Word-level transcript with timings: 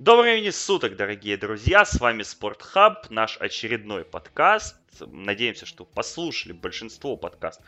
Доброго 0.00 0.24
времени 0.24 0.50
суток, 0.50 0.96
дорогие 0.96 1.36
друзья, 1.36 1.84
с 1.84 2.00
вами 2.00 2.24
Спортхаб, 2.24 3.10
наш 3.10 3.36
очередной 3.38 4.04
подкаст. 4.04 4.76
Надеемся, 4.98 5.66
что 5.66 5.84
послушали 5.84 6.50
большинство 6.50 7.16
подкастов 7.16 7.64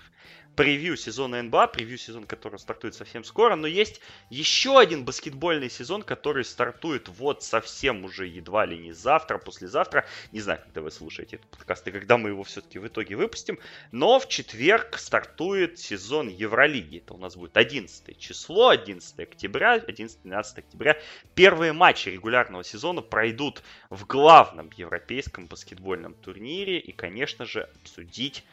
превью 0.56 0.96
сезона 0.96 1.42
НБА, 1.42 1.68
превью 1.68 1.98
сезон, 1.98 2.24
который 2.24 2.58
стартует 2.58 2.94
совсем 2.94 3.22
скоро, 3.24 3.54
но 3.56 3.66
есть 3.66 4.00
еще 4.30 4.80
один 4.80 5.04
баскетбольный 5.04 5.70
сезон, 5.70 6.02
который 6.02 6.44
стартует 6.44 7.08
вот 7.08 7.42
совсем 7.42 8.04
уже 8.04 8.26
едва 8.26 8.64
ли 8.64 8.78
не 8.78 8.92
завтра, 8.92 9.38
послезавтра. 9.38 10.06
Не 10.32 10.40
знаю, 10.40 10.60
когда 10.64 10.80
вы 10.80 10.90
слушаете 10.90 11.36
этот 11.36 11.50
подкаст 11.50 11.86
и 11.86 11.92
когда 11.92 12.16
мы 12.16 12.30
его 12.30 12.42
все-таки 12.42 12.78
в 12.78 12.86
итоге 12.86 13.16
выпустим, 13.16 13.58
но 13.92 14.18
в 14.18 14.28
четверг 14.28 14.98
стартует 14.98 15.78
сезон 15.78 16.28
Евролиги. 16.28 16.98
Это 16.98 17.14
у 17.14 17.18
нас 17.18 17.36
будет 17.36 17.56
11 17.56 18.18
число, 18.18 18.70
11 18.70 19.20
октября, 19.20 19.76
11-12 19.76 20.58
октября. 20.58 20.98
Первые 21.34 21.74
матчи 21.74 22.08
регулярного 22.08 22.64
сезона 22.64 23.02
пройдут 23.02 23.62
в 23.90 24.06
главном 24.06 24.70
европейском 24.74 25.46
баскетбольном 25.46 26.14
турнире 26.14 26.78
и, 26.78 26.92
конечно 26.92 27.44
же, 27.44 27.68
обсудить 27.82 28.44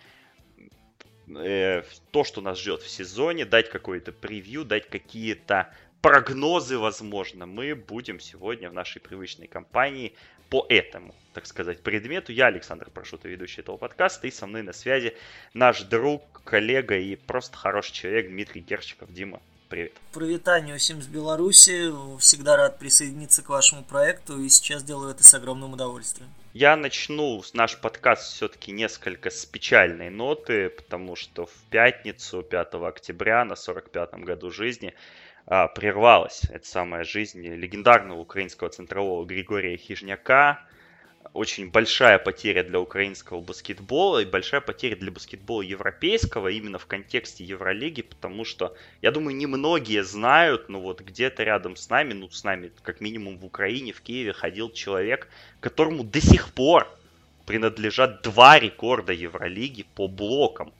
э, 1.28 1.84
то, 2.12 2.24
что 2.24 2.42
нас 2.42 2.60
ждет 2.60 2.82
в 2.82 2.90
сезоне, 2.90 3.46
дать 3.46 3.70
какое-то 3.70 4.12
превью, 4.12 4.66
дать 4.66 4.90
какие-то 4.90 5.74
прогнозы, 6.02 6.78
возможно, 6.78 7.46
мы 7.46 7.76
будем 7.76 8.20
сегодня 8.20 8.70
в 8.70 8.74
нашей 8.74 9.00
привычной 9.00 9.48
компании 9.48 10.14
по 10.50 10.66
этому, 10.70 11.16
так 11.34 11.46
сказать, 11.48 11.82
предмету. 11.82 12.32
Я 12.32 12.48
Александр 12.48 12.90
Прошута, 12.90 13.28
ведущий 13.28 13.62
этого 13.62 13.78
подкаста, 13.78 14.28
и 14.28 14.32
со 14.32 14.46
мной 14.46 14.64
на 14.64 14.74
связи 14.74 15.16
наш 15.54 15.82
друг, 15.84 16.44
коллега 16.44 16.98
и 16.98 17.16
просто 17.16 17.58
хороший 17.58 17.94
человек 17.94 18.28
Дмитрий 18.28 18.62
Герчиков. 18.62 19.12
Дима, 19.14 19.42
привет. 19.74 19.94
Привет, 20.14 20.48
всем 20.80 21.02
с 21.02 21.08
Беларуси. 21.08 21.92
Всегда 22.20 22.58
рад 22.58 22.78
присоединиться 22.78 23.42
к 23.42 23.50
вашему 23.50 23.84
проекту, 23.84 24.40
и 24.40 24.48
сейчас 24.48 24.84
делаю 24.84 25.10
это 25.10 25.24
с 25.24 25.34
огромным 25.34 25.74
удовольствием. 25.74 26.30
Я 26.54 26.76
начну 26.76 27.42
наш 27.54 27.82
подкаст 27.82 28.34
все-таки 28.34 28.72
несколько 28.72 29.32
с 29.32 29.48
печальной 29.48 30.12
ноты, 30.12 30.70
потому 30.70 31.16
что 31.16 31.48
в 31.48 31.56
пятницу, 31.72 32.44
5 32.44 32.76
октября, 32.76 33.46
на 33.46 33.54
45-м 33.54 34.24
году 34.24 34.52
жизни, 34.52 34.94
а, 35.48 35.68
прервалась 35.70 36.44
эта 36.52 36.68
самая 36.68 37.04
жизнь 37.04 37.42
легендарного 37.42 38.20
украинского 38.20 38.70
центрового 38.70 39.26
Григория 39.26 39.76
Хижняка, 39.76 40.64
очень 41.34 41.72
большая 41.72 42.20
потеря 42.20 42.64
для 42.64 42.80
украинского 42.80 43.42
баскетбола 43.42 44.20
и 44.20 44.26
большая 44.26 44.62
потеря 44.62 44.96
для 44.96 45.12
баскетбола 45.12 45.64
европейского 45.64 46.50
именно 46.50 46.78
в 46.78 46.86
контексте 46.86 47.44
Евролиги, 47.44 48.04
потому 48.04 48.46
что, 48.46 48.76
я 49.02 49.12
думаю, 49.12 49.36
немногие 49.36 50.04
знают, 50.04 50.70
но 50.70 50.80
вот 50.80 51.02
где-то 51.02 51.44
рядом 51.44 51.76
с 51.76 51.90
нами, 51.90 52.14
ну 52.14 52.30
с 52.30 52.44
нами 52.44 52.72
как 52.84 53.02
минимум 53.02 53.38
в 53.38 53.46
Украине, 53.46 53.94
в 53.94 54.02
Киеве 54.02 54.34
ходил 54.34 54.72
человек, 54.72 55.28
которому 55.60 56.04
до 56.04 56.22
сих 56.22 56.54
пор 56.54 56.88
принадлежат 57.46 58.22
два 58.22 58.60
рекорда 58.60 59.12
Евролиги 59.12 59.86
по 59.96 60.08
блокам. 60.08 60.72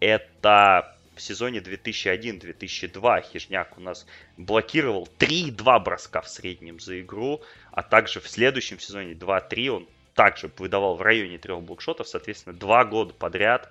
Это 0.00 0.96
в 1.14 1.22
сезоне 1.22 1.58
2001-2002 1.58 3.22
Хижняк 3.30 3.76
у 3.76 3.80
нас 3.82 4.06
блокировал 4.38 5.06
3,2 5.18 5.80
броска 5.84 6.22
в 6.22 6.28
среднем 6.30 6.80
за 6.80 7.02
игру, 7.02 7.42
а 7.72 7.82
также 7.82 8.20
в 8.20 8.28
следующем 8.28 8.78
сезоне 8.78 9.12
2-3 9.12 9.68
он 9.68 9.88
также 10.14 10.50
выдавал 10.58 10.96
в 10.96 11.02
районе 11.02 11.38
трех 11.38 11.62
блокшотов, 11.62 12.08
соответственно, 12.08 12.56
два 12.56 12.84
года 12.84 13.14
подряд 13.14 13.70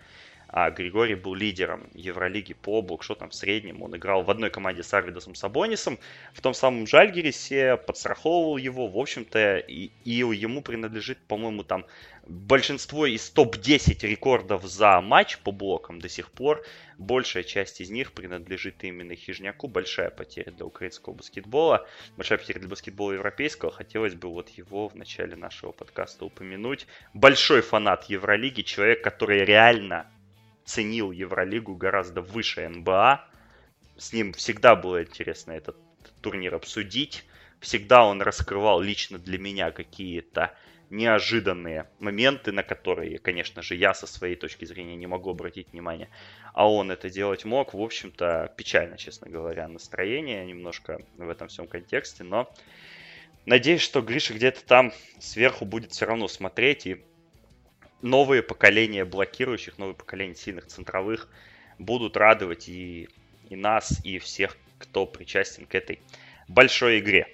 а 0.51 0.71
Григорий 0.71 1.15
был 1.15 1.35
лидером 1.35 1.87
Евролиги 1.93 2.53
по 2.53 2.81
блокшотам 2.81 3.29
в 3.29 3.35
среднем. 3.35 3.83
Он 3.83 3.95
играл 3.95 4.23
в 4.23 4.31
одной 4.31 4.49
команде 4.49 4.81
с 4.81 4.91
Арвидосом 4.93 5.35
Сабонисом, 5.35 5.99
в 6.33 6.41
том 6.41 6.55
самом 6.55 6.87
Жальгерисе, 6.87 7.77
подстраховывал 7.77 8.57
его, 8.57 8.87
в 8.87 8.97
общем-то, 8.97 9.57
и, 9.57 9.91
и 10.05 10.11
ему 10.11 10.61
принадлежит, 10.61 11.19
по-моему, 11.27 11.63
там 11.63 11.85
большинство 12.25 13.05
из 13.05 13.29
топ-10 13.29 14.07
рекордов 14.07 14.63
за 14.63 14.99
матч 15.01 15.37
по 15.37 15.51
блокам 15.51 15.99
до 15.99 16.09
сих 16.09 16.31
пор. 16.31 16.63
Большая 16.97 17.43
часть 17.43 17.79
из 17.79 17.91
них 17.91 18.11
принадлежит 18.11 18.83
именно 18.83 19.15
Хижняку. 19.15 19.67
Большая 19.67 20.09
потеря 20.09 20.51
для 20.51 20.65
украинского 20.65 21.13
баскетбола, 21.13 21.87
большая 22.17 22.39
потеря 22.39 22.59
для 22.59 22.69
баскетбола 22.69 23.13
европейского. 23.13 23.71
Хотелось 23.71 24.15
бы 24.15 24.29
вот 24.29 24.49
его 24.49 24.89
в 24.89 24.95
начале 24.95 25.35
нашего 25.35 25.71
подкаста 25.71 26.25
упомянуть. 26.25 26.87
Большой 27.13 27.61
фанат 27.61 28.05
Евролиги, 28.05 28.61
человек, 28.61 29.03
который 29.03 29.45
реально 29.45 30.07
ценил 30.69 31.11
Евролигу 31.11 31.75
гораздо 31.75 32.21
выше 32.21 32.69
НБА. 32.69 33.25
С 33.97 34.13
ним 34.13 34.33
всегда 34.33 34.75
было 34.75 35.01
интересно 35.01 35.53
этот 35.53 35.75
турнир 36.21 36.53
обсудить. 36.53 37.25
Всегда 37.59 38.05
он 38.05 38.21
раскрывал 38.21 38.79
лично 38.79 39.17
для 39.17 39.39
меня 39.39 39.71
какие-то 39.71 40.53
неожиданные 40.91 41.89
моменты, 41.99 42.51
на 42.51 42.61
которые, 42.61 43.17
конечно 43.17 43.63
же, 43.63 43.75
я 43.75 43.95
со 43.95 44.05
своей 44.05 44.35
точки 44.35 44.65
зрения 44.65 44.95
не 44.95 45.07
могу 45.07 45.31
обратить 45.31 45.71
внимание, 45.71 46.09
а 46.53 46.71
он 46.71 46.91
это 46.91 47.09
делать 47.09 47.45
мог. 47.45 47.73
В 47.73 47.81
общем-то, 47.81 48.53
печально, 48.55 48.97
честно 48.97 49.27
говоря, 49.27 49.67
настроение 49.67 50.45
немножко 50.45 51.01
в 51.17 51.29
этом 51.29 51.47
всем 51.47 51.67
контексте, 51.67 52.23
но 52.23 52.51
надеюсь, 53.45 53.81
что 53.81 54.01
Гриша 54.01 54.35
где-то 54.35 54.63
там 54.65 54.93
сверху 55.19 55.65
будет 55.65 55.91
все 55.93 56.05
равно 56.05 56.27
смотреть 56.27 56.85
и 56.85 57.03
новые 58.01 58.41
поколения 58.41 59.05
блокирующих, 59.05 59.77
новые 59.77 59.95
поколения 59.95 60.35
сильных 60.35 60.67
центровых 60.67 61.27
будут 61.77 62.17
радовать 62.17 62.69
и, 62.69 63.09
и 63.49 63.55
нас, 63.55 64.03
и 64.03 64.19
всех, 64.19 64.57
кто 64.77 65.05
причастен 65.05 65.65
к 65.65 65.75
этой 65.75 65.99
большой 66.47 66.99
игре. 66.99 67.27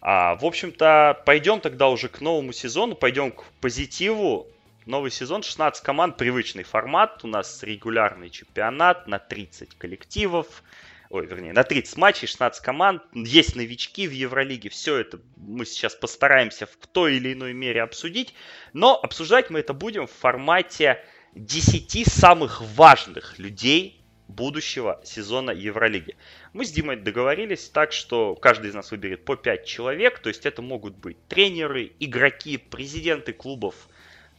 А, 0.00 0.36
в 0.36 0.44
общем-то, 0.44 1.22
пойдем 1.26 1.60
тогда 1.60 1.88
уже 1.88 2.08
к 2.08 2.20
новому 2.20 2.52
сезону, 2.52 2.94
пойдем 2.94 3.32
к 3.32 3.44
позитиву. 3.60 4.46
Новый 4.86 5.10
сезон, 5.10 5.42
16 5.42 5.82
команд, 5.82 6.16
привычный 6.16 6.62
формат. 6.62 7.22
У 7.24 7.28
нас 7.28 7.62
регулярный 7.62 8.30
чемпионат 8.30 9.06
на 9.06 9.18
30 9.18 9.76
коллективов 9.76 10.62
ой, 11.10 11.26
вернее, 11.26 11.52
на 11.52 11.64
30 11.64 11.96
матчей, 11.96 12.26
16 12.26 12.62
команд, 12.62 13.02
есть 13.12 13.56
новички 13.56 14.06
в 14.06 14.12
Евролиге, 14.12 14.68
все 14.68 14.96
это 14.96 15.20
мы 15.36 15.64
сейчас 15.64 15.94
постараемся 15.94 16.66
в 16.66 16.86
той 16.86 17.16
или 17.16 17.32
иной 17.32 17.52
мере 17.52 17.82
обсудить, 17.82 18.34
но 18.72 18.98
обсуждать 18.98 19.50
мы 19.50 19.60
это 19.60 19.72
будем 19.72 20.06
в 20.06 20.12
формате 20.12 21.04
10 21.34 22.06
самых 22.06 22.60
важных 22.74 23.38
людей 23.38 24.02
будущего 24.28 25.00
сезона 25.04 25.50
Евролиги. 25.50 26.16
Мы 26.52 26.66
с 26.66 26.70
Димой 26.70 26.96
договорились 26.96 27.70
так, 27.70 27.92
что 27.92 28.34
каждый 28.34 28.68
из 28.68 28.74
нас 28.74 28.90
выберет 28.90 29.24
по 29.24 29.36
5 29.36 29.64
человек, 29.66 30.18
то 30.18 30.28
есть 30.28 30.44
это 30.44 30.60
могут 30.60 30.94
быть 30.96 31.16
тренеры, 31.28 31.92
игроки, 31.98 32.58
президенты 32.58 33.32
клубов, 33.32 33.88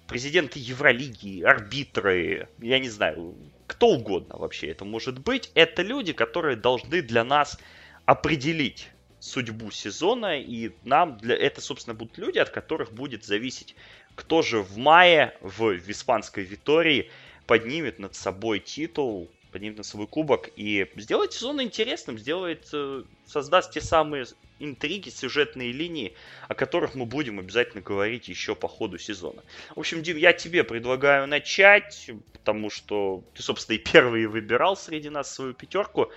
президенты 0.08 0.60
Евролиги, 0.60 1.42
арбитры, 1.42 2.48
я 2.60 2.80
не 2.80 2.90
знаю, 2.90 3.36
кто 3.70 3.90
угодно 3.90 4.36
вообще 4.36 4.68
это 4.68 4.84
может 4.84 5.20
быть. 5.20 5.52
Это 5.54 5.84
люди, 5.84 6.12
которые 6.12 6.56
должны 6.56 7.04
для 7.04 7.24
нас 7.24 7.60
определить 8.06 8.90
судьбу 9.20 9.70
сезона, 9.70 10.40
и 10.40 10.72
нам 10.84 11.18
для 11.18 11.36
это, 11.36 11.62
собственно, 11.62 11.94
будут 11.94 12.18
люди, 12.18 12.40
от 12.40 12.50
которых 12.50 12.92
будет 12.92 13.24
зависеть, 13.24 13.76
кто 14.16 14.42
же 14.42 14.62
в 14.62 14.78
мае 14.78 15.38
в, 15.42 15.76
испанской 15.88 16.44
Витории 16.44 17.12
поднимет 17.46 18.00
над 18.00 18.16
собой 18.16 18.60
титул, 18.60 19.30
поднимет 19.52 19.78
над 19.78 19.86
собой 19.86 20.08
кубок 20.08 20.50
и 20.56 20.90
сделает 20.96 21.34
сезон 21.34 21.62
интересным, 21.62 22.18
сделает, 22.18 22.68
э, 22.74 23.04
создаст 23.26 23.72
те 23.72 23.82
самые 23.82 24.26
интриги, 24.60 25.10
сюжетные 25.10 25.72
линии, 25.72 26.16
о 26.48 26.56
которых 26.56 26.96
мы 26.96 27.06
будем 27.06 27.40
обязательно 27.40 27.82
говорить 27.82 28.28
еще 28.28 28.56
по 28.56 28.68
ходу 28.68 28.98
сезона. 28.98 29.44
В 29.76 29.80
общем, 29.80 30.04
Дим, 30.04 30.18
я 30.18 30.34
тебе 30.34 30.64
предлагаю 30.64 31.28
начать, 31.28 32.10
потому 32.34 32.70
что 32.70 33.24
ты, 33.34 33.42
собственно, 33.42 33.78
и 33.78 33.80
первый 33.80 34.26
выбирал 34.28 34.78
среди 34.78 35.10
нас 35.10 35.34
свою 35.34 35.54
пятерку. 35.54 36.12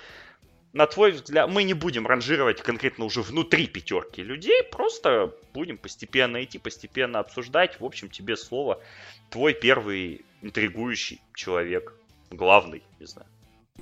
На 0.72 0.86
твой 0.86 1.12
взгляд, 1.12 1.50
мы 1.50 1.64
не 1.64 1.74
будем 1.74 2.06
ранжировать 2.06 2.62
конкретно 2.62 3.04
уже 3.04 3.20
внутри 3.20 3.66
пятерки 3.66 4.22
людей, 4.22 4.62
просто 4.62 5.34
будем 5.52 5.76
постепенно 5.76 6.42
идти, 6.42 6.58
постепенно 6.58 7.18
обсуждать. 7.18 7.78
В 7.78 7.84
общем, 7.84 8.08
тебе 8.08 8.36
слово. 8.36 8.82
Твой 9.30 9.52
первый 9.52 10.24
интригующий 10.40 11.20
человек, 11.34 11.92
главный, 12.30 12.82
не 12.98 13.06
знаю. 13.06 13.28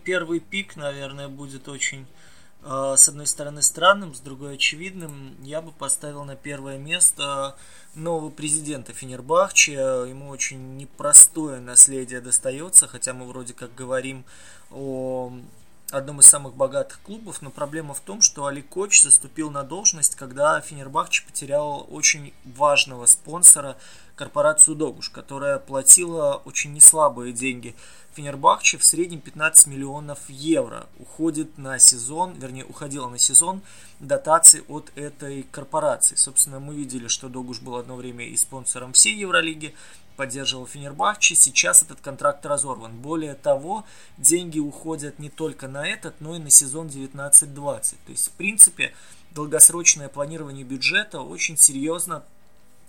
Первый 0.04 0.40
пик, 0.40 0.76
наверное, 0.76 1.28
будет 1.28 1.68
очень 1.68 2.06
Э, 2.62 2.94
с 2.96 3.08
одной 3.08 3.26
стороны 3.26 3.62
странным, 3.62 4.14
с 4.14 4.20
другой 4.20 4.54
очевидным, 4.54 5.34
я 5.42 5.62
бы 5.62 5.72
поставил 5.72 6.24
на 6.24 6.36
первое 6.36 6.78
место 6.78 7.56
нового 7.94 8.30
президента 8.30 8.92
Фенербахче. 8.92 9.72
Ему 9.72 10.28
очень 10.28 10.76
непростое 10.76 11.60
наследие 11.60 12.20
достается, 12.20 12.86
хотя 12.86 13.14
мы 13.14 13.26
вроде 13.26 13.54
как 13.54 13.74
говорим 13.74 14.24
о 14.70 15.32
одном 15.90 16.20
из 16.20 16.26
самых 16.26 16.54
богатых 16.54 17.00
клубов, 17.02 17.42
но 17.42 17.50
проблема 17.50 17.94
в 17.94 18.00
том, 18.00 18.20
что 18.20 18.46
Али 18.46 18.62
Коч 18.62 19.02
заступил 19.02 19.50
на 19.50 19.62
должность, 19.62 20.14
когда 20.14 20.60
Фенербахче 20.60 21.24
потерял 21.26 21.86
очень 21.90 22.32
важного 22.44 23.06
спонсора, 23.06 23.76
корпорацию 24.14 24.74
Догуш, 24.74 25.08
которая 25.08 25.58
платила 25.58 26.42
очень 26.44 26.74
неслабые 26.74 27.32
деньги 27.32 27.74
Фенербахче, 28.12 28.76
в 28.76 28.84
среднем 28.84 29.20
15 29.20 29.68
миллионов 29.68 30.18
евро 30.28 30.86
уходит 30.98 31.56
на 31.58 31.78
сезон, 31.78 32.34
вернее, 32.34 32.64
уходила 32.64 33.08
на 33.08 33.18
сезон 33.18 33.62
дотации 34.00 34.64
от 34.68 34.90
этой 34.96 35.44
корпорации. 35.44 36.16
Собственно, 36.16 36.58
мы 36.58 36.74
видели, 36.74 37.06
что 37.06 37.28
Догуш 37.28 37.60
был 37.60 37.76
одно 37.76 37.96
время 37.96 38.26
и 38.26 38.36
спонсором 38.36 38.92
всей 38.92 39.14
Евролиги, 39.14 39.74
поддерживал 40.20 40.66
Фенербахче, 40.66 41.34
сейчас 41.34 41.82
этот 41.82 42.02
контракт 42.02 42.44
разорван. 42.44 42.92
Более 42.98 43.34
того, 43.34 43.86
деньги 44.18 44.58
уходят 44.58 45.18
не 45.18 45.30
только 45.30 45.66
на 45.66 45.88
этот, 45.88 46.20
но 46.20 46.36
и 46.36 46.38
на 46.38 46.50
сезон 46.50 46.88
19-20. 46.88 47.54
То 48.04 48.12
есть, 48.12 48.26
в 48.26 48.32
принципе, 48.32 48.92
долгосрочное 49.30 50.10
планирование 50.10 50.62
бюджета 50.62 51.22
очень 51.22 51.56
серьезно 51.56 52.22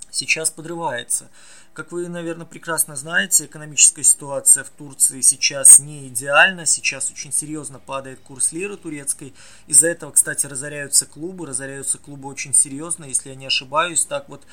сейчас 0.10 0.52
подрывается. 0.52 1.30
Как 1.72 1.94
вы, 1.94 2.10
наверное, 2.10 2.46
прекрасно 2.46 2.98
знаете, 2.98 3.46
экономическая 3.46 4.04
ситуация 4.04 4.66
в 4.66 4.70
Турции 4.70 5.22
сейчас 5.22 5.80
не 5.80 6.10
идеальна. 6.10 6.66
Сейчас 6.66 7.10
очень 7.10 7.32
серьезно 7.32 7.80
падает 7.80 8.20
курс 8.20 8.52
лиры 8.52 8.76
турецкой. 8.76 9.34
Из-за 9.68 9.88
этого, 9.88 10.12
кстати, 10.12 10.48
разоряются 10.48 11.06
клубы. 11.06 11.48
Разоряются 11.48 11.98
клубы 11.98 12.28
очень 12.28 12.54
серьезно, 12.54 13.06
если 13.06 13.30
я 13.30 13.36
не 13.36 13.46
ошибаюсь. 13.46 14.04
Так 14.04 14.28
вот, 14.28 14.46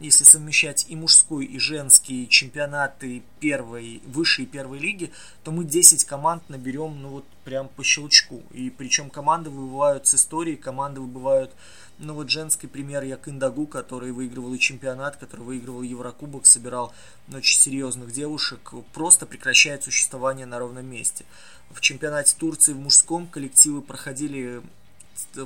если 0.00 0.24
совмещать 0.24 0.86
и 0.88 0.96
мужской, 0.96 1.44
и 1.44 1.58
женский 1.58 2.28
чемпионаты 2.28 3.22
первой, 3.38 4.02
высшей 4.06 4.46
первой 4.46 4.78
лиги, 4.78 5.12
то 5.44 5.52
мы 5.52 5.64
10 5.64 6.04
команд 6.04 6.48
наберем, 6.48 7.00
ну 7.00 7.08
вот 7.10 7.24
прям 7.44 7.68
по 7.68 7.84
щелчку. 7.84 8.42
И 8.52 8.70
причем 8.70 9.10
команды 9.10 9.50
выбывают 9.50 10.06
с 10.06 10.14
истории, 10.14 10.56
команды 10.56 11.00
выбывают, 11.00 11.52
ну 11.98 12.14
вот 12.14 12.30
женский 12.30 12.66
пример 12.66 13.02
Якиндагу, 13.02 13.66
который 13.66 14.12
выигрывал 14.12 14.54
и 14.54 14.58
чемпионат, 14.58 15.16
который 15.16 15.42
выигрывал 15.42 15.82
Еврокубок, 15.82 16.46
собирал 16.46 16.94
очень 17.32 17.60
серьезных 17.60 18.12
девушек, 18.12 18.72
просто 18.94 19.26
прекращает 19.26 19.84
существование 19.84 20.46
на 20.46 20.58
ровном 20.58 20.86
месте. 20.86 21.26
В 21.70 21.80
чемпионате 21.80 22.34
Турции 22.38 22.72
в 22.72 22.78
мужском 22.80 23.26
коллективы 23.26 23.82
проходили 23.82 24.62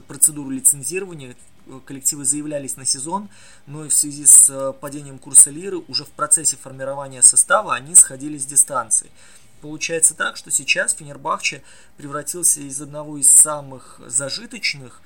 процедуру 0.07 0.51
лицензирования, 0.51 1.35
коллективы 1.87 2.25
заявлялись 2.25 2.77
на 2.77 2.85
сезон, 2.85 3.29
но 3.67 3.85
и 3.85 3.89
в 3.89 3.95
связи 3.95 4.27
с 4.27 4.51
э, 4.51 4.73
падением 4.73 5.19
курса 5.19 5.51
лиры 5.51 5.79
уже 5.89 6.05
в 6.05 6.11
процессе 6.11 6.57
формирования 6.57 7.23
состава 7.23 7.75
они 7.75 7.95
сходили 7.95 8.39
с 8.39 8.45
дистанции. 8.45 9.11
Получается 9.61 10.15
так, 10.15 10.37
что 10.37 10.51
сейчас 10.51 10.95
Фенербахче 10.95 11.63
превратился 11.97 12.61
из 12.61 12.81
одного 12.83 13.17
из 13.17 13.31
самых 13.31 14.01
зажиточных 14.07 15.01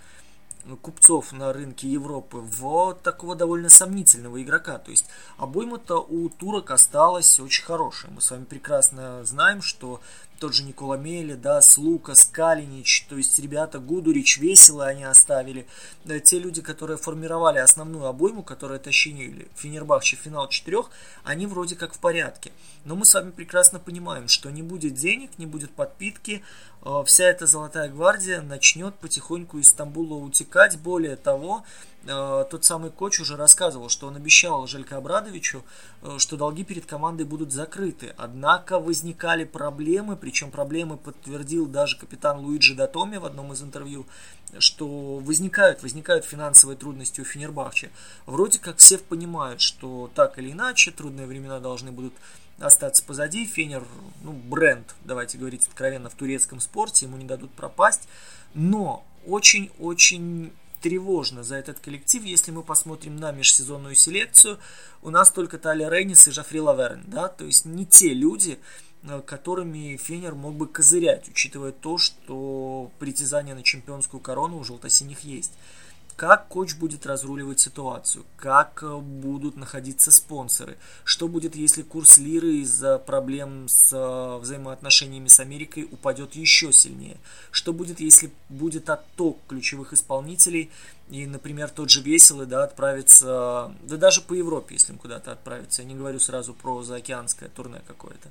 купцов 0.83 1.33
на 1.33 1.53
рынке 1.53 1.89
Европы 1.89 2.39
в 2.39 2.95
такого 3.03 3.35
довольно 3.35 3.69
сомнительного 3.69 4.43
игрока. 4.43 4.79
То 4.79 4.91
есть 4.91 5.07
обойма-то 5.37 5.99
у 5.99 6.29
турок 6.29 6.71
осталась 6.71 7.41
очень 7.41 7.65
хорошая. 7.65 8.11
Мы 8.11 8.21
с 8.21 8.31
вами 8.31 8.45
прекрасно 8.45 9.25
знаем, 9.25 9.63
что 9.63 10.01
тот 10.39 10.55
же 10.55 10.63
Никола 10.63 10.97
Мели, 10.97 11.35
да, 11.35 11.61
Слука, 11.61 12.15
Скалинич, 12.15 13.07
то 13.09 13.17
есть 13.17 13.39
ребята 13.39 13.79
Гудурич, 13.79 14.39
Весело 14.39 14.87
они 14.87 15.05
оставили. 15.05 15.67
Да, 16.05 16.19
те 16.21 16.39
люди, 16.39 16.63
которые 16.63 16.97
формировали 16.97 17.59
основную 17.59 18.07
обойму, 18.07 18.43
которые 18.43 18.79
тащили 18.79 19.49
Фенербахче 19.57 20.17
в 20.17 20.21
финал 20.21 20.49
четырех, 20.49 20.91
они 21.25 21.47
вроде 21.47 21.75
как 21.77 21.95
в 21.95 21.99
порядке. 21.99 22.53
Но 22.85 22.95
мы 22.95 23.05
с 23.05 23.15
вами 23.15 23.31
прекрасно 23.31 23.79
понимаем, 23.79 24.29
что 24.29 24.51
не 24.51 24.63
будет 24.63 24.95
денег, 24.95 25.39
не 25.39 25.47
будет 25.47 25.73
подпитки, 25.73 26.43
э, 26.78 26.78
вся 27.05 27.25
эта 27.25 27.47
золотая 27.47 27.89
гвардия 27.89 28.41
начнет 28.41 28.95
потихоньку 28.95 29.59
из 29.59 29.69
Стамбула 29.69 30.15
утекать. 30.15 30.79
Более 30.79 31.17
того, 31.17 31.65
Э, 32.07 32.45
тот 32.49 32.65
самый 32.65 32.91
коч 32.91 33.21
уже 33.21 33.37
рассказывал, 33.37 33.89
что 33.89 34.07
он 34.07 34.17
обещал 34.17 34.67
Желько 34.67 34.97
Абрадовичу, 34.97 35.65
э, 36.03 36.17
что 36.19 36.37
долги 36.37 36.65
перед 36.65 36.87
командой 36.87 37.25
будут 37.25 37.53
закрыты. 37.53 38.15
Однако 38.17 38.79
возникали 38.79 39.45
проблемы, 39.45 40.17
причем 40.17 40.51
проблемы 40.51 40.97
подтвердил 40.97 41.67
даже 41.67 41.99
капитан 41.99 42.39
Луиджи 42.39 42.75
Датоми 42.75 43.17
в 43.17 43.27
одном 43.27 43.53
из 43.53 43.63
интервью, 43.63 44.07
что 44.59 45.17
возникают, 45.19 45.83
возникают 45.83 46.25
финансовые 46.25 46.77
трудности 46.77 47.21
у 47.21 47.25
Фенербахче. 47.25 47.91
Вроде 48.27 48.59
как 48.59 48.79
все 48.79 48.97
понимают, 48.99 49.61
что 49.61 50.11
так 50.15 50.39
или 50.39 50.53
иначе 50.53 50.93
трудные 50.93 51.27
времена 51.27 51.59
должны 51.59 51.91
будут 51.91 52.15
остаться 52.61 53.03
позади. 53.05 53.45
Фенер, 53.47 53.85
ну, 54.23 54.33
бренд, 54.33 54.95
давайте 55.05 55.39
говорить 55.39 55.67
откровенно, 55.67 56.11
в 56.11 56.15
турецком 56.15 56.61
спорте, 56.61 57.07
ему 57.07 57.17
не 57.17 57.25
дадут 57.25 57.51
пропасть. 57.53 58.09
Но 58.55 59.05
очень-очень 59.27 60.53
тревожно 60.81 61.43
за 61.43 61.57
этот 61.57 61.81
коллектив, 61.81 62.23
если 62.25 62.51
мы 62.51 62.63
посмотрим 62.63 63.17
на 63.17 63.33
межсезонную 63.33 63.95
селекцию, 63.95 64.59
у 65.03 65.11
нас 65.11 65.31
только 65.31 65.59
Талия 65.59 65.89
Рейнис 65.91 66.29
и 66.29 66.31
Жафри 66.31 66.61
Лаверн, 66.61 67.03
да, 67.07 67.29
то 67.29 67.45
есть 67.45 67.65
не 67.65 67.85
те 67.85 68.15
люди, 68.15 68.59
э, 69.03 69.21
которыми 69.27 69.97
Фенер 69.97 70.35
мог 70.35 70.55
бы 70.55 70.69
козырять, 70.69 71.29
учитывая 71.29 71.73
то, 71.73 71.99
что 71.99 72.93
притязание 73.01 73.57
на 73.57 73.65
чемпионскую 73.65 74.21
корону 74.21 74.59
у 74.59 74.65
желто-синих 74.65 75.21
есть 75.21 75.53
как 76.19 76.49
коуч 76.49 76.75
будет 76.75 77.07
разруливать 77.07 77.61
ситуацию, 77.61 78.25
как 78.37 78.83
э, 78.83 78.97
будут 78.99 79.57
находиться 79.57 80.11
спонсоры, 80.11 80.77
что 81.05 81.29
будет, 81.29 81.55
если 81.55 81.83
курс 81.83 82.19
лиры 82.19 82.57
из-за 82.57 82.99
проблем 82.99 83.69
с 83.69 83.93
э, 83.93 84.39
взаимоотношениями 84.39 85.29
с 85.29 85.39
Америкой 85.39 85.89
упадет 85.89 86.35
еще 86.35 86.73
сильнее, 86.73 87.19
что 87.53 87.73
будет, 87.73 88.01
если 88.01 88.33
будет 88.49 88.91
отток 88.91 89.39
ключевых 89.47 89.93
исполнителей, 89.93 90.73
и, 91.09 91.25
например, 91.25 91.71
тот 91.71 91.89
же 91.89 92.03
Веселый, 92.03 92.49
да, 92.49 92.65
отправится, 92.65 93.73
да 93.85 93.97
даже 93.97 94.21
по 94.21 94.35
Европе, 94.35 94.75
если 94.75 94.95
он 94.95 94.99
куда-то 94.99 95.31
отправится, 95.31 95.83
я 95.83 95.89
не 95.89 95.95
говорю 95.95 96.19
сразу 96.19 96.53
про 96.53 96.83
заокеанское 96.83 97.49
турне 97.49 97.81
какое-то. 97.87 98.29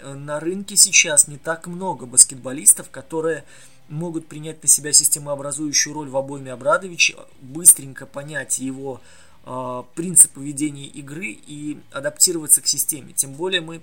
Э, 0.00 0.12
на 0.12 0.38
рынке 0.38 0.76
сейчас 0.76 1.28
не 1.28 1.38
так 1.38 1.66
много 1.66 2.04
баскетболистов, 2.04 2.90
которые 2.90 3.44
могут 3.88 4.26
принять 4.26 4.62
на 4.62 4.68
себя 4.68 4.92
системообразующую 4.92 5.94
роль 5.94 6.08
в 6.08 6.16
обойме 6.16 6.52
Абрадовича, 6.52 7.14
быстренько 7.40 8.06
понять 8.06 8.58
его 8.58 9.00
э, 9.44 9.82
принципы 9.94 10.42
ведения 10.42 10.86
игры 10.86 11.26
и 11.46 11.78
адаптироваться 11.92 12.60
к 12.60 12.66
системе. 12.66 13.12
Тем 13.12 13.34
более 13.34 13.60
мы 13.60 13.80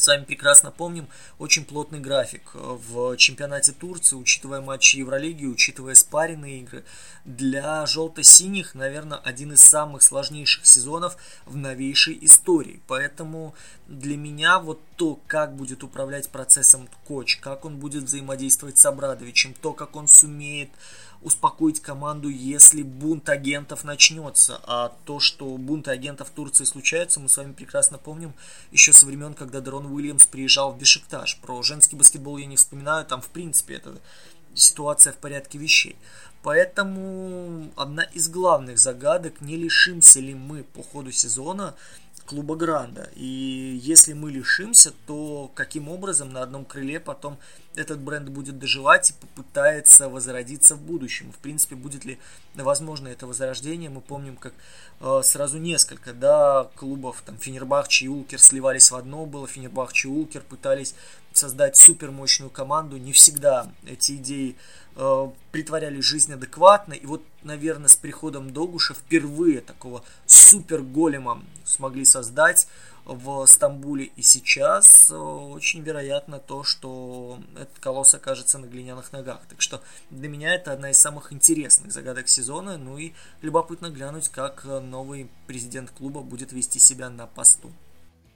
с 0.00 0.06
вами 0.06 0.24
прекрасно 0.24 0.70
помним 0.70 1.08
очень 1.38 1.64
плотный 1.66 2.00
график 2.00 2.52
в 2.54 3.16
чемпионате 3.18 3.72
Турции, 3.72 4.16
учитывая 4.16 4.62
матчи 4.62 4.96
Евролиги, 4.96 5.44
учитывая 5.44 5.94
спаренные 5.94 6.60
игры. 6.60 6.84
Для 7.26 7.84
желто-синих, 7.84 8.74
наверное, 8.74 9.18
один 9.18 9.52
из 9.52 9.60
самых 9.60 10.02
сложнейших 10.02 10.64
сезонов 10.64 11.18
в 11.44 11.54
новейшей 11.56 12.18
истории. 12.22 12.80
Поэтому 12.86 13.54
для 13.88 14.16
меня 14.16 14.58
вот 14.58 14.80
то, 14.96 15.20
как 15.26 15.54
будет 15.54 15.82
управлять 15.82 16.30
процессом 16.30 16.88
коч, 17.06 17.36
как 17.36 17.66
он 17.66 17.76
будет 17.76 18.04
взаимодействовать 18.04 18.78
с 18.78 18.86
Абрадовичем, 18.86 19.52
то, 19.52 19.74
как 19.74 19.96
он 19.96 20.08
сумеет 20.08 20.70
успокоить 21.22 21.80
команду, 21.80 22.28
если 22.28 22.82
бунт 22.82 23.28
агентов 23.28 23.84
начнется. 23.84 24.60
А 24.64 24.96
то, 25.04 25.20
что 25.20 25.56
бунты 25.56 25.90
агентов 25.90 26.28
в 26.28 26.32
Турции 26.32 26.64
случаются, 26.64 27.20
мы 27.20 27.28
с 27.28 27.36
вами 27.36 27.52
прекрасно 27.52 27.98
помним 27.98 28.32
еще 28.70 28.92
со 28.92 29.06
времен, 29.06 29.34
когда 29.34 29.60
Дрон 29.60 29.86
Уильямс 29.86 30.26
приезжал 30.26 30.72
в 30.72 30.78
Бешикташ. 30.78 31.38
Про 31.40 31.62
женский 31.62 31.96
баскетбол 31.96 32.38
я 32.38 32.46
не 32.46 32.56
вспоминаю, 32.56 33.04
там 33.04 33.20
в 33.20 33.28
принципе 33.28 33.74
это 33.74 33.98
ситуация 34.54 35.12
в 35.12 35.16
порядке 35.16 35.58
вещей. 35.58 35.96
Поэтому 36.42 37.70
одна 37.76 38.02
из 38.02 38.28
главных 38.28 38.78
загадок, 38.78 39.42
не 39.42 39.56
лишимся 39.56 40.20
ли 40.20 40.34
мы 40.34 40.64
по 40.64 40.82
ходу 40.82 41.12
сезона 41.12 41.74
клуба 42.30 42.54
Гранда. 42.54 43.10
И 43.16 43.80
если 43.82 44.12
мы 44.12 44.30
лишимся, 44.30 44.92
то 45.08 45.50
каким 45.56 45.88
образом 45.88 46.32
на 46.32 46.42
одном 46.42 46.64
крыле 46.64 47.00
потом 47.00 47.38
этот 47.74 47.98
бренд 47.98 48.28
будет 48.28 48.56
доживать 48.56 49.10
и 49.10 49.14
попытается 49.14 50.08
возродиться 50.08 50.76
в 50.76 50.80
будущем. 50.80 51.32
В 51.32 51.38
принципе, 51.38 51.74
будет 51.74 52.04
ли 52.04 52.20
возможно 52.54 53.08
это 53.08 53.26
возрождение, 53.26 53.90
мы 53.90 54.00
помним, 54.00 54.36
как 54.36 54.52
э, 55.00 55.20
сразу 55.24 55.58
несколько 55.58 56.12
да, 56.12 56.70
клубов, 56.76 57.20
там 57.26 57.36
Фенербахче 57.36 58.04
и 58.04 58.08
Улкер 58.08 58.38
сливались 58.38 58.92
в 58.92 58.96
одно, 58.96 59.26
было 59.26 59.48
Фенербахче 59.48 60.06
и 60.06 60.12
Улкер, 60.12 60.42
пытались 60.42 60.94
создать 61.32 61.76
супермощную 61.76 62.50
команду, 62.50 62.96
не 62.96 63.12
всегда 63.12 63.72
эти 63.86 64.12
идеи 64.16 64.56
э, 64.96 65.30
притворялись 65.52 66.04
жизнь 66.04 66.32
адекватно, 66.32 66.92
и 66.92 67.06
вот, 67.06 67.22
наверное, 67.42 67.88
с 67.88 67.96
приходом 67.96 68.52
Догуша 68.52 68.94
впервые 68.94 69.60
такого 69.60 70.04
супер 70.26 70.82
голема 70.82 71.42
смогли 71.64 72.04
создать 72.04 72.66
в 73.04 73.46
Стамбуле. 73.46 74.10
И 74.16 74.22
сейчас 74.22 75.10
э, 75.10 75.16
очень 75.16 75.82
вероятно 75.82 76.38
то, 76.38 76.62
что 76.62 77.40
этот 77.54 77.78
колосс 77.78 78.14
окажется 78.14 78.58
на 78.58 78.66
глиняных 78.66 79.12
ногах. 79.12 79.40
Так 79.48 79.60
что 79.60 79.82
для 80.10 80.28
меня 80.28 80.54
это 80.54 80.72
одна 80.72 80.90
из 80.90 80.98
самых 80.98 81.32
интересных 81.32 81.92
загадок 81.92 82.28
сезона. 82.28 82.76
Ну 82.76 82.98
и 82.98 83.12
любопытно 83.42 83.90
глянуть, 83.90 84.28
как 84.28 84.64
новый 84.64 85.30
президент 85.46 85.90
клуба 85.90 86.20
будет 86.20 86.52
вести 86.52 86.78
себя 86.78 87.10
на 87.10 87.26
посту. 87.26 87.72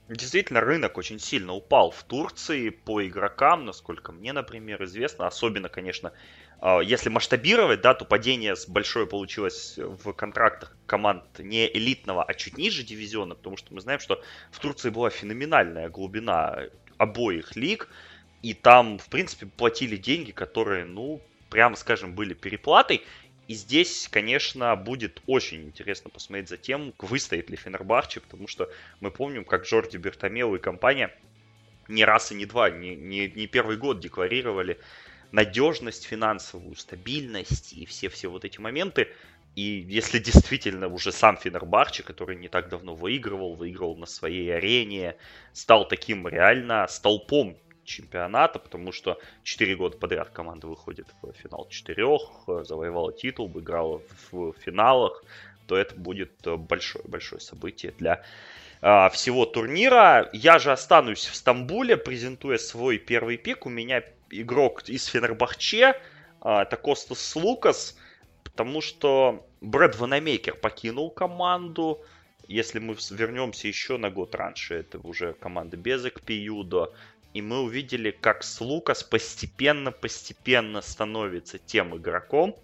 Действительно, 0.07 0.61
рынок 0.61 0.97
очень 0.99 1.19
сильно 1.19 1.53
упал 1.53 1.89
в 1.89 2.03
Турции 2.03 2.69
по 2.69 3.05
игрокам, 3.05 3.65
насколько 3.65 4.11
мне, 4.11 4.33
например, 4.33 4.83
известно. 4.83 5.25
Особенно, 5.25 5.67
конечно, 5.67 6.13
а, 6.59 6.79
если 6.79 7.09
масштабировать, 7.09 7.81
да, 7.81 7.95
то 7.95 8.05
падение 8.05 8.53
большое 8.67 9.07
получилось 9.07 9.77
в 9.77 10.13
контрактах 10.13 10.77
команд 10.85 11.23
не 11.39 11.67
элитного, 11.75 12.23
а 12.23 12.33
чуть 12.35 12.57
ниже 12.57 12.83
дивизиона, 12.83 13.33
потому 13.33 13.57
что 13.57 13.73
мы 13.73 13.81
знаем, 13.81 13.99
что 13.99 14.21
в 14.51 14.59
Турции 14.59 14.91
была 14.91 15.09
феноменальная 15.09 15.89
глубина 15.89 16.59
обоих 16.97 17.55
лиг, 17.55 17.89
и 18.43 18.53
там, 18.53 18.99
в 18.99 19.09
принципе, 19.09 19.47
платили 19.47 19.97
деньги, 19.97 20.29
которые, 20.29 20.85
ну, 20.85 21.19
прямо 21.49 21.75
скажем, 21.75 22.13
были 22.13 22.35
переплатой. 22.35 23.03
И 23.47 23.53
здесь, 23.53 24.07
конечно, 24.11 24.75
будет 24.75 25.21
очень 25.27 25.65
интересно 25.65 26.09
посмотреть 26.09 26.49
за 26.49 26.57
тем, 26.57 26.93
выстоит 26.97 27.49
ли 27.49 27.55
Фенербахче, 27.55 28.19
потому 28.19 28.47
что 28.47 28.69
мы 29.01 29.11
помним, 29.11 29.45
как 29.45 29.65
Джорди 29.65 29.97
Бертомеу 29.97 30.55
и 30.55 30.59
компания 30.59 31.15
не 31.87 32.03
раз 32.03 32.31
и 32.31 32.35
не 32.35 32.47
два, 32.47 32.71
не, 32.71 32.95
не, 32.95 33.27
не 33.29 33.45
первый 33.45 33.77
год 33.77 33.99
декларировали 33.99 34.79
надежность 35.31 36.05
финансовую, 36.05 36.75
стабильность 36.75 37.73
и 37.73 37.85
все-все 37.85 38.29
вот 38.29 38.45
эти 38.45 38.59
моменты. 38.59 39.09
И 39.55 39.85
если 39.87 40.17
действительно 40.19 40.87
уже 40.87 41.11
сам 41.11 41.37
Фенербахче, 41.37 42.03
который 42.03 42.35
не 42.35 42.47
так 42.47 42.69
давно 42.69 42.95
выигрывал, 42.95 43.55
выигрывал 43.55 43.95
на 43.95 44.05
своей 44.05 44.55
арене, 44.55 45.15
стал 45.53 45.87
таким 45.87 46.27
реально 46.27 46.87
столпом 46.89 47.57
чемпионата, 47.85 48.59
потому 48.59 48.91
что 48.91 49.19
4 49.43 49.75
года 49.75 49.97
подряд 49.97 50.29
команда 50.29 50.67
выходит 50.67 51.07
в 51.21 51.31
финал 51.33 51.67
четырех, 51.69 52.21
завоевала 52.47 53.13
титул, 53.13 53.47
выиграла 53.47 54.01
в 54.31 54.53
финалах, 54.53 55.23
то 55.67 55.77
это 55.77 55.95
будет 55.95 56.31
большое-большое 56.45 57.41
событие 57.41 57.93
для 57.97 58.23
а, 58.81 59.09
всего 59.09 59.45
турнира. 59.45 60.29
Я 60.33 60.59
же 60.59 60.71
останусь 60.71 61.25
в 61.25 61.35
Стамбуле, 61.35 61.97
презентуя 61.97 62.57
свой 62.57 62.97
первый 62.97 63.37
пик. 63.37 63.65
У 63.65 63.69
меня 63.69 64.03
игрок 64.29 64.87
из 64.89 65.05
Фенербахче, 65.05 65.99
а, 66.41 66.63
это 66.63 66.77
Костас 66.77 67.35
Лукас, 67.35 67.97
потому 68.43 68.81
что 68.81 69.45
Брэд 69.61 69.97
Ванамейкер 69.97 70.55
покинул 70.55 71.09
команду. 71.09 72.01
Если 72.47 72.77
мы 72.77 72.95
вернемся 73.09 73.67
еще 73.67 73.97
на 73.97 74.11
год 74.11 74.35
раньше, 74.35 74.75
это 74.75 74.99
уже 74.99 75.33
команда 75.33 75.77
без 75.77 76.05
Экпиюдо 76.05 76.93
и 77.35 77.41
мы 77.41 77.59
увидели, 77.59 78.11
как 78.11 78.43
Слукас 78.45 79.03
постепенно-постепенно 79.03 80.81
становится 80.81 81.57
тем 81.57 81.97
игроком, 81.97 82.55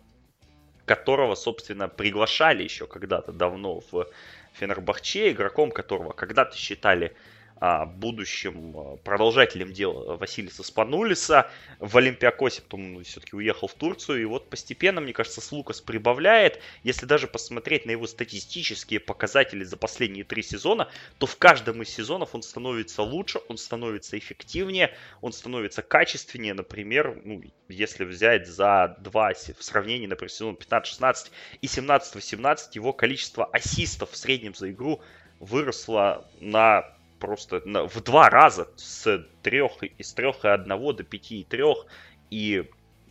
которого, 0.86 1.36
собственно, 1.36 1.90
приглашали 1.90 2.64
еще 2.64 2.88
когда-то 2.88 3.34
давно 3.34 3.82
в 3.92 4.08
Фенербахче, 4.54 5.32
игроком 5.32 5.72
которого 5.72 6.14
когда-то 6.14 6.56
считали 6.56 7.14
будущим 7.62 8.98
продолжателем 9.04 9.72
дела 9.72 10.18
Василиса 10.18 10.64
Спанулиса 10.64 11.50
в 11.80 11.96
Олимпиакосе, 11.96 12.64
потом 12.64 12.98
он 12.98 13.04
все-таки 13.04 13.36
уехал 13.36 13.68
в 13.68 13.76
Турцию, 13.76 14.22
и 14.22 14.26
вот 14.26 14.50
постепенно, 14.50 15.00
мне 15.00 15.14
кажется, 15.14 15.42
Слукас 15.42 15.80
прибавляет. 15.80 16.60
Если 16.84 17.06
даже 17.06 17.28
посмотреть 17.28 17.86
на 17.86 17.92
его 17.92 18.08
статистические 18.08 19.00
показатели 19.00 19.64
за 19.64 19.78
последние 19.78 20.24
три 20.24 20.42
сезона, 20.42 20.90
то 21.20 21.28
в 21.28 21.38
каждом 21.38 21.84
из 21.84 21.90
сезонов 21.90 22.34
он 22.34 22.42
становится 22.42 23.04
лучше, 23.04 23.40
он 23.48 23.58
становится 23.58 24.18
эффективнее, 24.18 24.96
он 25.22 25.32
становится 25.32 25.84
качественнее. 25.84 26.56
Например, 26.56 27.22
ну, 27.24 27.44
если 27.70 28.06
взять 28.06 28.48
за 28.48 28.98
два 29.02 29.34
в 29.34 29.64
сравнении, 29.64 30.08
например, 30.08 30.32
сезон 30.32 30.56
15-16 30.56 31.30
и 31.62 31.68
17-18, 31.68 32.58
его 32.74 32.92
количество 32.92 33.46
ассистов 33.46 34.12
в 34.12 34.18
среднем 34.18 34.56
за 34.56 34.72
игру 34.72 35.02
выросло 35.40 36.28
на 36.40 36.86
просто 37.22 37.62
в 37.64 38.02
два 38.02 38.30
раза 38.30 38.68
с 38.76 39.26
трех, 39.44 39.84
из 39.84 40.12
трех 40.14 40.44
и 40.44 40.50
одного 40.50 40.92
до 40.92 41.04
пяти 41.04 41.42
и 41.42 41.44
трех 41.46 41.86
и 42.32 42.70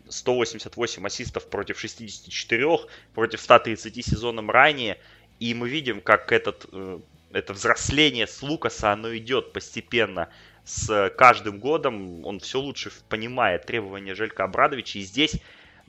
188 0.09 1.07
ассистов 1.07 1.49
против 1.49 1.79
64, 1.79 2.79
против 3.15 3.41
130 3.41 4.05
сезоном 4.05 4.51
ранее. 4.51 4.99
И 5.39 5.55
мы 5.55 5.69
видим, 5.69 6.01
как 6.01 6.33
этот, 6.33 6.67
э, 6.73 6.99
это 7.33 7.53
взросление 7.53 8.27
с 8.27 8.43
Лукаса, 8.43 8.93
оно 8.93 9.17
идет 9.17 9.53
постепенно 9.53 10.29
с 10.65 11.11
каждым 11.17 11.61
годом. 11.61 12.27
Он 12.27 12.41
все 12.41 12.61
лучше 12.61 12.91
понимает 13.09 13.67
требования 13.67 14.15
Желька 14.15 14.45
Абрадовича. 14.45 14.99
И 14.99 15.03
здесь 15.03 15.37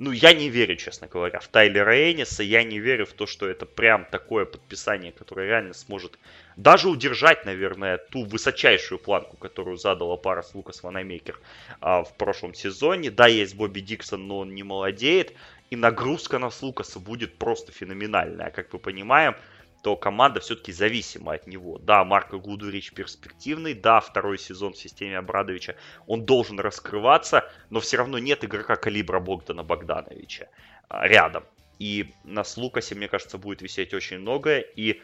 ну, 0.02 0.12
я 0.12 0.34
не 0.34 0.50
верю, 0.50 0.76
честно 0.78 1.08
говоря, 1.08 1.40
в 1.40 1.48
Тайлера 1.48 2.12
Эниса. 2.12 2.42
Я 2.42 2.64
не 2.64 2.80
верю 2.80 3.06
в 3.06 3.14
то, 3.14 3.28
что 3.28 3.48
это 3.48 3.68
прям 3.68 4.06
такое 4.06 4.46
подписание, 4.46 5.12
которое 5.12 5.46
реально 5.46 5.76
сможет 5.76 6.18
даже 6.56 6.90
удержать, 6.90 7.46
наверное, 7.46 8.00
ту 8.00 8.26
высочайшую 8.26 8.98
планку, 8.98 9.38
которую 9.38 9.78
задала 9.78 10.18
пара 10.18 10.42
с 10.42 10.56
Лукас 10.56 10.82
Ванамейкер 10.82 11.40
а, 11.82 12.04
в 12.04 12.18
прошлом 12.18 12.56
сезоне. 12.56 13.12
Да, 13.12 13.28
есть 13.28 13.54
Бобби 13.54 13.82
Диксон, 13.82 14.28
но 14.28 14.40
он 14.40 14.56
не 14.56 14.64
молодеет. 14.64 15.36
И 15.70 15.76
нагрузка 15.76 16.40
на 16.40 16.50
Лукаса 16.62 17.00
будет 17.00 17.38
просто 17.38 17.72
феноменальная. 17.72 18.50
Как 18.50 18.74
мы 18.74 18.80
понимаем, 18.80 19.36
то 19.82 19.96
команда 19.96 20.40
все-таки 20.40 20.72
зависима 20.72 21.34
от 21.34 21.48
него. 21.48 21.78
Да, 21.80 22.04
Марко 22.04 22.38
Гудурич 22.38 22.94
перспективный, 22.94 23.74
да, 23.74 24.00
второй 24.00 24.38
сезон 24.38 24.74
в 24.74 24.78
системе 24.78 25.18
Абрадовича, 25.18 25.76
он 26.08 26.26
должен 26.26 26.60
раскрываться, 26.60 27.50
но 27.70 27.80
все 27.80 27.98
равно 27.98 28.20
нет 28.20 28.44
игрока 28.44 28.76
калибра 28.76 29.20
Богдана 29.20 29.64
Богдановича 29.64 30.48
а, 30.88 31.08
рядом. 31.08 31.44
И 31.80 32.14
на 32.24 32.44
Слукасе, 32.44 32.94
мне 32.94 33.08
кажется, 33.08 33.40
будет 33.40 33.64
висеть 33.64 33.94
очень 33.94 34.20
многое, 34.20 34.60
и 34.60 35.02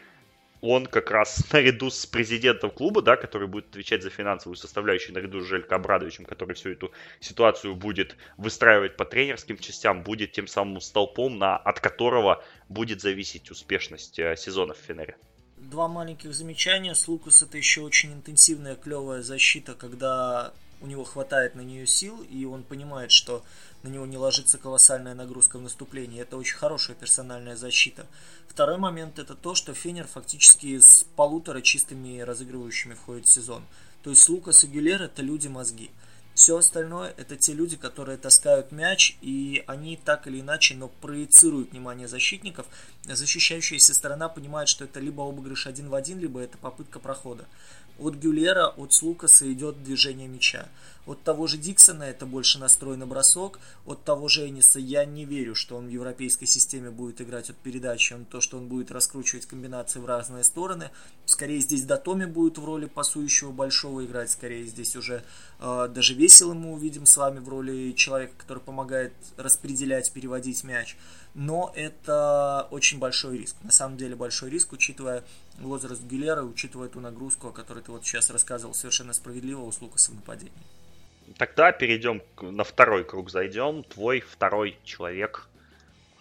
он 0.60 0.86
как 0.86 1.10
раз 1.10 1.44
наряду 1.52 1.90
с 1.90 2.06
президентом 2.06 2.70
клуба, 2.70 3.02
да, 3.02 3.16
который 3.16 3.48
будет 3.48 3.68
отвечать 3.70 4.02
за 4.02 4.10
финансовую 4.10 4.56
составляющую, 4.56 5.14
наряду 5.14 5.40
с 5.40 5.46
Желько 5.46 5.76
Абрадовичем, 5.76 6.24
который 6.24 6.54
всю 6.54 6.70
эту 6.70 6.92
ситуацию 7.20 7.74
будет 7.74 8.16
выстраивать 8.36 8.96
по 8.96 9.04
тренерским 9.04 9.58
частям, 9.58 10.02
будет 10.02 10.32
тем 10.32 10.46
самым 10.46 10.80
столпом, 10.80 11.38
на, 11.38 11.56
от 11.56 11.80
которого 11.80 12.44
будет 12.68 13.00
зависеть 13.00 13.50
успешность 13.50 14.18
э, 14.18 14.36
сезона 14.36 14.74
в 14.74 14.78
Фенере. 14.78 15.16
Два 15.56 15.88
маленьких 15.88 16.32
замечания. 16.34 16.94
С 16.94 17.08
Лукас 17.08 17.42
это 17.42 17.58
еще 17.58 17.80
очень 17.80 18.12
интенсивная, 18.12 18.76
клевая 18.76 19.22
защита, 19.22 19.74
когда 19.74 20.52
у 20.80 20.86
него 20.86 21.04
хватает 21.04 21.54
на 21.54 21.60
нее 21.60 21.86
сил, 21.86 22.22
и 22.22 22.44
он 22.44 22.62
понимает, 22.62 23.10
что 23.10 23.44
на 23.82 23.88
него 23.88 24.06
не 24.06 24.16
ложится 24.16 24.58
колоссальная 24.58 25.14
нагрузка 25.14 25.58
в 25.58 25.62
наступлении. 25.62 26.20
Это 26.20 26.36
очень 26.36 26.56
хорошая 26.56 26.96
персональная 26.96 27.56
защита. 27.56 28.06
Второй 28.48 28.78
момент 28.78 29.18
это 29.18 29.34
то, 29.34 29.54
что 29.54 29.74
Фенер 29.74 30.06
фактически 30.06 30.78
с 30.78 31.04
полутора 31.16 31.60
чистыми 31.60 32.20
разыгрывающими 32.20 32.94
входит 32.94 33.26
в 33.26 33.30
сезон. 33.30 33.64
То 34.02 34.10
есть 34.10 34.28
Лукас 34.28 34.64
и 34.64 34.66
Гюлер 34.66 35.02
это 35.02 35.22
люди-мозги. 35.22 35.90
Все 36.38 36.56
остальное 36.56 37.12
это 37.16 37.36
те 37.36 37.52
люди, 37.52 37.76
которые 37.76 38.16
таскают 38.16 38.70
мяч, 38.70 39.16
и 39.20 39.64
они 39.66 39.96
так 39.96 40.28
или 40.28 40.40
иначе, 40.40 40.76
но 40.76 40.86
проецируют 40.86 41.72
внимание 41.72 42.06
защитников. 42.06 42.66
Защищающаяся 43.02 43.92
сторона 43.92 44.28
понимает, 44.28 44.68
что 44.68 44.84
это 44.84 45.00
либо 45.00 45.28
обыгрыш 45.28 45.66
один 45.66 45.88
в 45.88 45.96
один, 45.96 46.20
либо 46.20 46.38
это 46.40 46.56
попытка 46.56 47.00
прохода. 47.00 47.44
От 47.98 48.14
Гюлера, 48.14 48.68
от 48.68 48.92
Слукаса 48.92 49.50
идет 49.52 49.82
движение 49.82 50.28
мяча. 50.28 50.68
От 51.06 51.22
того 51.22 51.46
же 51.46 51.56
Диксона 51.56 52.02
это 52.02 52.26
больше 52.26 52.58
настрой 52.58 52.96
на 52.96 53.06
бросок. 53.06 53.58
От 53.86 54.04
того 54.04 54.28
же 54.28 54.46
Эниса 54.46 54.78
я 54.78 55.04
не 55.06 55.24
верю, 55.24 55.54
что 55.54 55.76
он 55.76 55.86
в 55.86 55.90
европейской 55.90 56.44
системе 56.44 56.90
будет 56.90 57.20
играть 57.22 57.48
от 57.48 57.56
передачи. 57.56 58.12
Он 58.12 58.26
то, 58.26 58.42
что 58.42 58.58
он 58.58 58.68
будет 58.68 58.90
раскручивать 58.90 59.46
комбинации 59.46 60.00
в 60.00 60.06
разные 60.06 60.44
стороны. 60.44 60.90
Скорее 61.24 61.60
здесь 61.60 61.84
Датоми 61.84 62.26
будет 62.26 62.58
в 62.58 62.64
роли 62.64 62.84
пасующего 62.86 63.52
большого 63.52 64.04
играть. 64.04 64.30
Скорее 64.30 64.66
здесь 64.66 64.96
уже 64.96 65.24
э, 65.60 65.88
даже 65.92 66.12
весело 66.12 66.52
мы 66.52 66.72
увидим 66.72 67.06
с 67.06 67.16
вами 67.16 67.38
в 67.38 67.48
роли 67.48 67.92
человека, 67.92 68.34
который 68.36 68.62
помогает 68.62 69.14
распределять, 69.38 70.12
переводить 70.12 70.62
мяч 70.62 70.96
но 71.38 71.72
это 71.76 72.66
очень 72.70 72.98
большой 72.98 73.38
риск. 73.38 73.56
На 73.62 73.70
самом 73.70 73.96
деле 73.96 74.16
большой 74.16 74.50
риск, 74.50 74.72
учитывая 74.72 75.22
возраст 75.60 76.02
Гилера, 76.02 76.42
учитывая 76.42 76.88
ту 76.88 77.00
нагрузку, 77.00 77.48
о 77.48 77.52
которой 77.52 77.82
ты 77.82 77.92
вот 77.92 78.04
сейчас 78.04 78.30
рассказывал, 78.30 78.74
совершенно 78.74 79.12
справедливо 79.12 79.60
у 79.60 79.72
Лукаса 79.80 80.12
в 80.12 80.14
нападении. 80.14 80.52
Тогда 81.36 81.72
перейдем 81.72 82.22
на 82.40 82.64
второй 82.64 83.04
круг, 83.04 83.30
зайдем. 83.30 83.84
Твой 83.84 84.20
второй 84.20 84.78
человек, 84.84 85.48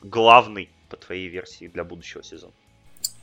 главный 0.01 0.69
по 0.89 0.97
твоей 0.97 1.27
версии 1.27 1.67
для 1.67 1.83
будущего 1.83 2.23
сезона. 2.23 2.53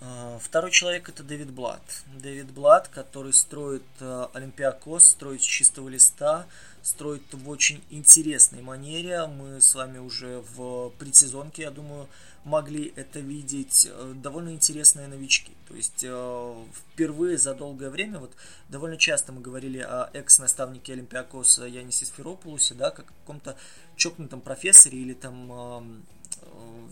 А, 0.00 0.38
второй 0.38 0.70
человек 0.70 1.08
это 1.08 1.22
Дэвид 1.22 1.50
Блад. 1.50 1.82
Дэвид 2.06 2.50
Блад, 2.50 2.88
который 2.88 3.32
строит 3.32 3.82
э, 4.00 4.26
Олимпиакос, 4.32 5.08
строит 5.08 5.42
с 5.42 5.44
чистого 5.44 5.88
листа, 5.88 6.46
строит 6.84 7.22
в 7.32 7.48
очень 7.48 7.82
интересной 7.88 8.60
манере. 8.60 9.26
Мы 9.26 9.60
с 9.60 9.74
вами 9.74 9.98
уже 9.98 10.44
в 10.54 10.90
предсезонке, 10.98 11.62
я 11.62 11.70
думаю, 11.70 12.08
могли 12.44 12.92
это 12.94 13.20
видеть. 13.20 13.88
Э, 13.90 14.12
довольно 14.14 14.50
интересные 14.50 15.08
новички. 15.08 15.52
То 15.66 15.74
есть 15.74 16.04
э, 16.04 16.64
впервые 16.74 17.38
за 17.38 17.54
долгое 17.54 17.88
время, 17.88 18.18
вот 18.18 18.32
довольно 18.68 18.98
часто 18.98 19.32
мы 19.32 19.40
говорили 19.40 19.78
о 19.78 20.10
экс-наставнике 20.12 20.92
Олимпиакоса 20.92 21.64
Янисе 21.64 22.04
Сферопулусе, 22.04 22.74
да, 22.74 22.90
как 22.90 23.06
каком-то 23.06 23.56
чокнутом 23.96 24.42
профессоре 24.42 24.98
или 24.98 25.14
там 25.14 26.04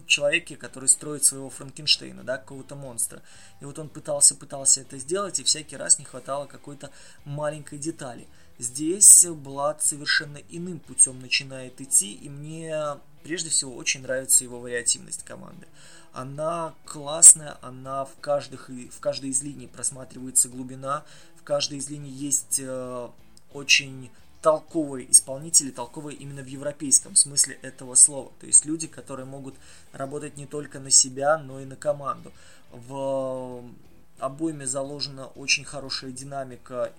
человеке, 0.06 0.56
который 0.56 0.88
строит 0.88 1.24
своего 1.24 1.50
Франкенштейна, 1.50 2.22
да, 2.22 2.38
какого-то 2.38 2.74
монстра. 2.74 3.22
И 3.60 3.64
вот 3.64 3.78
он 3.78 3.88
пытался, 3.88 4.34
пытался 4.34 4.80
это 4.80 4.98
сделать, 4.98 5.38
и 5.38 5.44
всякий 5.44 5.76
раз 5.76 5.98
не 5.98 6.04
хватало 6.04 6.46
какой-то 6.46 6.90
маленькой 7.24 7.78
детали. 7.78 8.26
Здесь 8.62 9.26
Блад 9.26 9.82
совершенно 9.82 10.38
иным 10.48 10.78
путем 10.78 11.18
начинает 11.18 11.80
идти, 11.80 12.14
и 12.14 12.28
мне 12.28 12.72
прежде 13.24 13.50
всего 13.50 13.74
очень 13.74 14.02
нравится 14.02 14.44
его 14.44 14.60
вариативность 14.60 15.24
команды. 15.24 15.66
Она 16.12 16.72
классная, 16.84 17.58
она 17.60 18.04
в, 18.04 18.14
каждых, 18.20 18.68
в 18.68 19.00
каждой 19.00 19.30
из 19.30 19.42
линий 19.42 19.66
просматривается 19.66 20.48
глубина, 20.48 21.02
в 21.40 21.42
каждой 21.42 21.78
из 21.78 21.90
линий 21.90 22.12
есть 22.12 22.60
э, 22.62 23.08
очень 23.52 24.12
толковые 24.42 25.10
исполнители, 25.10 25.72
толковые 25.72 26.16
именно 26.16 26.42
в 26.42 26.46
европейском 26.46 27.16
смысле 27.16 27.58
этого 27.62 27.96
слова. 27.96 28.30
То 28.38 28.46
есть 28.46 28.64
люди, 28.64 28.86
которые 28.86 29.26
могут 29.26 29.56
работать 29.92 30.36
не 30.36 30.46
только 30.46 30.78
на 30.78 30.92
себя, 30.92 31.36
но 31.36 31.58
и 31.58 31.64
на 31.64 31.74
команду. 31.74 32.30
В 32.70 33.64
обойме 34.20 34.68
заложена 34.68 35.26
очень 35.26 35.64
хорошая 35.64 36.12
динамика, 36.12 36.92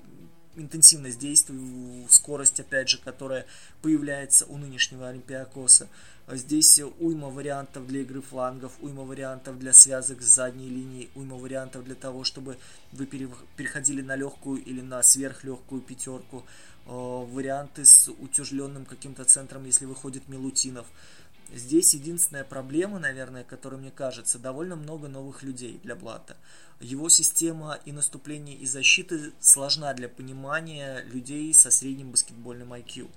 интенсивность 0.55 1.19
действий, 1.19 2.05
скорость, 2.09 2.59
опять 2.59 2.89
же, 2.89 2.97
которая 2.97 3.45
появляется 3.81 4.45
у 4.45 4.57
нынешнего 4.57 5.09
Олимпиакоса. 5.09 5.87
Здесь 6.27 6.79
уйма 6.99 7.29
вариантов 7.29 7.85
для 7.85 8.01
игры 8.01 8.21
флангов, 8.21 8.71
уйма 8.79 9.03
вариантов 9.03 9.59
для 9.59 9.73
связок 9.73 10.21
с 10.21 10.25
задней 10.25 10.69
линией, 10.69 11.09
уйма 11.15 11.35
вариантов 11.35 11.83
для 11.83 11.95
того, 11.95 12.23
чтобы 12.23 12.57
вы 12.93 13.05
переходили 13.05 14.01
на 14.01 14.15
легкую 14.15 14.63
или 14.63 14.81
на 14.81 15.03
сверхлегкую 15.03 15.81
пятерку. 15.81 16.45
Э, 16.85 16.89
варианты 16.89 17.85
с 17.85 18.09
утяжеленным 18.09 18.85
каким-то 18.85 19.23
центром, 19.23 19.65
если 19.65 19.85
выходит 19.85 20.27
Милутинов. 20.27 20.85
Здесь 21.53 21.93
единственная 21.93 22.43
проблема, 22.43 22.97
наверное, 22.97 23.43
которая 23.43 23.79
мне 23.79 23.91
кажется, 23.91 24.39
довольно 24.39 24.75
много 24.75 25.07
новых 25.07 25.43
людей 25.43 25.79
для 25.83 25.95
Блата. 25.95 26.35
Его 26.79 27.09
система 27.09 27.79
и 27.85 27.91
наступления, 27.91 28.55
и 28.55 28.65
защиты 28.65 29.31
сложна 29.39 29.93
для 29.93 30.09
понимания 30.09 31.03
людей 31.03 31.53
со 31.53 31.69
средним 31.69 32.09
баскетбольным 32.09 32.73
IQ. 32.73 33.07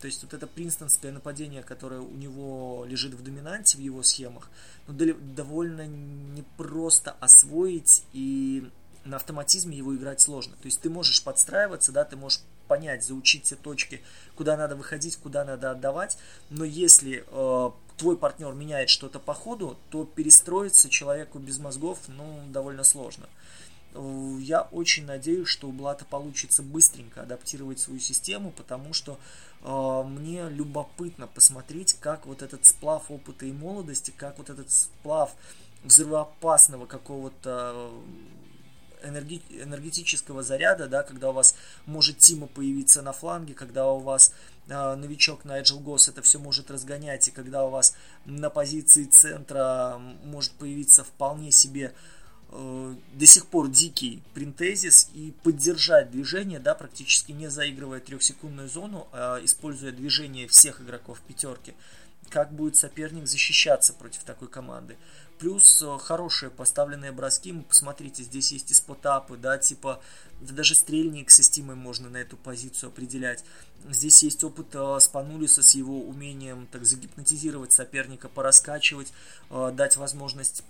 То 0.00 0.06
есть 0.06 0.24
вот 0.24 0.34
это 0.34 0.48
принстонское 0.48 1.12
нападение, 1.12 1.62
которое 1.62 2.00
у 2.00 2.16
него 2.16 2.84
лежит 2.84 3.14
в 3.14 3.22
доминанте 3.22 3.78
в 3.78 3.80
его 3.80 4.02
схемах, 4.02 4.50
ну, 4.88 4.94
довольно 4.94 5.86
непросто 5.86 7.12
освоить 7.20 8.02
и 8.12 8.68
на 9.04 9.16
автоматизме 9.16 9.76
его 9.76 9.94
играть 9.94 10.20
сложно. 10.20 10.56
То 10.60 10.66
есть 10.66 10.80
ты 10.80 10.90
можешь 10.90 11.22
подстраиваться, 11.22 11.92
да, 11.92 12.04
ты 12.04 12.16
можешь 12.16 12.40
понять, 12.66 13.04
заучить 13.04 13.44
все 13.44 13.56
точки, 13.56 14.02
куда 14.34 14.56
надо 14.56 14.76
выходить, 14.76 15.16
куда 15.16 15.44
надо 15.44 15.70
отдавать. 15.70 16.18
Но 16.50 16.64
если 16.64 17.24
э, 17.26 17.70
твой 17.96 18.16
партнер 18.16 18.52
меняет 18.52 18.90
что-то 18.90 19.18
по 19.18 19.34
ходу, 19.34 19.76
то 19.90 20.04
перестроиться 20.04 20.88
человеку 20.88 21.38
без 21.38 21.58
мозгов 21.58 21.98
ну, 22.08 22.42
довольно 22.48 22.84
сложно. 22.84 23.28
Э, 23.94 24.36
я 24.40 24.62
очень 24.62 25.06
надеюсь, 25.06 25.48
что 25.48 25.68
у 25.68 25.72
Блата 25.72 26.04
получится 26.04 26.62
быстренько 26.62 27.22
адаптировать 27.22 27.78
свою 27.78 28.00
систему, 28.00 28.52
потому 28.56 28.92
что 28.92 29.18
э, 29.62 30.02
мне 30.08 30.48
любопытно 30.48 31.26
посмотреть, 31.26 31.94
как 32.00 32.26
вот 32.26 32.42
этот 32.42 32.66
сплав 32.66 33.10
опыта 33.10 33.46
и 33.46 33.52
молодости, 33.52 34.12
как 34.16 34.38
вот 34.38 34.50
этот 34.50 34.70
сплав 34.70 35.32
взрывоопасного 35.84 36.86
какого-то 36.86 37.90
энерги, 39.04 39.42
энергетического 39.50 40.42
заряда, 40.42 40.88
да, 40.88 41.02
когда 41.02 41.30
у 41.30 41.32
вас 41.32 41.54
может 41.86 42.18
Тима 42.18 42.46
появиться 42.46 43.02
на 43.02 43.12
фланге, 43.12 43.54
когда 43.54 43.88
у 43.90 43.98
вас 43.98 44.32
э, 44.68 44.94
новичок 44.94 45.44
Найджел 45.44 45.80
Госс 45.80 46.08
это 46.08 46.22
все 46.22 46.38
может 46.38 46.70
разгонять, 46.70 47.28
и 47.28 47.30
когда 47.30 47.64
у 47.64 47.70
вас 47.70 47.94
на 48.24 48.50
позиции 48.50 49.04
центра 49.04 50.00
может 50.24 50.52
появиться 50.52 51.04
вполне 51.04 51.52
себе 51.52 51.92
э, 52.50 52.94
до 53.14 53.26
сих 53.26 53.46
пор 53.46 53.68
дикий 53.68 54.22
принтезис 54.34 55.10
и 55.14 55.32
поддержать 55.42 56.10
движение, 56.10 56.58
да, 56.58 56.74
практически 56.74 57.32
не 57.32 57.48
заигрывая 57.48 58.00
трехсекундную 58.00 58.68
зону, 58.68 59.08
а 59.12 59.38
используя 59.44 59.92
движение 59.92 60.48
всех 60.48 60.80
игроков 60.80 61.20
пятерки, 61.26 61.74
как 62.30 62.52
будет 62.52 62.76
соперник 62.76 63.26
защищаться 63.26 63.92
против 63.92 64.24
такой 64.24 64.48
команды. 64.48 64.96
Плюс 65.38 65.82
э, 65.82 65.98
хорошие 65.98 66.50
поставленные 66.50 67.12
броски. 67.12 67.52
Посмотрите, 67.68 68.22
здесь 68.22 68.52
есть 68.52 68.70
и 68.70 68.74
спотапы, 68.74 69.36
да, 69.36 69.58
типа 69.58 70.00
да 70.40 70.54
даже 70.54 70.74
стрельник 70.74 71.30
со 71.30 71.42
стимой 71.42 71.74
можно 71.74 72.08
на 72.08 72.18
эту 72.18 72.36
позицию 72.36 72.88
определять. 72.88 73.44
Здесь 73.88 74.22
есть 74.22 74.44
опыт 74.44 74.68
э, 74.74 74.98
Спанулиса 75.00 75.62
с 75.62 75.74
его 75.74 76.00
умением 76.02 76.66
так 76.70 76.84
загипнотизировать 76.84 77.72
соперника, 77.72 78.28
пораскачивать, 78.28 79.12
э, 79.50 79.72
дать 79.74 79.96
возможность 79.96 80.62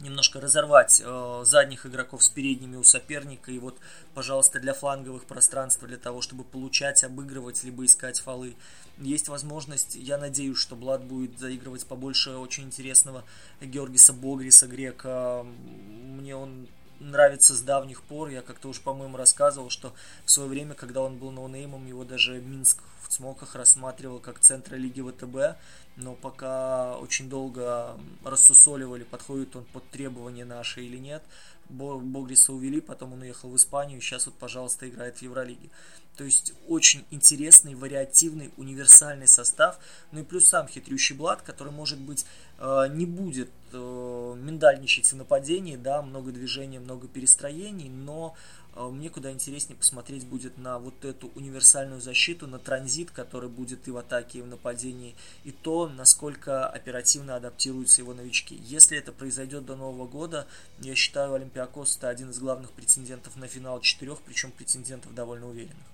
немножко 0.00 0.40
разорвать 0.40 1.00
э, 1.04 1.42
задних 1.44 1.86
игроков 1.86 2.22
с 2.22 2.28
передними 2.28 2.76
у 2.76 2.84
соперника. 2.84 3.50
И 3.50 3.58
вот, 3.58 3.78
пожалуйста, 4.14 4.60
для 4.60 4.74
фланговых 4.74 5.24
пространств, 5.24 5.82
для 5.84 5.96
того, 5.96 6.20
чтобы 6.20 6.44
получать, 6.44 7.04
обыгрывать, 7.04 7.62
либо 7.64 7.84
искать 7.84 8.20
фолы. 8.20 8.54
Есть 8.98 9.28
возможность, 9.28 9.94
я 9.96 10.18
надеюсь, 10.18 10.58
что 10.58 10.76
Блад 10.76 11.04
будет 11.04 11.38
заигрывать 11.38 11.86
побольше 11.86 12.30
очень 12.32 12.64
интересного 12.64 13.24
Георгиса 13.60 14.12
Богриса, 14.12 14.66
грека. 14.66 15.44
Мне 15.44 16.36
он 16.36 16.68
нравится 17.00 17.54
с 17.54 17.60
давних 17.60 18.02
пор. 18.02 18.28
Я 18.28 18.42
как-то 18.42 18.68
уж, 18.68 18.80
по-моему, 18.80 19.16
рассказывал, 19.16 19.70
что 19.70 19.92
в 20.24 20.30
свое 20.30 20.48
время, 20.48 20.74
когда 20.74 21.02
он 21.02 21.18
был 21.18 21.30
ноунеймом, 21.30 21.86
его 21.86 22.04
даже 22.04 22.40
Минск 22.40 22.78
в 23.06 23.12
Смоках 23.12 23.54
рассматривал 23.54 24.18
как 24.18 24.38
центра 24.40 24.76
лиги 24.76 25.00
ВТБ 25.00 25.58
но 25.96 26.14
пока 26.14 26.96
очень 26.98 27.28
долго 27.28 27.96
рассусоливали, 28.24 29.04
подходит 29.04 29.54
он 29.54 29.64
под 29.64 29.88
требования 29.90 30.44
наши 30.44 30.82
или 30.82 30.96
нет. 30.96 31.22
Богриса 31.68 32.52
увели, 32.52 32.80
потом 32.80 33.14
он 33.14 33.22
уехал 33.22 33.48
в 33.48 33.56
Испанию, 33.56 34.00
сейчас 34.00 34.26
вот, 34.26 34.34
пожалуйста, 34.34 34.88
играет 34.88 35.18
в 35.18 35.22
Евролиге. 35.22 35.70
То 36.16 36.24
есть 36.24 36.52
очень 36.68 37.04
интересный, 37.10 37.74
вариативный, 37.74 38.52
универсальный 38.56 39.26
состав. 39.26 39.78
Ну 40.12 40.20
и 40.20 40.22
плюс 40.24 40.46
сам 40.46 40.68
хитрющий 40.68 41.16
Блад, 41.16 41.42
который, 41.42 41.72
может 41.72 41.98
быть, 41.98 42.24
э, 42.58 42.86
не 42.90 43.06
будет 43.06 43.50
э, 43.72 44.34
миндальничать 44.36 45.10
в 45.12 45.16
нападении, 45.16 45.76
да, 45.76 46.02
много 46.02 46.30
движений, 46.30 46.78
много 46.78 47.08
перестроений, 47.08 47.88
но 47.88 48.34
а 48.76 48.88
мне 48.90 49.08
куда 49.08 49.30
интереснее 49.30 49.76
посмотреть 49.76 50.26
будет 50.26 50.58
на 50.58 50.80
вот 50.80 51.04
эту 51.04 51.30
универсальную 51.36 52.00
защиту, 52.00 52.48
на 52.48 52.58
транзит, 52.58 53.12
который 53.12 53.48
будет 53.48 53.86
и 53.86 53.92
в 53.92 53.96
атаке, 53.96 54.40
и 54.40 54.42
в 54.42 54.48
нападении, 54.48 55.14
и 55.44 55.52
то, 55.52 55.88
насколько 55.88 56.66
оперативно 56.66 57.36
адаптируются 57.36 58.00
его 58.00 58.14
новички. 58.14 58.60
Если 58.66 58.98
это 58.98 59.12
произойдет 59.12 59.64
до 59.64 59.76
Нового 59.76 60.08
года, 60.08 60.48
я 60.80 60.96
считаю, 60.96 61.34
Олимпиакос 61.34 61.96
это 61.98 62.08
один 62.08 62.30
из 62.30 62.38
главных 62.40 62.72
претендентов 62.72 63.36
на 63.36 63.46
финал 63.46 63.80
четырех, 63.80 64.20
причем 64.22 64.50
претендентов 64.50 65.14
довольно 65.14 65.48
уверенных. 65.48 65.93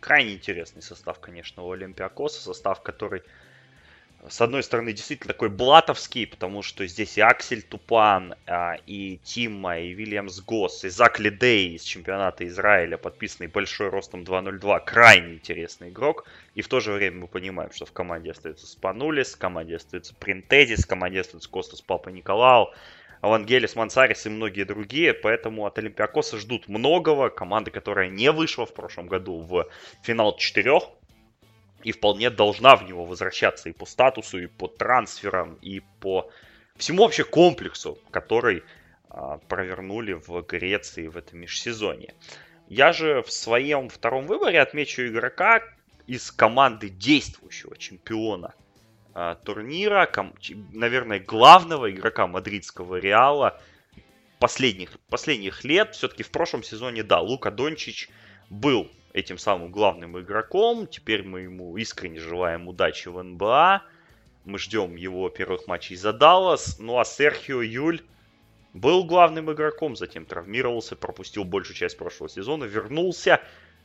Крайне 0.00 0.34
интересный 0.34 0.82
состав, 0.82 1.18
конечно, 1.20 1.62
у 1.62 1.72
Олимпиакоса, 1.72 2.40
состав, 2.40 2.82
который 2.82 3.22
с 4.26 4.40
одной 4.40 4.62
стороны, 4.62 4.92
действительно 4.92 5.32
такой 5.32 5.48
блатовский, 5.48 6.26
потому 6.26 6.62
что 6.62 6.86
здесь 6.86 7.16
и 7.16 7.20
Аксель 7.20 7.62
Тупан, 7.62 8.34
а, 8.46 8.76
и 8.86 9.18
Тимма, 9.22 9.78
и 9.78 9.92
Вильямс 9.92 10.40
Госс, 10.40 10.84
и 10.84 10.88
Зак 10.88 11.20
Лидей 11.20 11.76
из 11.76 11.82
чемпионата 11.82 12.46
Израиля, 12.46 12.98
подписанный 12.98 13.46
большой 13.46 13.88
ростом 13.88 14.22
2.02, 14.22 14.84
крайне 14.84 15.34
интересный 15.34 15.90
игрок. 15.90 16.26
И 16.54 16.62
в 16.62 16.68
то 16.68 16.80
же 16.80 16.92
время 16.92 17.20
мы 17.20 17.26
понимаем, 17.28 17.70
что 17.72 17.86
в 17.86 17.92
команде 17.92 18.32
остается 18.32 18.66
Спанулис, 18.66 19.34
в 19.34 19.38
команде 19.38 19.76
остается 19.76 20.14
Принтезис, 20.14 20.84
в 20.84 20.88
команде 20.88 21.20
остается 21.20 21.48
Костас 21.48 21.80
Папа 21.80 22.08
Николау, 22.08 22.72
Авангелис 23.20 23.74
Мансарис 23.74 24.26
и 24.26 24.28
многие 24.28 24.64
другие, 24.64 25.12
поэтому 25.12 25.66
от 25.66 25.78
Олимпиакоса 25.78 26.38
ждут 26.38 26.68
многого. 26.68 27.30
Команда, 27.30 27.70
которая 27.70 28.08
не 28.08 28.30
вышла 28.30 28.64
в 28.64 28.72
прошлом 28.72 29.08
году 29.08 29.40
в 29.40 29.66
финал 30.02 30.36
четырех, 30.36 30.84
и 31.82 31.92
вполне 31.92 32.30
должна 32.30 32.76
в 32.76 32.84
него 32.84 33.04
возвращаться 33.04 33.68
и 33.68 33.72
по 33.72 33.86
статусу, 33.86 34.38
и 34.38 34.46
по 34.46 34.68
трансферам, 34.68 35.54
и 35.62 35.82
по 36.00 36.30
всему 36.76 37.02
вообще 37.02 37.24
комплексу, 37.24 37.98
который 38.10 38.62
а, 39.10 39.38
провернули 39.48 40.12
в 40.12 40.42
Греции 40.42 41.08
в 41.08 41.16
этом 41.16 41.40
межсезонье. 41.40 42.14
Я 42.68 42.92
же 42.92 43.22
в 43.22 43.32
своем 43.32 43.88
втором 43.88 44.26
выборе 44.26 44.60
отмечу 44.60 45.06
игрока 45.06 45.62
из 46.06 46.30
команды 46.30 46.88
действующего 46.88 47.76
чемпиона 47.76 48.54
а, 49.20 49.34
турнира, 49.34 50.06
ком, 50.06 50.32
наверное, 50.72 51.18
главного 51.18 51.90
игрока 51.90 52.28
мадридского 52.28 53.00
Реала 53.00 53.60
последних, 54.38 54.96
последних 55.10 55.64
лет. 55.64 55.96
Все-таки 55.96 56.22
в 56.22 56.30
прошлом 56.30 56.62
сезоне, 56.62 57.02
да, 57.02 57.18
Лука 57.18 57.50
Дончич 57.50 58.10
был 58.48 58.88
этим 59.12 59.36
самым 59.36 59.72
главным 59.72 60.20
игроком. 60.20 60.86
Теперь 60.86 61.24
мы 61.24 61.40
ему 61.40 61.76
искренне 61.76 62.20
желаем 62.20 62.68
удачи 62.68 63.08
в 63.08 63.20
НБА. 63.20 63.82
Мы 64.44 64.56
ждем 64.60 64.94
его 64.94 65.28
первых 65.30 65.66
матчей 65.66 65.96
за 65.96 66.12
Даллас. 66.12 66.78
Ну 66.78 67.00
а 67.00 67.04
Серхио 67.04 67.60
Юль 67.60 68.02
был 68.72 69.02
главным 69.02 69.50
игроком, 69.50 69.96
затем 69.96 70.26
травмировался, 70.26 70.94
пропустил 70.94 71.42
большую 71.42 71.76
часть 71.76 71.98
прошлого 71.98 72.30
сезона, 72.30 72.66
вернулся, 72.66 73.40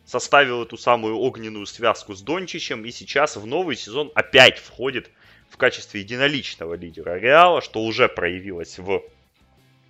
составил 0.06 0.62
эту 0.62 0.78
самую 0.78 1.18
огненную 1.18 1.66
связку 1.66 2.14
с 2.14 2.22
Дончичем 2.22 2.86
и 2.86 2.92
сейчас 2.92 3.36
в 3.36 3.48
новый 3.48 3.76
сезон 3.76 4.12
опять 4.14 4.60
входит 4.60 5.10
в 5.54 5.58
качестве 5.58 6.02
единоличного 6.02 6.74
лидера 6.74 7.20
Реала, 7.20 7.62
что 7.62 7.84
уже 7.84 8.10
проявилось 8.10 8.80
в 8.80 9.04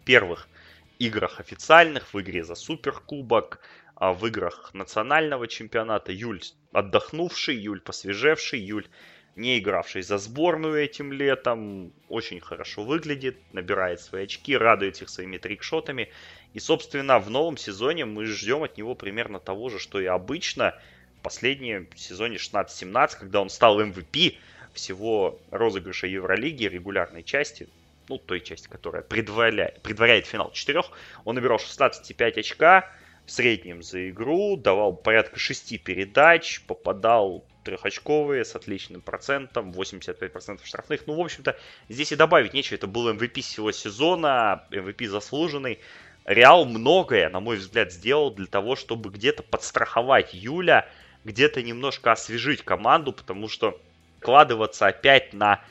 первых 0.04 0.50
играх 1.00 1.40
официальных, 1.40 2.14
в 2.14 2.20
игре 2.20 2.44
за 2.44 2.56
Суперкубок, 2.56 3.62
а 3.96 4.12
в 4.12 4.28
играх 4.28 4.72
национального 4.74 5.48
чемпионата. 5.48 6.12
Юль 6.12 6.42
отдохнувший, 6.74 7.56
Юль 7.56 7.80
посвежевший, 7.80 8.60
Юль 8.60 8.88
не 9.38 9.58
игравший 9.58 10.02
за 10.02 10.18
сборную 10.18 10.84
этим 10.84 11.14
летом, 11.14 11.94
очень 12.10 12.42
хорошо 12.42 12.84
выглядит, 12.84 13.38
набирает 13.54 14.02
свои 14.02 14.26
очки, 14.26 14.58
радует 14.58 15.02
их 15.02 15.08
своими 15.08 15.38
трикшотами. 15.38 16.10
И, 16.54 16.60
собственно, 16.60 17.20
в 17.20 17.30
новом 17.30 17.56
сезоне 17.56 18.04
мы 18.04 18.26
ждем 18.26 18.64
от 18.64 18.78
него 18.78 18.96
примерно 18.96 19.40
того 19.40 19.70
же, 19.70 19.80
что 19.80 20.02
и 20.02 20.06
обычно. 20.08 20.78
В 21.20 21.24
последнем 21.24 21.88
сезоне 21.96 22.36
16-17, 22.36 23.18
когда 23.18 23.40
он 23.40 23.50
стал 23.50 23.82
MVP 23.82 24.36
всего 24.74 25.40
розыгрыша 25.52 26.08
Евролиги, 26.08 26.66
регулярной 26.66 27.24
части, 27.24 27.68
ну, 28.10 28.18
той 28.18 28.42
части, 28.42 28.68
которая 28.68 29.02
предваряет, 29.02 29.82
предваряет 29.82 30.26
финал 30.26 30.52
четырех, 30.52 30.92
он 31.26 31.36
набирал 31.36 31.58
16,5 31.58 32.40
очка 32.40 32.92
в 33.26 33.32
среднем 33.32 33.82
за 33.82 34.10
игру, 34.10 34.58
давал 34.58 34.94
порядка 34.94 35.40
6 35.40 35.82
передач, 35.82 36.62
попадал 36.68 37.46
трехочковые 37.64 38.44
с 38.44 38.56
отличным 38.56 39.02
процентом, 39.02 39.72
85% 39.72 40.60
штрафных. 40.66 41.08
Ну, 41.08 41.16
в 41.16 41.22
общем-то, 41.22 41.58
здесь 41.88 42.12
и 42.12 42.16
добавить 42.16 42.54
нечего. 42.54 42.76
Это 42.76 42.88
был 42.88 43.10
MVP 43.10 43.42
всего 43.42 43.72
сезона, 43.72 44.68
MVP 44.72 45.08
заслуженный. 45.08 45.80
Реал 46.26 46.66
многое, 46.66 47.30
на 47.30 47.40
мой 47.40 47.58
взгляд, 47.58 47.92
сделал 47.92 48.32
для 48.32 48.48
того, 48.48 48.76
чтобы 48.76 49.10
где-то 49.10 49.44
подстраховать 49.44 50.34
Юля, 50.34 50.90
где-то 51.24 51.62
немножко 51.62 52.12
освежить 52.12 52.64
команду, 52.64 53.14
потому 53.14 53.48
что 53.48 53.80
вкладываться 54.24 54.88
опять 54.88 55.34
на 55.34 55.62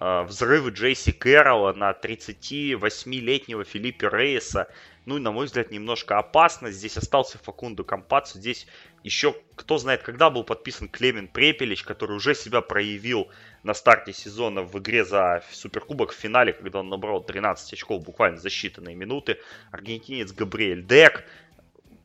э, 0.00 0.22
взрывы 0.22 0.70
Джейси 0.70 1.12
Кэрролла, 1.12 1.74
на 1.74 1.90
38-летнего 1.90 3.64
Филиппа 3.64 4.06
Рейса, 4.06 4.66
ну, 5.04 5.18
на 5.18 5.30
мой 5.30 5.44
взгляд, 5.44 5.70
немножко 5.70 6.18
опасно. 6.18 6.70
Здесь 6.70 6.96
остался 6.96 7.36
Факунду 7.38 7.84
Компацу, 7.84 8.38
здесь 8.38 8.66
еще, 9.04 9.34
кто 9.56 9.76
знает, 9.76 10.02
когда 10.02 10.30
был 10.30 10.42
подписан 10.42 10.88
Клемен 10.88 11.28
Препелич, 11.28 11.82
который 11.82 12.16
уже 12.16 12.34
себя 12.34 12.62
проявил 12.62 13.28
на 13.62 13.74
старте 13.74 14.14
сезона 14.14 14.62
в 14.62 14.78
игре 14.78 15.04
за 15.04 15.42
Суперкубок 15.52 16.12
в 16.12 16.16
финале, 16.16 16.54
когда 16.54 16.80
он 16.80 16.88
набрал 16.88 17.22
13 17.22 17.74
очков 17.74 18.02
буквально 18.02 18.38
за 18.38 18.48
считанные 18.48 18.94
минуты. 18.94 19.38
Аргентинец 19.70 20.32
Габриэль 20.32 20.82
Дек. 20.82 21.24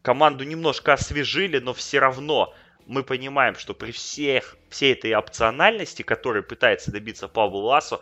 Команду 0.02 0.44
немножко 0.44 0.94
освежили, 0.94 1.60
но 1.60 1.74
все 1.74 2.00
равно 2.00 2.54
мы 2.86 3.04
понимаем, 3.04 3.56
что 3.56 3.74
при 3.74 3.92
всех, 3.92 4.58
всей 4.70 4.94
этой 4.94 5.16
опциональности, 5.16 6.02
которой 6.02 6.44
пытается 6.44 6.92
добиться 6.92 7.28
Павло 7.28 7.60
Ласо, 7.60 8.02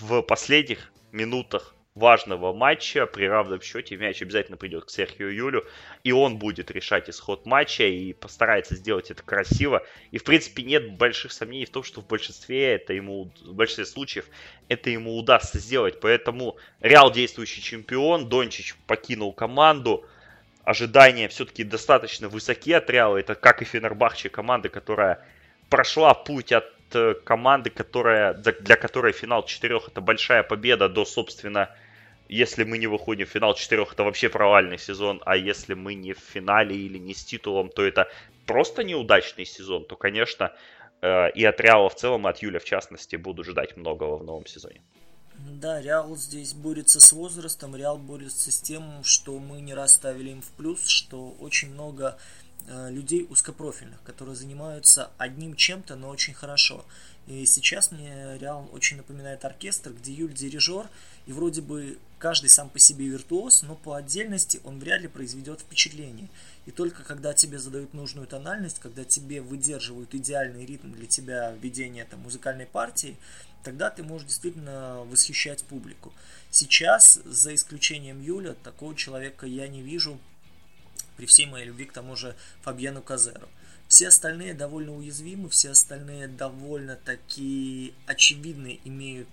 в 0.00 0.22
последних 0.22 0.92
минутах 1.12 1.74
важного 1.94 2.54
матча 2.54 3.06
при 3.06 3.26
равном 3.26 3.60
счете 3.60 3.96
мяч 3.96 4.22
обязательно 4.22 4.56
придет 4.56 4.86
к 4.86 4.90
Серхию 4.90 5.34
Юлю, 5.34 5.66
и 6.04 6.12
он 6.12 6.38
будет 6.38 6.70
решать 6.70 7.10
исход 7.10 7.44
матча 7.44 7.84
и 7.84 8.14
постарается 8.14 8.76
сделать 8.76 9.10
это 9.10 9.22
красиво. 9.22 9.84
И, 10.10 10.18
в 10.18 10.24
принципе, 10.24 10.62
нет 10.62 10.96
больших 10.96 11.32
сомнений 11.32 11.66
в 11.66 11.70
том, 11.70 11.82
что 11.82 12.00
в 12.00 12.06
большинстве, 12.06 12.74
это 12.74 12.94
ему, 12.94 13.30
в 13.42 13.54
большинстве 13.54 13.84
случаев 13.84 14.26
это 14.68 14.88
ему 14.90 15.16
удастся 15.16 15.58
сделать. 15.58 16.00
Поэтому 16.00 16.56
Реал 16.80 17.12
действующий 17.12 17.60
чемпион, 17.60 18.28
Дончич 18.28 18.74
покинул 18.86 19.32
команду, 19.34 20.06
ожидания 20.64 21.28
все-таки 21.28 21.64
достаточно 21.64 22.28
высоки 22.28 22.72
от 22.72 22.88
Реала. 22.90 23.18
Это 23.18 23.34
как 23.34 23.62
и 23.62 23.64
Фенербахче, 23.64 24.28
команда, 24.28 24.68
которая 24.68 25.24
прошла 25.68 26.14
путь 26.14 26.52
от 26.52 26.66
э, 26.94 27.14
команды, 27.24 27.70
которая, 27.70 28.34
для 28.34 28.76
которой 28.76 29.12
финал 29.12 29.44
четырех 29.44 29.88
это 29.88 30.00
большая 30.00 30.42
победа 30.42 30.88
до, 30.88 31.04
собственно, 31.04 31.74
если 32.28 32.64
мы 32.64 32.78
не 32.78 32.86
выходим 32.86 33.26
в 33.26 33.30
финал 33.30 33.54
четырех, 33.54 33.92
это 33.92 34.04
вообще 34.04 34.28
провальный 34.28 34.78
сезон, 34.78 35.20
а 35.24 35.36
если 35.36 35.74
мы 35.74 35.94
не 35.94 36.12
в 36.12 36.18
финале 36.18 36.76
или 36.76 36.98
не 36.98 37.14
с 37.14 37.24
титулом, 37.24 37.68
то 37.68 37.84
это 37.84 38.08
просто 38.46 38.84
неудачный 38.84 39.44
сезон, 39.44 39.84
то, 39.84 39.96
конечно, 39.96 40.52
э, 41.00 41.30
и 41.32 41.44
от 41.44 41.60
Реала 41.60 41.88
в 41.88 41.94
целом, 41.94 42.26
и 42.26 42.30
от 42.30 42.38
Юля 42.38 42.60
в 42.60 42.64
частности, 42.64 43.16
буду 43.16 43.44
ждать 43.44 43.76
многого 43.76 44.16
в 44.16 44.24
новом 44.24 44.46
сезоне. 44.46 44.82
Да, 45.62 45.80
Реал 45.80 46.16
здесь 46.16 46.54
борется 46.54 46.98
с 46.98 47.12
возрастом, 47.12 47.76
Реал 47.76 47.96
борется 47.96 48.50
с 48.50 48.60
тем, 48.60 49.04
что 49.04 49.38
мы 49.38 49.60
не 49.60 49.74
расставили 49.74 50.30
им 50.30 50.42
в 50.42 50.48
плюс, 50.48 50.84
что 50.88 51.36
очень 51.38 51.70
много 51.70 52.18
э, 52.66 52.90
людей 52.90 53.28
узкопрофильных, 53.30 54.02
которые 54.02 54.34
занимаются 54.34 55.12
одним 55.18 55.54
чем-то, 55.54 55.94
но 55.94 56.08
очень 56.08 56.34
хорошо. 56.34 56.84
И 57.28 57.46
сейчас 57.46 57.92
мне 57.92 58.38
Реал 58.38 58.68
очень 58.72 58.96
напоминает 58.96 59.44
оркестр, 59.44 59.92
где 59.92 60.12
Юль 60.12 60.32
дирижер, 60.32 60.88
и 61.26 61.32
вроде 61.32 61.60
бы 61.60 61.96
каждый 62.18 62.50
сам 62.50 62.68
по 62.68 62.80
себе 62.80 63.06
виртуоз, 63.06 63.62
но 63.62 63.76
по 63.76 63.94
отдельности 63.94 64.60
он 64.64 64.80
вряд 64.80 65.00
ли 65.00 65.06
произведет 65.06 65.60
впечатление. 65.60 66.28
И 66.66 66.72
только 66.72 67.04
когда 67.04 67.34
тебе 67.34 67.60
задают 67.60 67.94
нужную 67.94 68.26
тональность, 68.26 68.80
когда 68.80 69.04
тебе 69.04 69.40
выдерживают 69.40 70.12
идеальный 70.12 70.66
ритм 70.66 70.90
для 70.90 71.06
тебя 71.06 71.52
ведения 71.52 72.04
там, 72.04 72.18
музыкальной 72.20 72.66
партии, 72.66 73.16
тогда 73.62 73.90
ты 73.90 74.02
можешь 74.02 74.26
действительно 74.26 75.02
восхищать 75.04 75.64
публику. 75.64 76.12
Сейчас, 76.50 77.20
за 77.24 77.54
исключением 77.54 78.20
Юля, 78.22 78.54
такого 78.62 78.94
человека 78.94 79.46
я 79.46 79.68
не 79.68 79.82
вижу 79.82 80.20
при 81.16 81.26
всей 81.26 81.46
моей 81.46 81.66
любви 81.66 81.84
к 81.84 81.92
тому 81.92 82.16
же 82.16 82.34
Фабьену 82.62 83.02
Казеру. 83.02 83.48
Все 83.88 84.08
остальные 84.08 84.54
довольно 84.54 84.96
уязвимы, 84.96 85.50
все 85.50 85.70
остальные 85.70 86.28
довольно 86.28 86.96
такие 86.96 87.92
очевидные 88.06 88.80
имеют 88.84 89.28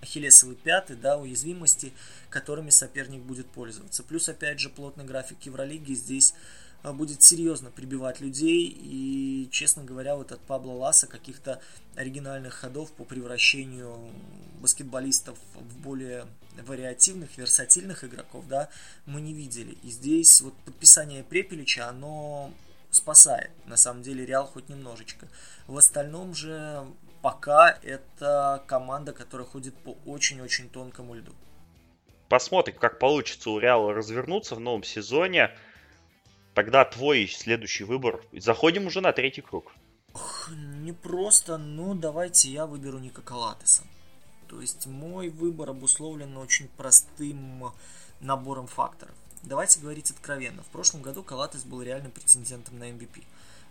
ахиллесовые 0.00 0.56
пяты, 0.56 0.94
да, 0.94 1.18
уязвимости, 1.18 1.92
которыми 2.30 2.70
соперник 2.70 3.22
будет 3.22 3.46
пользоваться. 3.46 4.02
Плюс, 4.02 4.28
опять 4.28 4.60
же, 4.60 4.68
плотный 4.68 5.04
график 5.04 5.38
Евролиги 5.42 5.94
здесь 5.94 6.34
будет 6.92 7.22
серьезно 7.22 7.70
прибивать 7.70 8.20
людей. 8.20 8.66
И, 8.68 9.48
честно 9.50 9.84
говоря, 9.84 10.16
вот 10.16 10.32
от 10.32 10.40
Пабло 10.40 10.72
Ласа 10.72 11.06
каких-то 11.06 11.60
оригинальных 11.94 12.54
ходов 12.54 12.92
по 12.92 13.04
превращению 13.04 13.98
баскетболистов 14.60 15.38
в 15.54 15.78
более 15.78 16.26
вариативных, 16.66 17.36
версатильных 17.36 18.04
игроков, 18.04 18.46
да, 18.48 18.68
мы 19.04 19.20
не 19.20 19.32
видели. 19.34 19.76
И 19.82 19.90
здесь 19.90 20.40
вот 20.40 20.54
подписание 20.64 21.22
Препелича, 21.22 21.88
оно 21.88 22.50
спасает, 22.90 23.50
на 23.66 23.76
самом 23.76 24.02
деле, 24.02 24.24
Реал 24.24 24.46
хоть 24.46 24.68
немножечко. 24.68 25.28
В 25.66 25.76
остальном 25.76 26.34
же 26.34 26.86
пока 27.22 27.78
это 27.82 28.62
команда, 28.66 29.12
которая 29.12 29.46
ходит 29.46 29.74
по 29.74 29.96
очень-очень 30.06 30.68
тонкому 30.68 31.14
льду. 31.14 31.32
Посмотрим, 32.28 32.76
как 32.78 32.98
получится 32.98 33.50
у 33.50 33.58
Реала 33.58 33.92
развернуться 33.94 34.54
в 34.54 34.60
новом 34.60 34.82
сезоне. 34.82 35.50
Тогда 36.56 36.86
твой 36.86 37.28
следующий 37.28 37.84
выбор. 37.84 38.24
Заходим 38.32 38.86
уже 38.86 39.02
на 39.02 39.12
третий 39.12 39.42
круг. 39.42 39.74
Не 40.56 40.92
просто, 40.92 41.58
ну 41.58 41.94
давайте 41.94 42.48
я 42.48 42.64
выберу 42.64 42.98
Ника 42.98 43.20
Калатеса. 43.20 43.82
То 44.48 44.62
есть 44.62 44.86
мой 44.86 45.28
выбор 45.28 45.68
обусловлен 45.68 46.34
очень 46.38 46.68
простым 46.68 47.72
набором 48.20 48.68
факторов. 48.68 49.14
Давайте 49.42 49.80
говорить 49.80 50.10
откровенно. 50.10 50.62
В 50.62 50.68
прошлом 50.68 51.02
году 51.02 51.22
Калатес 51.22 51.62
был 51.64 51.82
реальным 51.82 52.10
претендентом 52.10 52.78
на 52.78 52.88
MVP. 52.88 53.24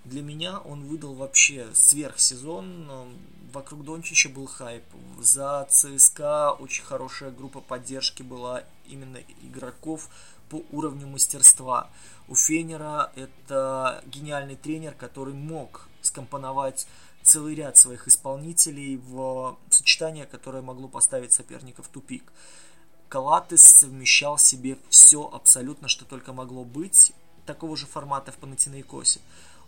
Для 0.04 0.22
меня 0.22 0.60
он 0.60 0.84
выдал 0.84 1.16
вообще 1.16 1.66
сверхсезон. 1.74 3.18
Вокруг 3.52 3.84
Дончича 3.84 4.30
был 4.30 4.46
хайп. 4.46 4.84
За 5.20 5.66
ЦСКА 5.72 6.52
очень 6.52 6.84
хорошая 6.84 7.32
группа 7.32 7.62
поддержки 7.62 8.22
была 8.22 8.64
именно 8.86 9.18
игроков 9.42 10.08
по 10.50 10.64
уровню 10.72 11.08
мастерства. 11.08 11.90
У 12.28 12.36
Фенера 12.36 13.12
это 13.16 14.04
гениальный 14.08 14.56
тренер, 14.56 14.94
который 14.94 15.34
мог 15.34 15.88
скомпоновать 16.02 16.88
целый 17.22 17.56
ряд 17.56 17.78
своих 17.78 18.08
исполнителей 18.08 18.98
в 18.98 19.58
сочетание, 19.70 20.26
которое 20.26 20.62
могло 20.62 20.88
поставить 20.88 21.34
соперника 21.34 21.84
в 21.84 21.88
тупик. 21.88 22.32
Калатес 23.10 23.62
совмещал 23.62 24.38
в 24.38 24.42
себе 24.42 24.78
все 24.90 25.30
абсолютно, 25.32 25.88
что 25.88 26.06
только 26.06 26.34
могло 26.34 26.64
быть 26.64 27.14
такого 27.46 27.78
же 27.78 27.86
формата 27.86 28.32
в 28.32 28.38
Панатинаикосе 28.38 29.20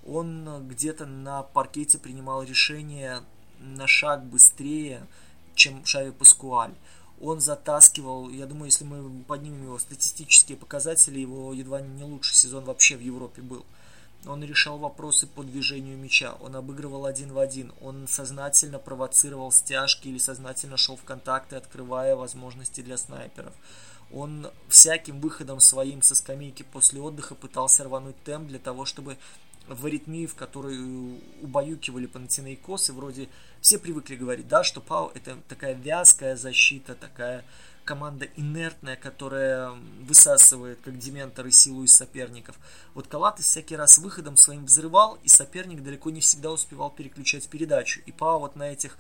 он 0.08 0.68
где-то 0.68 1.06
на 1.06 1.44
паркете 1.44 1.98
принимал 1.98 2.44
решение 2.44 3.22
на 3.60 3.88
шаг 3.88 4.24
быстрее, 4.26 5.06
чем 5.54 5.86
Шави 5.86 6.12
Паскуаль. 6.12 6.74
Он 7.20 7.40
затаскивал, 7.40 8.30
я 8.30 8.46
думаю, 8.46 8.66
если 8.66 8.86
мы 8.86 9.24
поднимем 9.24 9.64
его 9.64 9.80
статистические 9.80 10.58
показатели, 10.58 11.20
его 11.20 11.52
едва 11.52 11.82
не 11.82 12.04
лучший 12.04 12.36
сезон 12.36 12.66
вообще 12.66 12.96
в 12.96 13.02
Европе 13.02 13.42
был. 13.42 13.66
Он 14.26 14.44
решал 14.44 14.78
вопросы 14.78 15.26
по 15.26 15.44
движению 15.44 15.98
мяча, 15.98 16.34
он 16.42 16.56
обыгрывал 16.56 17.06
один 17.06 17.32
в 17.34 17.40
один, 17.40 17.72
он 17.82 18.08
сознательно 18.08 18.78
провоцировал 18.78 19.52
стяжки 19.52 20.08
или 20.08 20.18
сознательно 20.18 20.78
шел 20.78 20.96
в 20.96 21.04
контакты, 21.04 21.56
открывая 21.56 22.16
возможности 22.16 22.82
для 22.82 22.98
снайперов. 22.98 23.54
Он 24.12 24.48
всяким 24.70 25.20
выходом 25.20 25.60
своим 25.60 26.02
со 26.02 26.16
скамейки 26.16 26.64
после 26.64 27.02
отдыха 27.02 27.36
пытался 27.36 27.84
рвануть 27.84 28.22
темп 28.24 28.48
для 28.48 28.60
того, 28.60 28.86
чтобы 28.86 29.18
в 29.68 29.86
аритмии, 29.86 30.26
в 30.26 30.36
которой 30.36 30.78
убаюкивали 31.42 32.06
Панатинаикос, 32.06 32.90
и 32.90 32.94
вроде 32.94 33.30
все 33.62 33.78
привыкли 33.78 34.16
говорить, 34.16 34.48
да, 34.48 34.64
что 34.64 34.82
ПАО 34.82 35.12
это 35.14 35.38
такая 35.48 35.74
вязкая 35.74 36.36
защита, 36.36 36.96
такая 36.96 37.44
команда 37.88 38.28
инертная, 38.36 38.98
которая 38.98 39.72
высасывает, 40.02 40.80
как 40.84 40.98
дементоры, 41.00 41.52
силу 41.52 41.84
из 41.84 41.94
соперников. 41.94 42.58
Вот 42.94 43.08
Калатес 43.08 43.46
всякий 43.46 43.78
раз 43.78 43.98
выходом 43.98 44.36
своим 44.36 44.66
взрывал, 44.66 45.18
и 45.24 45.30
соперник 45.30 45.82
далеко 45.82 46.10
не 46.10 46.20
всегда 46.20 46.52
успевал 46.52 46.92
переключать 46.92 47.48
передачу. 47.48 48.02
И 48.06 48.12
ПАО 48.12 48.40
вот 48.40 48.58
на 48.58 48.70
этих 48.70 48.98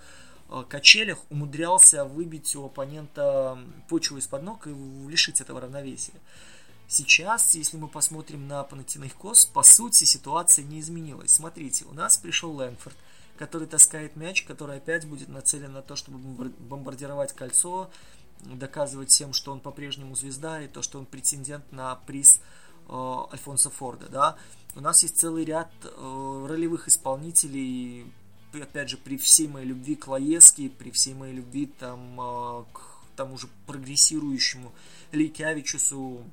э, 0.49 0.63
качелях 0.69 1.19
умудрялся 1.29 2.05
выбить 2.05 2.55
у 2.55 2.65
оппонента 2.65 3.59
почву 3.89 4.17
из-под 4.17 4.43
ног 4.43 4.67
и 4.67 4.71
лишить 5.09 5.41
этого 5.41 5.59
равновесия. 5.59 6.13
Сейчас, 6.87 7.53
если 7.55 7.75
мы 7.75 7.89
посмотрим 7.89 8.47
на 8.47 8.63
Панатинаикос, 8.63 9.47
по 9.47 9.63
сути 9.63 10.05
ситуация 10.05 10.63
не 10.63 10.79
изменилась. 10.79 11.31
Смотрите, 11.31 11.83
у 11.83 11.93
нас 11.93 12.15
пришел 12.15 12.53
Лэнгфорд, 12.53 12.95
который 13.37 13.67
таскает 13.67 14.15
мяч, 14.15 14.43
который 14.43 14.77
опять 14.77 15.05
будет 15.05 15.29
нацелен 15.29 15.73
на 15.73 15.81
то, 15.81 15.95
чтобы 15.95 16.49
бомбардировать 16.49 17.33
кольцо, 17.33 17.89
доказывать 18.41 19.09
всем, 19.09 19.33
что 19.33 19.51
он 19.51 19.59
по-прежнему 19.59 20.15
звезда 20.15 20.61
и 20.61 20.67
то, 20.67 20.81
что 20.81 20.99
он 20.99 21.05
претендент 21.05 21.71
на 21.71 21.95
приз 21.95 22.41
э, 22.87 23.15
Альфонса 23.31 23.69
Форда. 23.69 24.07
Да? 24.09 24.37
У 24.75 24.81
нас 24.81 25.01
есть 25.03 25.17
целый 25.17 25.45
ряд 25.45 25.71
э, 25.83 26.45
ролевых 26.47 26.87
исполнителей, 26.87 28.11
опять 28.53 28.89
же, 28.89 28.97
при 28.97 29.17
всей 29.17 29.47
моей 29.47 29.67
любви 29.67 29.95
к 29.95 30.07
Лаески, 30.07 30.69
при 30.69 30.91
всей 30.91 31.13
моей 31.13 31.33
любви 31.33 31.67
там, 31.79 32.19
э, 32.19 32.63
к 32.73 32.81
тому 33.15 33.37
же 33.37 33.47
прогрессирующему 33.65 34.71
Лейкявичусу, 35.11 36.23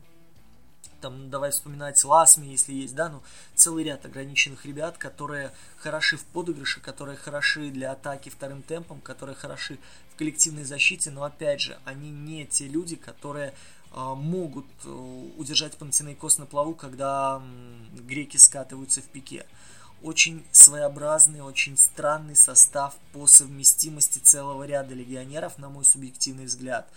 там, 1.05 1.29
давай 1.29 1.51
вспоминать 1.51 2.03
Ласми, 2.03 2.47
если 2.47 2.73
есть, 2.73 2.95
да, 2.95 3.11
ну, 3.11 3.23
целый 3.55 3.85
ряд 3.85 4.07
ограниченных 4.07 4.65
ребят, 4.65 4.97
которые 4.97 5.53
хороши 5.77 6.17
в 6.17 6.25
подыгрыше, 6.25 6.81
которые 6.81 7.19
хороши 7.19 7.69
для 7.71 7.93
атаки 7.93 8.31
вторым 8.31 8.63
темпом, 8.63 9.03
которые 9.03 9.37
хороши 9.37 9.79
в 10.15 10.17
коллективной 10.17 10.65
защите, 10.65 11.11
но, 11.11 11.25
опять 11.25 11.61
же, 11.61 11.79
они 11.85 12.11
не 12.11 12.47
те 12.47 12.67
люди, 12.67 12.97
которые 12.97 13.53
э, 13.93 14.15
могут 14.15 14.65
э, 14.87 14.89
удержать 15.37 15.77
Панатинайкос 15.77 16.39
на 16.39 16.47
плаву, 16.47 16.75
когда 16.75 17.43
греки 17.93 18.39
скатываются 18.39 19.03
в 19.03 19.05
пике. 19.05 19.45
Очень 20.03 20.43
своеобразный, 20.53 21.43
очень 21.43 21.77
странный 21.77 22.35
состав 22.35 22.95
по 23.13 23.27
совместимости 23.27 24.21
целого 24.21 24.65
ряда 24.65 24.95
легионеров, 24.95 25.59
на 25.59 25.69
мой 25.69 25.85
субъективный 25.85 26.47
взгляд. 26.47 26.89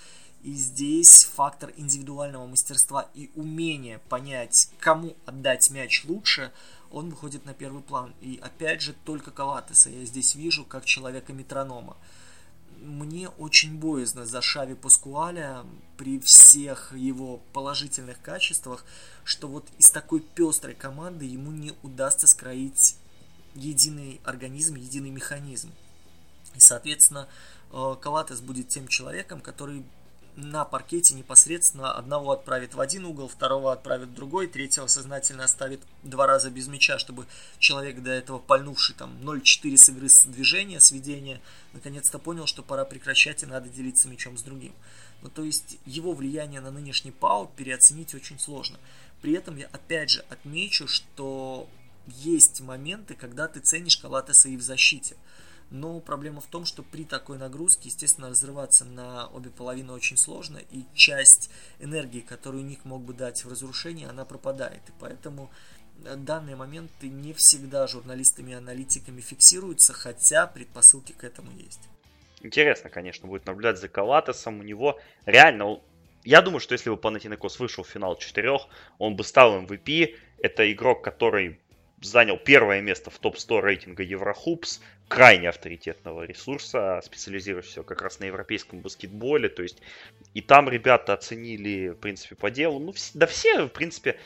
И 0.43 0.53
здесь 0.53 1.25
фактор 1.25 1.73
индивидуального 1.77 2.45
мастерства 2.45 3.09
и 3.13 3.31
умения 3.35 3.99
понять, 4.09 4.69
кому 4.79 5.15
отдать 5.25 5.69
мяч 5.71 6.05
лучше, 6.05 6.51
он 6.91 7.09
выходит 7.09 7.45
на 7.45 7.53
первый 7.53 7.81
план. 7.81 8.13
И 8.21 8.39
опять 8.41 8.81
же, 8.81 8.93
только 9.05 9.31
Калатеса 9.31 9.89
я 9.89 10.05
здесь 10.05 10.35
вижу 10.35 10.63
как 10.63 10.85
человека-метронома. 10.85 11.97
Мне 12.79 13.29
очень 13.29 13.77
боязно 13.77 14.25
за 14.25 14.41
Шави 14.41 14.75
Паскуаля 14.75 15.65
при 15.97 16.19
всех 16.19 16.93
его 16.95 17.41
положительных 17.51 18.21
качествах, 18.21 18.85
что 19.23 19.47
вот 19.47 19.65
из 19.79 19.89
такой 19.89 20.19
пестрой 20.19 20.75
команды 20.75 21.25
ему 21.25 21.51
не 21.51 21.73
удастся 21.81 22.27
скроить 22.27 22.95
единый 23.55 24.21
организм, 24.23 24.75
единый 24.75 25.09
механизм. 25.09 25.71
И, 26.55 26.59
соответственно, 26.59 27.27
э, 27.71 27.95
Калатес 27.99 28.41
будет 28.41 28.69
тем 28.69 28.87
человеком, 28.87 29.41
который 29.41 29.83
на 30.37 30.65
паркете 30.65 31.15
непосредственно 31.15 31.91
одного 31.91 32.31
отправит 32.31 32.75
в 32.75 32.79
один 32.79 33.05
угол, 33.05 33.27
второго 33.27 33.73
отправит 33.73 34.09
в 34.09 34.13
другой, 34.13 34.45
третьего 34.45 34.85
сознательно 34.85 35.43
оставит 35.43 35.81
два 36.03 36.27
раза 36.27 36.51
без 36.51 36.67
мяча, 36.67 36.99
чтобы 36.99 37.25
человек 37.57 38.03
до 38.03 38.11
этого 38.11 38.37
пальнувший 38.37 38.95
там 38.95 39.17
0-4 39.23 39.75
с 39.75 39.89
игры 39.89 40.07
с 40.07 40.25
движения, 40.25 40.79
сведения, 40.79 41.41
наконец-то 41.73 42.19
понял, 42.19 42.45
что 42.45 42.61
пора 42.61 42.85
прекращать 42.85 43.41
и 43.41 43.47
надо 43.47 43.67
делиться 43.69 44.07
мячом 44.07 44.37
с 44.37 44.43
другим. 44.43 44.73
Ну, 45.23 45.29
то 45.29 45.43
есть 45.43 45.79
его 45.87 46.13
влияние 46.13 46.61
на 46.61 46.69
нынешний 46.69 47.11
ПАУ 47.11 47.47
переоценить 47.55 48.13
очень 48.13 48.39
сложно. 48.39 48.77
При 49.23 49.33
этом 49.33 49.57
я 49.57 49.65
опять 49.71 50.11
же 50.11 50.23
отмечу, 50.29 50.87
что 50.87 51.67
есть 52.05 52.61
моменты, 52.61 53.15
когда 53.15 53.47
ты 53.47 53.59
ценишь 53.59 53.97
Калатеса 53.97 54.49
и 54.49 54.57
в 54.57 54.61
защите. 54.61 55.15
Но 55.69 55.99
проблема 55.99 56.39
в 56.39 56.45
том, 56.45 56.65
что 56.65 56.81
при 56.81 57.03
такой 57.03 57.37
нагрузке, 57.37 57.89
естественно, 57.89 58.29
разрываться 58.29 58.85
на 58.85 59.27
обе 59.27 59.49
половины 59.49 59.91
очень 59.91 60.15
сложно, 60.15 60.59
и 60.71 60.83
часть 60.93 61.49
энергии, 61.79 62.21
которую 62.21 62.63
Ник 62.63 62.85
мог 62.85 63.01
бы 63.03 63.13
дать 63.13 63.43
в 63.43 63.51
разрушении, 63.51 64.07
она 64.07 64.23
пропадает. 64.23 64.81
И 64.87 64.93
поэтому 64.99 65.51
э, 66.05 66.15
данные 66.15 66.55
моменты 66.55 67.09
не 67.09 67.33
всегда 67.33 67.85
журналистами 67.87 68.51
и 68.51 68.55
аналитиками 68.55 69.19
фиксируются, 69.19 69.91
хотя 69.91 70.47
предпосылки 70.47 71.11
к 71.11 71.25
этому 71.25 71.51
есть. 71.51 71.81
Интересно, 72.41 72.89
конечно, 72.89 73.27
будет 73.27 73.45
наблюдать 73.45 73.77
за 73.77 73.89
Калатесом. 73.89 74.59
У 74.59 74.63
него 74.63 74.99
реально, 75.25 75.81
я 76.23 76.41
думаю, 76.41 76.61
что 76.61 76.73
если 76.73 76.89
бы 76.89 76.95
Панатинекос 76.95 77.59
вышел 77.59 77.83
в 77.83 77.89
финал 77.89 78.17
четырех, 78.17 78.67
он 78.99 79.17
бы 79.17 79.25
стал 79.25 79.61
MVP. 79.61 80.15
Это 80.37 80.71
игрок, 80.71 81.03
который 81.03 81.59
занял 82.01 82.37
первое 82.37 82.81
место 82.81 83.09
в 83.09 83.17
топ-100 83.17 83.61
рейтинга 83.61 84.03
Еврохупс, 84.03 84.81
крайне 85.07 85.49
авторитетного 85.49 86.23
ресурса, 86.23 87.01
специализирующегося 87.03 87.83
как 87.83 88.01
раз 88.01 88.19
на 88.19 88.25
европейском 88.25 88.81
баскетболе. 88.81 89.49
То 89.49 89.63
есть 89.63 89.81
и 90.33 90.41
там 90.41 90.69
ребята 90.69 91.13
оценили, 91.13 91.89
в 91.89 91.95
принципе, 91.95 92.35
по 92.35 92.51
делу. 92.51 92.79
Ну, 92.79 92.93
да 93.13 93.25
все, 93.25 93.65
в 93.65 93.69
принципе, 93.69 94.17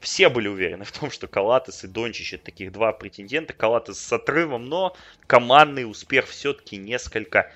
все 0.00 0.28
были 0.28 0.48
уверены 0.48 0.84
в 0.84 0.92
том, 0.92 1.10
что 1.10 1.28
Калатес 1.28 1.84
и 1.84 1.88
Дончич 1.88 2.34
это 2.34 2.46
таких 2.46 2.72
два 2.72 2.92
претендента. 2.92 3.52
Калатес 3.52 3.98
с 3.98 4.12
отрывом, 4.12 4.66
но 4.66 4.96
командный 5.26 5.88
успех 5.88 6.26
все-таки 6.26 6.76
несколько 6.76 7.52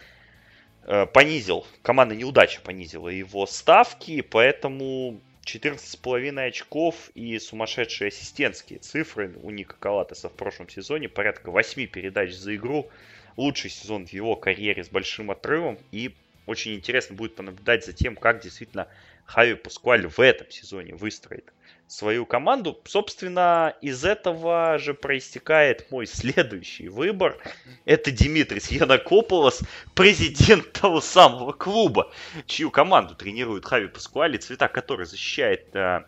э, 0.84 1.06
понизил. 1.06 1.66
Командная 1.82 2.18
неудача 2.18 2.60
понизила 2.60 3.08
его 3.08 3.46
ставки, 3.46 4.20
поэтому 4.20 5.20
14,5 5.44 6.46
очков 6.46 7.10
и 7.14 7.38
сумасшедшие 7.38 8.08
ассистентские 8.08 8.78
цифры 8.78 9.34
у 9.42 9.50
Ника 9.50 9.76
Калатеса 9.78 10.28
в 10.28 10.34
прошлом 10.34 10.68
сезоне. 10.68 11.08
Порядка 11.08 11.50
8 11.50 11.86
передач 11.86 12.32
за 12.32 12.54
игру. 12.56 12.90
Лучший 13.36 13.70
сезон 13.70 14.06
в 14.06 14.12
его 14.12 14.36
карьере 14.36 14.84
с 14.84 14.88
большим 14.88 15.30
отрывом. 15.30 15.78
И 15.92 16.14
очень 16.46 16.74
интересно 16.74 17.16
будет 17.16 17.36
понаблюдать 17.36 17.84
за 17.84 17.92
тем, 17.92 18.16
как 18.16 18.42
действительно 18.42 18.88
Хави 19.24 19.54
Пускуаль 19.54 20.06
в 20.06 20.20
этом 20.20 20.50
сезоне 20.50 20.94
выстроит 20.94 21.52
свою 21.90 22.24
команду. 22.24 22.80
Собственно, 22.84 23.74
из 23.80 24.04
этого 24.04 24.78
же 24.78 24.94
проистекает 24.94 25.90
мой 25.90 26.06
следующий 26.06 26.88
выбор. 26.88 27.36
Это 27.84 28.12
Димитрис 28.12 28.70
Яннакопулос, 28.70 29.60
президент 29.94 30.70
того 30.72 31.00
самого 31.00 31.50
клуба, 31.52 32.12
чью 32.46 32.70
команду 32.70 33.16
тренирует 33.16 33.64
Хави 33.64 33.88
Паскуаль, 33.88 34.36
цвета 34.36 34.68
которой 34.68 35.04
защищает 35.04 35.74
э, 35.74 36.04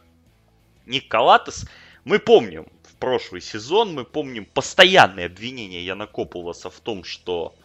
Ник 0.86 1.08
Калатес. 1.08 1.68
Мы 2.04 2.20
помним 2.20 2.68
в 2.84 2.94
прошлый 2.96 3.40
сезон, 3.40 3.92
мы 3.92 4.04
помним 4.04 4.44
постоянные 4.44 5.26
обвинения 5.26 5.84
Яннакопулоса 5.84 6.70
в 6.70 6.78
том, 6.78 7.02
что 7.02 7.56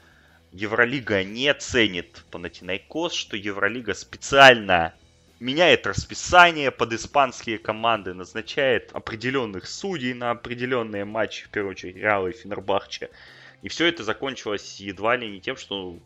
Евролига 0.52 1.24
не 1.24 1.54
ценит 1.54 2.26
Панатинаикос, 2.32 3.14
что 3.14 3.38
Евролига 3.38 3.94
специально 3.94 4.96
меняет 5.40 5.86
расписание 5.86 6.72
под 6.72 6.94
испанские 6.94 7.58
команды, 7.58 8.14
назначает 8.14 8.92
определенных 8.94 9.68
судей 9.68 10.14
на 10.14 10.32
определенные 10.32 11.06
матчи, 11.06 11.46
в 11.46 11.50
первую 11.50 11.72
очередь 11.72 11.98
Реал 11.98 12.28
и 12.28 12.32
Фенербахче. 12.32 13.10
И 13.62 13.70
все 13.70 13.88
это 13.88 14.04
закончилось 14.04 14.80
едва 14.80 15.16
ли 15.16 15.30
не 15.30 15.40
тем, 15.40 15.58
что 15.58 16.00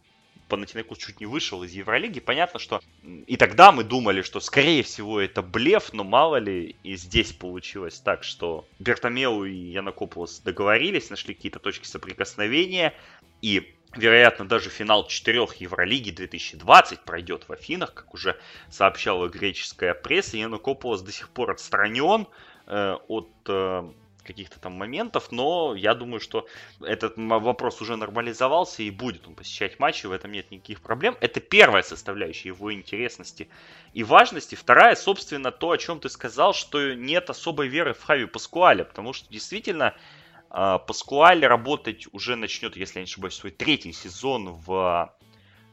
Панатинекус 0.48 0.98
чуть 0.98 1.22
не 1.22 1.26
вышел 1.26 1.64
из 1.64 1.72
Евролиги. 1.72 2.20
Понятно, 2.20 2.60
что 2.60 2.82
и 3.26 3.38
тогда 3.38 3.72
мы 3.72 3.86
думали, 3.86 4.22
что 4.22 4.42
скорее 4.42 4.84
всего 4.84 5.22
это 5.22 5.42
блеф, 5.42 5.94
но 5.94 6.04
мало 6.04 6.36
ли 6.38 6.76
и 6.84 6.98
здесь 6.98 7.32
получилось 7.32 8.00
так, 8.00 8.26
что 8.26 8.68
Бертомеу 8.80 9.46
и 9.46 9.54
Янакополос 9.54 10.40
договорились, 10.40 11.10
нашли 11.10 11.34
какие-то 11.34 11.60
точки 11.60 11.86
соприкосновения, 11.86 12.94
и 13.42 13.74
Вероятно, 13.96 14.48
даже 14.48 14.70
финал 14.70 15.06
четырех 15.08 15.56
Евролиги 15.56 16.12
2020 16.12 17.02
пройдет 17.02 17.50
в 17.50 17.52
Афинах, 17.52 17.94
как 17.94 18.14
уже 18.14 18.40
сообщала 18.70 19.28
греческая 19.28 19.94
пресса. 19.94 20.38
Янукополос 20.38 21.02
до 21.02 21.12
сих 21.12 21.30
пор 21.30 21.52
отстранен 21.52 22.28
э, 22.68 22.96
от 23.10 23.30
э, 23.48 23.92
каких-то 24.24 24.60
там 24.62 24.74
моментов, 24.74 25.32
но 25.32 25.76
я 25.76 25.94
думаю, 25.94 26.22
что 26.22 26.48
этот 26.80 27.16
вопрос 27.18 27.82
уже 27.82 27.98
нормализовался 27.98 28.82
и 28.84 28.92
будет 28.92 29.28
он 29.28 29.36
посещать 29.36 29.78
матчи, 29.78 30.06
в 30.06 30.14
этом 30.14 30.32
нет 30.32 30.52
никаких 30.52 30.80
проблем. 30.82 31.18
Это 31.20 31.42
первая 31.42 31.84
составляющая 31.84 32.50
его 32.50 32.74
интересности 32.74 33.50
и 33.94 34.04
важности. 34.04 34.56
Вторая, 34.56 34.96
собственно, 34.96 35.52
то, 35.52 35.72
о 35.72 35.78
чем 35.78 36.00
ты 36.00 36.08
сказал, 36.08 36.54
что 36.54 36.94
нет 36.94 37.30
особой 37.30 37.68
веры 37.68 37.94
в 37.94 38.04
Хави 38.04 38.26
Паскуаля, 38.26 38.86
потому 38.86 39.12
что 39.12 39.30
действительно 39.30 39.96
Паскуаль 40.52 41.46
работать 41.46 42.08
уже 42.12 42.36
начнет, 42.36 42.76
если 42.76 43.00
я 43.00 43.04
не 43.04 43.10
ошибаюсь, 43.10 43.36
свой 43.36 43.52
третий 43.52 43.94
сезон 43.94 44.50
в 44.50 45.16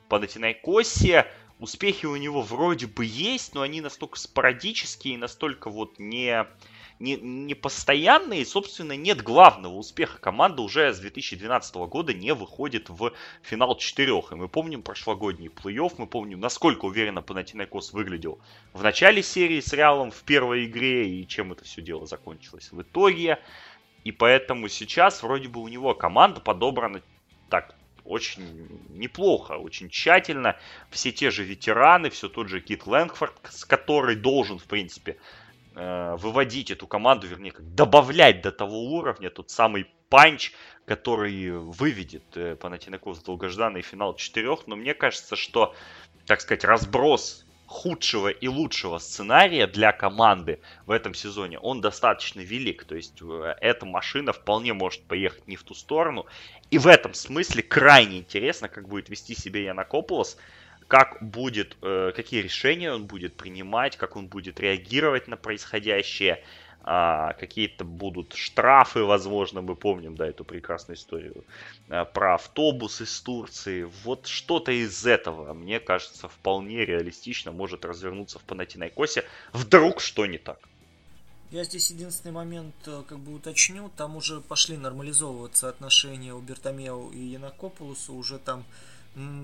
Панатинайкосе. 0.09 1.27
Успехи 1.59 2.07
у 2.07 2.15
него 2.15 2.41
вроде 2.43 2.87
бы 2.87 3.05
есть, 3.05 3.55
но 3.55 3.63
они 3.63 3.81
настолько 3.81 4.17
спорадические, 4.17 5.19
настолько 5.19 5.71
вот 5.71 5.99
не, 5.99 6.47
не, 7.01 7.17
не 7.17 7.55
постоянные, 7.55 8.43
и, 8.43 8.45
собственно, 8.45 8.93
нет 8.93 9.23
главного 9.23 9.75
успеха. 9.75 10.21
Команда 10.21 10.63
уже 10.63 10.95
с 10.95 11.01
2012 11.01 11.75
года 11.89 12.15
не 12.15 12.33
выходит 12.33 12.89
в 12.89 13.13
финал 13.43 13.77
четырех. 13.77 14.31
И 14.31 14.37
мы 14.37 14.49
помним 14.49 14.83
прошлогодний 14.83 15.49
плей-офф, 15.49 15.95
мы 15.99 16.07
помним, 16.07 16.39
насколько 16.39 16.85
уверенно 16.85 17.23
Панатинаикос 17.23 17.93
выглядел 17.93 18.39
в 18.73 18.85
начале 18.85 19.25
серии 19.25 19.61
с 19.61 19.73
Реалом 19.73 20.13
в 20.13 20.23
первой 20.23 20.67
игре, 20.67 21.11
и 21.11 21.27
чем 21.27 21.51
это 21.51 21.65
все 21.65 21.83
дело 21.83 22.07
закончилось 22.07 22.71
в 22.71 22.81
итоге. 22.81 23.41
И 24.05 24.13
поэтому 24.13 24.69
сейчас 24.69 25.23
вроде 25.23 25.49
бы 25.49 25.61
у 25.61 25.69
него 25.69 25.95
команда 25.95 26.41
подобрана 26.41 27.03
так 27.51 27.75
очень 28.05 28.69
неплохо, 28.91 29.53
очень 29.53 29.91
тщательно. 29.91 30.57
Все 30.91 31.13
те 31.13 31.31
же 31.31 31.45
ветераны, 31.45 32.11
все 32.11 32.29
тот 32.29 32.49
же 32.49 32.61
Кит 32.61 32.87
Лэнгфорд, 32.87 33.35
который 33.67 34.17
должен, 34.17 34.59
в 34.59 34.65
принципе, 34.65 35.19
э, 35.75 36.17
выводить 36.17 36.71
эту 36.71 36.87
команду, 36.87 37.27
вернее, 37.27 37.53
как 37.53 37.75
добавлять 37.75 38.41
до 38.41 38.51
того 38.51 38.95
уровня, 38.95 39.31
тот 39.31 39.51
самый 39.51 39.87
панч, 40.09 40.53
который 40.87 41.53
выведет 41.53 42.37
э, 42.37 42.57
Панатинакос 42.57 43.19
в 43.19 43.25
долгожданный 43.25 43.83
финал 43.83 44.17
четырех. 44.17 44.67
Но 44.67 44.77
мне 44.77 44.95
кажется, 44.95 45.37
что, 45.37 45.75
так 46.27 46.41
сказать, 46.41 46.65
разброс 46.65 47.45
худшего 47.69 48.29
и 48.29 48.49
лучшего 48.49 48.99
сценария 48.99 49.67
для 49.67 49.93
команды 49.93 50.59
в 50.87 50.91
этом 50.91 51.13
сезоне, 51.13 51.59
он 51.59 51.83
достаточно 51.83 52.41
велик. 52.41 52.85
То 52.85 52.97
есть 52.97 53.21
э, 53.21 53.55
эта 53.61 53.85
машина 53.85 54.33
вполне 54.33 54.73
может 54.73 55.03
поехать 55.03 55.47
не 55.47 55.57
в 55.57 55.63
ту 55.63 55.75
сторону. 55.75 56.27
И 56.71 56.79
в 56.79 56.87
этом 56.87 57.13
смысле 57.13 57.63
крайне 57.63 58.19
интересно, 58.19 58.69
как 58.69 58.89
будет 58.89 59.11
вести 59.11 59.35
себя 59.35 59.61
Янакополос, 59.61 60.39
как 60.89 61.19
будет, 61.21 61.77
э, 61.83 62.13
какие 62.17 62.41
решения 62.41 62.91
он 62.91 63.05
будет 63.05 63.37
принимать, 63.37 63.99
как 63.99 64.17
он 64.17 64.29
будет 64.29 64.59
реагировать 64.59 65.29
на 65.29 65.37
происходящее 65.37 66.43
а, 66.83 67.35
какие-то 67.35 67.85
будут 67.85 68.35
штрафы, 68.35 69.05
возможно, 69.05 69.61
мы 69.61 69.77
помним, 69.77 70.17
да, 70.17 70.27
эту 70.27 70.45
прекрасную 70.45 70.97
историю 70.97 71.45
а, 71.89 72.05
про 72.05 72.35
автобус 72.35 73.01
из 73.01 73.21
Турции. 73.21 73.89
Вот 74.05 74.27
что-то 74.27 74.73
из 74.73 75.07
этого, 75.07 75.53
мне 75.53 75.81
кажется, 75.81 76.29
вполне 76.29 76.85
реалистично 76.85 77.53
может 77.53 77.85
развернуться 77.85 78.39
в 78.39 78.43
Панатинайкосе. 78.43 79.25
Вдруг 79.53 80.01
что 80.01 80.27
не 80.27 80.39
так? 80.39 80.59
Я 81.51 81.65
здесь 81.65 81.91
единственный 81.91 82.33
момент 82.33 82.75
э, 82.87 83.03
как 83.09 83.19
бы 83.19 83.35
уточню. 83.35 83.91
Там 83.97 84.17
уже 84.17 84.41
пошли 84.41 84.77
нормализовываться 84.77 85.71
отношения 85.71 86.35
у 86.35 86.41
Бертомео 86.41 87.11
и 87.11 87.21
Янакопулуса. 87.21 88.13
Уже 88.13 88.39
там 88.39 88.65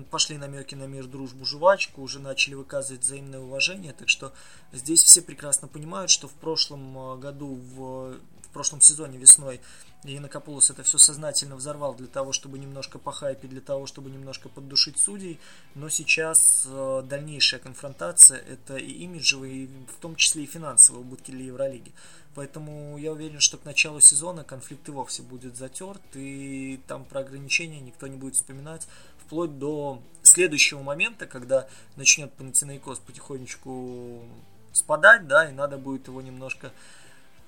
пошли 0.09 0.37
намеки 0.37 0.75
на 0.75 0.87
мир, 0.87 1.07
дружбу, 1.07 1.45
жвачку, 1.45 2.01
уже 2.01 2.19
начали 2.19 2.55
выказывать 2.55 3.03
взаимное 3.03 3.39
уважение, 3.39 3.93
так 3.93 4.09
что 4.09 4.33
здесь 4.71 5.03
все 5.03 5.21
прекрасно 5.21 5.67
понимают, 5.67 6.11
что 6.11 6.27
в 6.27 6.33
прошлом 6.33 6.97
э, 6.97 7.17
году, 7.17 7.55
в, 7.55 8.17
в 8.41 8.49
прошлом 8.53 8.81
сезоне 8.81 9.17
весной 9.17 9.61
Янакопулос 10.03 10.69
это 10.69 10.83
все 10.83 10.97
сознательно 10.97 11.55
взорвал 11.55 11.95
для 11.95 12.07
того, 12.07 12.31
чтобы 12.31 12.59
немножко 12.59 12.99
похайпить, 12.99 13.49
для 13.49 13.61
того, 13.61 13.85
чтобы 13.85 14.09
немножко 14.09 14.49
поддушить 14.49 14.97
судей, 14.97 15.39
но 15.73 15.89
сейчас 15.89 16.65
э, 16.67 17.03
дальнейшая 17.05 17.59
конфронтация 17.59 18.37
это 18.37 18.77
и 18.77 18.91
имиджевые, 18.91 19.65
и 19.65 19.69
в 19.87 19.99
том 19.99 20.15
числе 20.15 20.43
и 20.43 20.47
финансовые 20.47 21.01
убытки 21.01 21.31
для 21.31 21.45
Евролиги. 21.45 21.91
Поэтому 22.35 22.97
я 22.97 23.13
уверен, 23.13 23.39
что 23.39 23.57
к 23.57 23.63
началу 23.63 24.01
сезона 24.01 24.43
конфликт 24.43 24.87
и 24.89 24.91
вовсе 24.91 25.23
будет 25.23 25.55
затерт, 25.55 26.01
и 26.15 26.81
там 26.85 27.05
про 27.05 27.21
ограничения 27.21 27.79
никто 27.79 28.07
не 28.07 28.17
будет 28.17 28.35
вспоминать, 28.35 28.87
вплоть 29.25 29.57
до 29.57 30.01
следующего 30.23 30.81
момента, 30.81 31.25
когда 31.25 31.67
начнет 31.95 32.31
Панатинаикос 32.33 32.99
потихонечку 32.99 34.23
спадать, 34.71 35.27
да, 35.27 35.49
и 35.49 35.53
надо 35.53 35.77
будет 35.77 36.07
его 36.07 36.21
немножко 36.21 36.71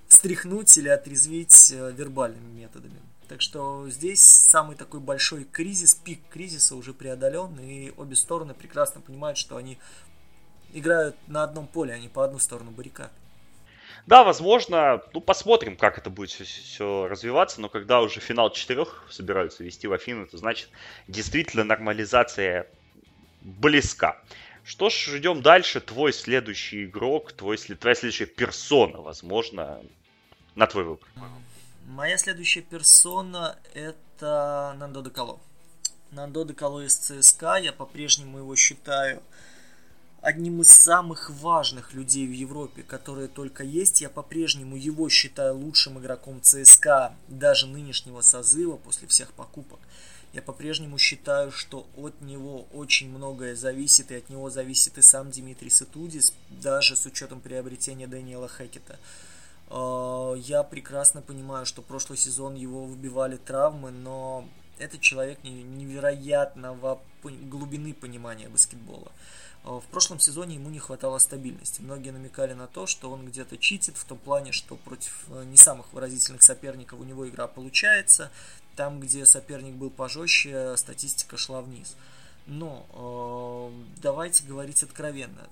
встряхнуть 0.07 0.77
или 0.77 0.89
отрезвить 0.89 1.71
э, 1.71 1.91
вербальными 1.91 2.61
методами. 2.61 2.99
Так 3.27 3.41
что 3.41 3.89
здесь 3.89 4.21
самый 4.21 4.77
такой 4.77 5.01
большой 5.01 5.43
кризис, 5.43 5.95
пик 5.95 6.21
кризиса 6.29 6.75
уже 6.75 6.93
преодолен, 6.93 7.59
и 7.59 7.91
обе 7.97 8.15
стороны 8.15 8.53
прекрасно 8.53 9.01
понимают, 9.01 9.37
что 9.37 9.57
они 9.57 9.77
играют 10.73 11.15
на 11.27 11.43
одном 11.43 11.67
поле, 11.67 11.93
а 11.93 11.99
не 11.99 12.07
по 12.07 12.23
одну 12.23 12.39
сторону 12.39 12.71
баррикад. 12.71 13.11
Да, 14.07 14.23
возможно, 14.23 15.03
ну 15.13 15.19
посмотрим, 15.19 15.75
как 15.75 15.97
это 15.97 16.09
будет 16.09 16.29
все, 16.29 16.45
все 16.45 17.07
развиваться, 17.09 17.59
но 17.59 17.67
когда 17.67 18.01
уже 18.01 18.21
финал 18.21 18.51
четырех 18.51 19.05
собираются 19.11 19.65
вести 19.65 19.85
в 19.85 19.91
Афину, 19.91 20.23
это 20.23 20.37
значит 20.37 20.69
действительно 21.09 21.65
нормализация 21.65 22.67
близка. 23.41 24.21
Что 24.63 24.89
ж, 24.89 25.17
идем 25.17 25.41
дальше. 25.41 25.81
Твой 25.81 26.13
следующий 26.13 26.85
игрок, 26.85 27.33
твой, 27.33 27.57
твоя 27.57 27.95
следующая 27.95 28.27
персона, 28.27 29.01
возможно, 29.01 29.81
на 30.55 30.67
твой 30.67 30.85
выбор. 30.85 31.07
Моя 31.85 32.17
следующая 32.17 32.61
персона 32.61 33.59
это 33.73 34.73
Нандо 34.77 35.01
Декало. 35.01 35.37
Нандо 36.11 36.45
Декало 36.45 36.85
из 36.85 36.95
ЦСКА. 36.95 37.57
Я 37.57 37.73
по-прежнему 37.73 38.37
его 38.37 38.55
считаю 38.55 39.21
одним 40.21 40.61
из 40.61 40.71
самых 40.71 41.29
важных 41.29 41.93
людей 41.93 42.27
в 42.27 42.31
Европе, 42.31 42.83
которые 42.83 43.27
только 43.27 43.63
есть. 43.63 44.01
Я 44.01 44.09
по-прежнему 44.09 44.75
его 44.75 45.09
считаю 45.09 45.55
лучшим 45.55 45.99
игроком 45.99 46.41
ЦСКА 46.41 47.13
даже 47.27 47.67
нынешнего 47.67 48.21
созыва 48.21 48.77
после 48.77 49.07
всех 49.07 49.31
покупок. 49.33 49.79
Я 50.33 50.41
по-прежнему 50.41 50.97
считаю, 50.97 51.51
что 51.51 51.87
от 51.95 52.19
него 52.21 52.67
очень 52.73 53.09
многое 53.09 53.55
зависит, 53.55 54.11
и 54.11 54.15
от 54.15 54.29
него 54.29 54.49
зависит 54.49 54.97
и 54.97 55.01
сам 55.01 55.31
Димитрий 55.31 55.69
Сатудис, 55.69 56.33
даже 56.49 56.95
с 56.95 57.05
учетом 57.05 57.39
приобретения 57.39 58.07
Дэниела 58.07 58.49
Хекета. 58.49 58.99
А, 59.69 60.33
я 60.35 60.63
прекрасно 60.63 61.21
понимаю, 61.21 61.65
что 61.65 61.81
прошлый 61.81 62.17
сезон 62.17 62.55
его 62.55 62.85
выбивали 62.85 63.37
травмы, 63.37 63.91
но 63.91 64.47
этот 64.77 65.01
человек 65.01 65.43
невероятного 65.43 67.01
глубины 67.23 67.93
понимания 67.93 68.49
баскетбола. 68.49 69.11
А, 69.63 69.79
в 69.79 69.85
прошлом 69.85 70.19
сезоне 70.19 70.55
ему 70.55 70.69
не 70.69 70.79
хватало 70.79 71.17
стабильности. 71.19 71.81
Многие 71.81 72.11
намекали 72.11 72.53
на 72.53 72.67
то, 72.67 72.87
что 72.87 73.11
он 73.11 73.25
где-то 73.25 73.57
читит 73.57 73.97
в 73.97 74.05
том 74.05 74.17
плане, 74.17 74.51
что 74.51 74.75
против 74.75 75.25
э, 75.29 75.43
не 75.45 75.57
самых 75.57 75.91
выразительных 75.93 76.41
соперников 76.41 76.99
у 76.99 77.03
него 77.03 77.27
игра 77.27 77.47
получается. 77.47 78.31
Там, 78.75 78.99
где 78.99 79.25
соперник 79.25 79.75
был 79.75 79.89
пожестче, 79.89 80.77
статистика 80.77 81.37
шла 81.37 81.61
вниз. 81.61 81.95
Но 82.45 82.85
э, 82.93 84.01
давайте 84.01 84.43
говорить 84.45 84.83
откровенно. 84.83 85.47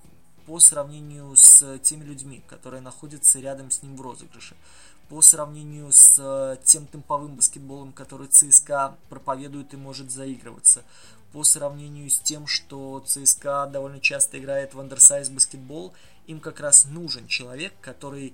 По 0.45 0.59
сравнению 0.59 1.35
с 1.35 1.79
теми 1.79 2.03
людьми, 2.03 2.43
которые 2.47 2.81
находятся 2.81 3.39
рядом 3.39 3.71
с 3.71 3.81
ним 3.81 3.97
в 3.97 4.01
розыгрыше, 4.01 4.55
по 5.09 5.21
сравнению 5.21 5.91
с 5.91 6.17
э, 6.19 6.57
тем 6.63 6.87
темповым 6.87 7.35
баскетболом, 7.35 7.91
который 7.93 8.27
ЦСКА 8.27 8.95
проповедует 9.09 9.73
и 9.73 9.77
может 9.77 10.11
заигрываться, 10.11 10.83
по 11.35 11.43
сравнению 11.43 12.09
с 12.09 12.17
тем, 12.19 12.47
что 12.47 13.03
ЦСКА 13.05 13.69
довольно 13.69 13.99
часто 13.99 14.39
играет 14.39 14.73
в 14.73 14.79
андерсайз 14.79 15.29
баскетбол, 15.29 15.93
им 16.27 16.39
как 16.39 16.61
раз 16.61 16.85
нужен 16.85 17.27
человек, 17.27 17.73
который 17.81 18.33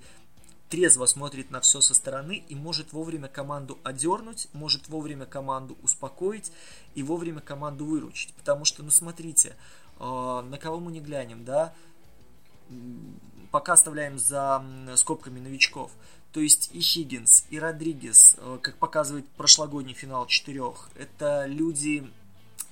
трезво 0.68 1.06
смотрит 1.06 1.50
на 1.50 1.60
все 1.60 1.80
со 1.80 1.94
стороны 1.94 2.44
и 2.48 2.54
может 2.54 2.92
вовремя 2.92 3.26
команду 3.26 3.76
одернуть, 3.82 4.46
может 4.52 4.86
вовремя 4.86 5.26
команду 5.26 5.76
успокоить 5.82 6.52
и 6.94 7.02
вовремя 7.02 7.40
команду 7.40 7.86
выручить. 7.86 8.32
Потому 8.34 8.64
что, 8.64 8.84
ну 8.84 8.90
смотрите, 8.92 9.56
э, 9.98 10.04
на 10.04 10.56
кого 10.58 10.78
мы 10.78 10.92
не 10.92 11.00
глянем, 11.00 11.44
да, 11.44 11.74
пока 13.50 13.72
оставляем 13.72 14.16
за 14.16 14.64
скобками 14.94 15.40
новичков. 15.40 15.90
То 16.30 16.38
есть 16.38 16.70
и 16.72 16.78
Хиггинс, 16.78 17.46
и 17.50 17.58
Родригес, 17.58 18.36
э, 18.38 18.58
как 18.62 18.76
показывает 18.76 19.28
прошлогодний 19.30 19.92
финал 19.92 20.28
четырех, 20.28 20.88
это 20.94 21.46
люди 21.46 22.08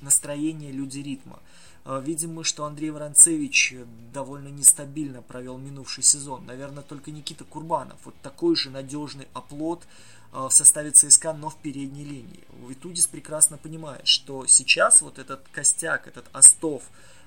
настроения, 0.03 0.73
люди 0.73 0.99
ритма. 0.99 1.41
Э, 1.85 2.01
видим 2.05 2.35
мы, 2.35 2.45
что 2.45 2.65
Андрей 2.65 2.91
Воронцевич 2.91 3.75
довольно 4.13 4.49
нестабильно 4.49 5.23
провел 5.23 5.59
минувший 5.59 6.05
сезон. 6.05 6.47
Наверное, 6.47 6.83
только 6.83 7.11
Никита 7.11 7.45
Курбанов. 7.45 7.99
Вот 8.05 8.15
такой 8.23 8.57
же 8.57 8.71
надежный 8.71 9.29
оплот 9.33 9.85
э, 10.33 10.39
в 10.39 10.51
составе 10.51 10.91
ЦСКА, 10.91 11.33
но 11.33 11.51
в 11.51 11.57
передней 11.57 12.05
линии. 12.05 12.45
Витудис 12.69 13.07
прекрасно 13.07 13.57
понимает, 13.57 14.07
что 14.07 14.47
сейчас 14.47 15.03
вот 15.03 15.19
этот 15.19 15.47
костяк, 15.49 16.07
этот 16.07 16.27
остов 16.35 16.83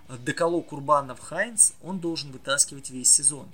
э, 0.08 0.18
Деколо 0.26 0.62
Курбанов 0.62 1.20
Хайнс, 1.20 1.74
он 1.82 2.00
должен 2.00 2.32
вытаскивать 2.32 2.90
весь 2.90 3.12
сезон. 3.12 3.48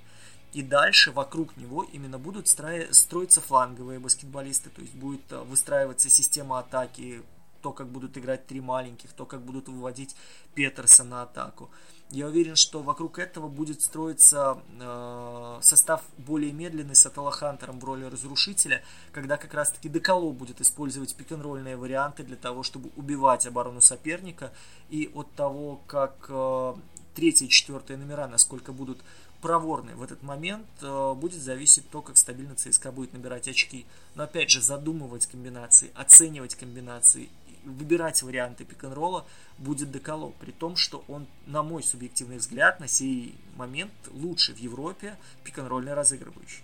И 0.52 0.62
дальше 0.62 1.12
вокруг 1.12 1.56
него 1.56 1.84
именно 1.84 2.18
будут 2.18 2.48
строиться 2.48 3.40
фланговые 3.40 4.00
баскетболисты, 4.00 4.68
то 4.70 4.80
есть 4.80 4.94
будет 4.94 5.30
выстраиваться 5.30 6.10
система 6.10 6.58
атаки 6.58 7.22
то, 7.60 7.72
как 7.72 7.88
будут 7.88 8.16
играть 8.18 8.46
три 8.46 8.60
маленьких, 8.60 9.12
то, 9.12 9.26
как 9.26 9.42
будут 9.42 9.68
выводить 9.68 10.16
Петерса 10.54 11.04
на 11.04 11.22
атаку. 11.22 11.70
Я 12.10 12.26
уверен, 12.26 12.56
что 12.56 12.82
вокруг 12.82 13.20
этого 13.20 13.48
будет 13.48 13.82
строиться 13.82 14.58
э, 14.80 15.58
состав 15.62 16.02
более 16.18 16.52
медленный 16.52 16.96
с 16.96 17.06
Атала 17.06 17.30
Хантером 17.30 17.78
в 17.78 17.84
роли 17.84 18.04
разрушителя, 18.04 18.82
когда 19.12 19.36
как 19.36 19.54
раз-таки 19.54 19.88
Деколо 19.88 20.32
будет 20.32 20.60
использовать 20.60 21.14
пик-н-ролльные 21.14 21.76
варианты 21.76 22.24
для 22.24 22.36
того, 22.36 22.64
чтобы 22.64 22.90
убивать 22.96 23.46
оборону 23.46 23.80
соперника. 23.80 24.52
И 24.88 25.08
от 25.14 25.30
того, 25.36 25.82
как 25.86 26.26
э, 26.28 26.74
четвертые 27.14 27.96
номера, 27.96 28.26
насколько 28.26 28.72
будут 28.72 28.98
проворный 29.40 29.94
в 29.94 30.02
этот 30.02 30.22
момент, 30.22 30.66
э, 30.82 31.14
будет 31.14 31.40
зависеть 31.40 31.88
то, 31.90 32.02
как 32.02 32.16
стабильно 32.16 32.54
ЦСКА 32.54 32.92
будет 32.92 33.12
набирать 33.12 33.48
очки. 33.48 33.86
Но 34.14 34.24
опять 34.24 34.50
же, 34.50 34.60
задумывать 34.60 35.26
комбинации, 35.26 35.90
оценивать 35.94 36.54
комбинации, 36.54 37.28
выбирать 37.64 38.22
варианты 38.22 38.64
пик-н-ролла 38.64 39.26
будет 39.58 39.90
Деколо, 39.90 40.32
при 40.40 40.50
том, 40.50 40.76
что 40.76 41.04
он, 41.08 41.26
на 41.46 41.62
мой 41.62 41.82
субъективный 41.82 42.38
взгляд, 42.38 42.80
на 42.80 42.88
сей 42.88 43.34
момент 43.56 43.92
лучший 44.10 44.54
в 44.54 44.58
Европе 44.58 45.16
пик-н-ролльный 45.44 45.94
разыгрывающий. 45.94 46.62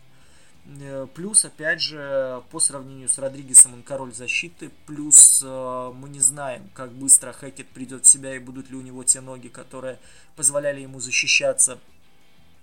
Э, 0.81 1.07
плюс, 1.15 1.45
опять 1.45 1.81
же, 1.81 2.43
по 2.51 2.59
сравнению 2.61 3.09
с 3.09 3.19
Родригесом 3.19 3.75
он 3.75 3.83
король 3.83 4.13
защиты. 4.13 4.71
Плюс 4.87 5.43
э, 5.45 5.93
мы 5.95 6.09
не 6.09 6.21
знаем, 6.21 6.69
как 6.75 6.93
быстро 6.93 7.33
Хэкет 7.33 7.69
придет 7.69 8.05
в 8.05 8.09
себя 8.09 8.35
и 8.35 8.39
будут 8.39 8.71
ли 8.71 8.77
у 8.77 8.83
него 8.83 9.05
те 9.05 9.21
ноги, 9.21 9.49
которые 9.49 9.99
позволяли 10.35 10.81
ему 10.81 11.01
защищаться, 11.01 11.79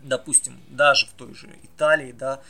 допустим, 0.02 0.60
даже 0.70 1.08
в 1.08 1.12
той 1.12 1.34
же 1.34 1.50
Италии, 1.64 2.12
да, 2.12 2.42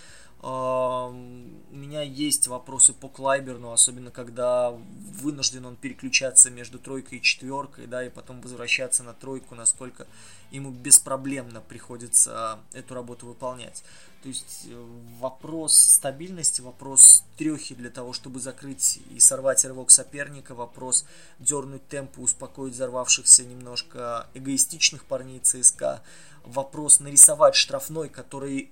у 0.45 1.75
меня 1.75 2.01
есть 2.01 2.47
вопросы 2.47 2.91
по 2.91 3.07
Клайберну, 3.07 3.71
особенно 3.71 4.11
когда 4.11 4.71
вынужден 4.71 5.65
он 5.65 5.77
переключаться 5.77 6.51
между 6.51 6.79
тройкой 6.79 7.19
и 7.19 7.21
четверкой, 7.21 7.87
да, 7.87 8.05
и 8.05 8.09
потом 8.09 8.41
возвращаться 8.41 9.03
на 9.03 9.13
тройку, 9.13 9.55
насколько 9.55 10.05
ему 10.51 10.71
беспроблемно 10.71 11.61
приходится 11.61 12.59
эту 12.73 12.93
работу 12.93 13.25
выполнять. 13.25 13.85
То 14.21 14.29
есть 14.29 14.65
э, 14.67 14.85
вопрос 15.19 15.77
стабильности, 15.77 16.59
вопрос 16.59 17.23
трехи 17.37 17.73
для 17.73 17.89
того, 17.89 18.11
чтобы 18.11 18.41
закрыть 18.41 18.99
и 19.11 19.19
сорвать 19.19 19.63
рывок 19.63 19.91
соперника, 19.91 20.55
вопрос 20.55 21.05
дернуть 21.39 21.87
темп, 21.87 22.19
успокоить 22.19 22.73
взорвавшихся 22.73 23.45
немножко 23.45 24.27
эгоистичных 24.33 25.05
парней 25.05 25.39
ЦСКА, 25.39 26.03
вопрос 26.43 26.99
нарисовать 26.99 27.55
штрафной, 27.55 28.09
который 28.09 28.71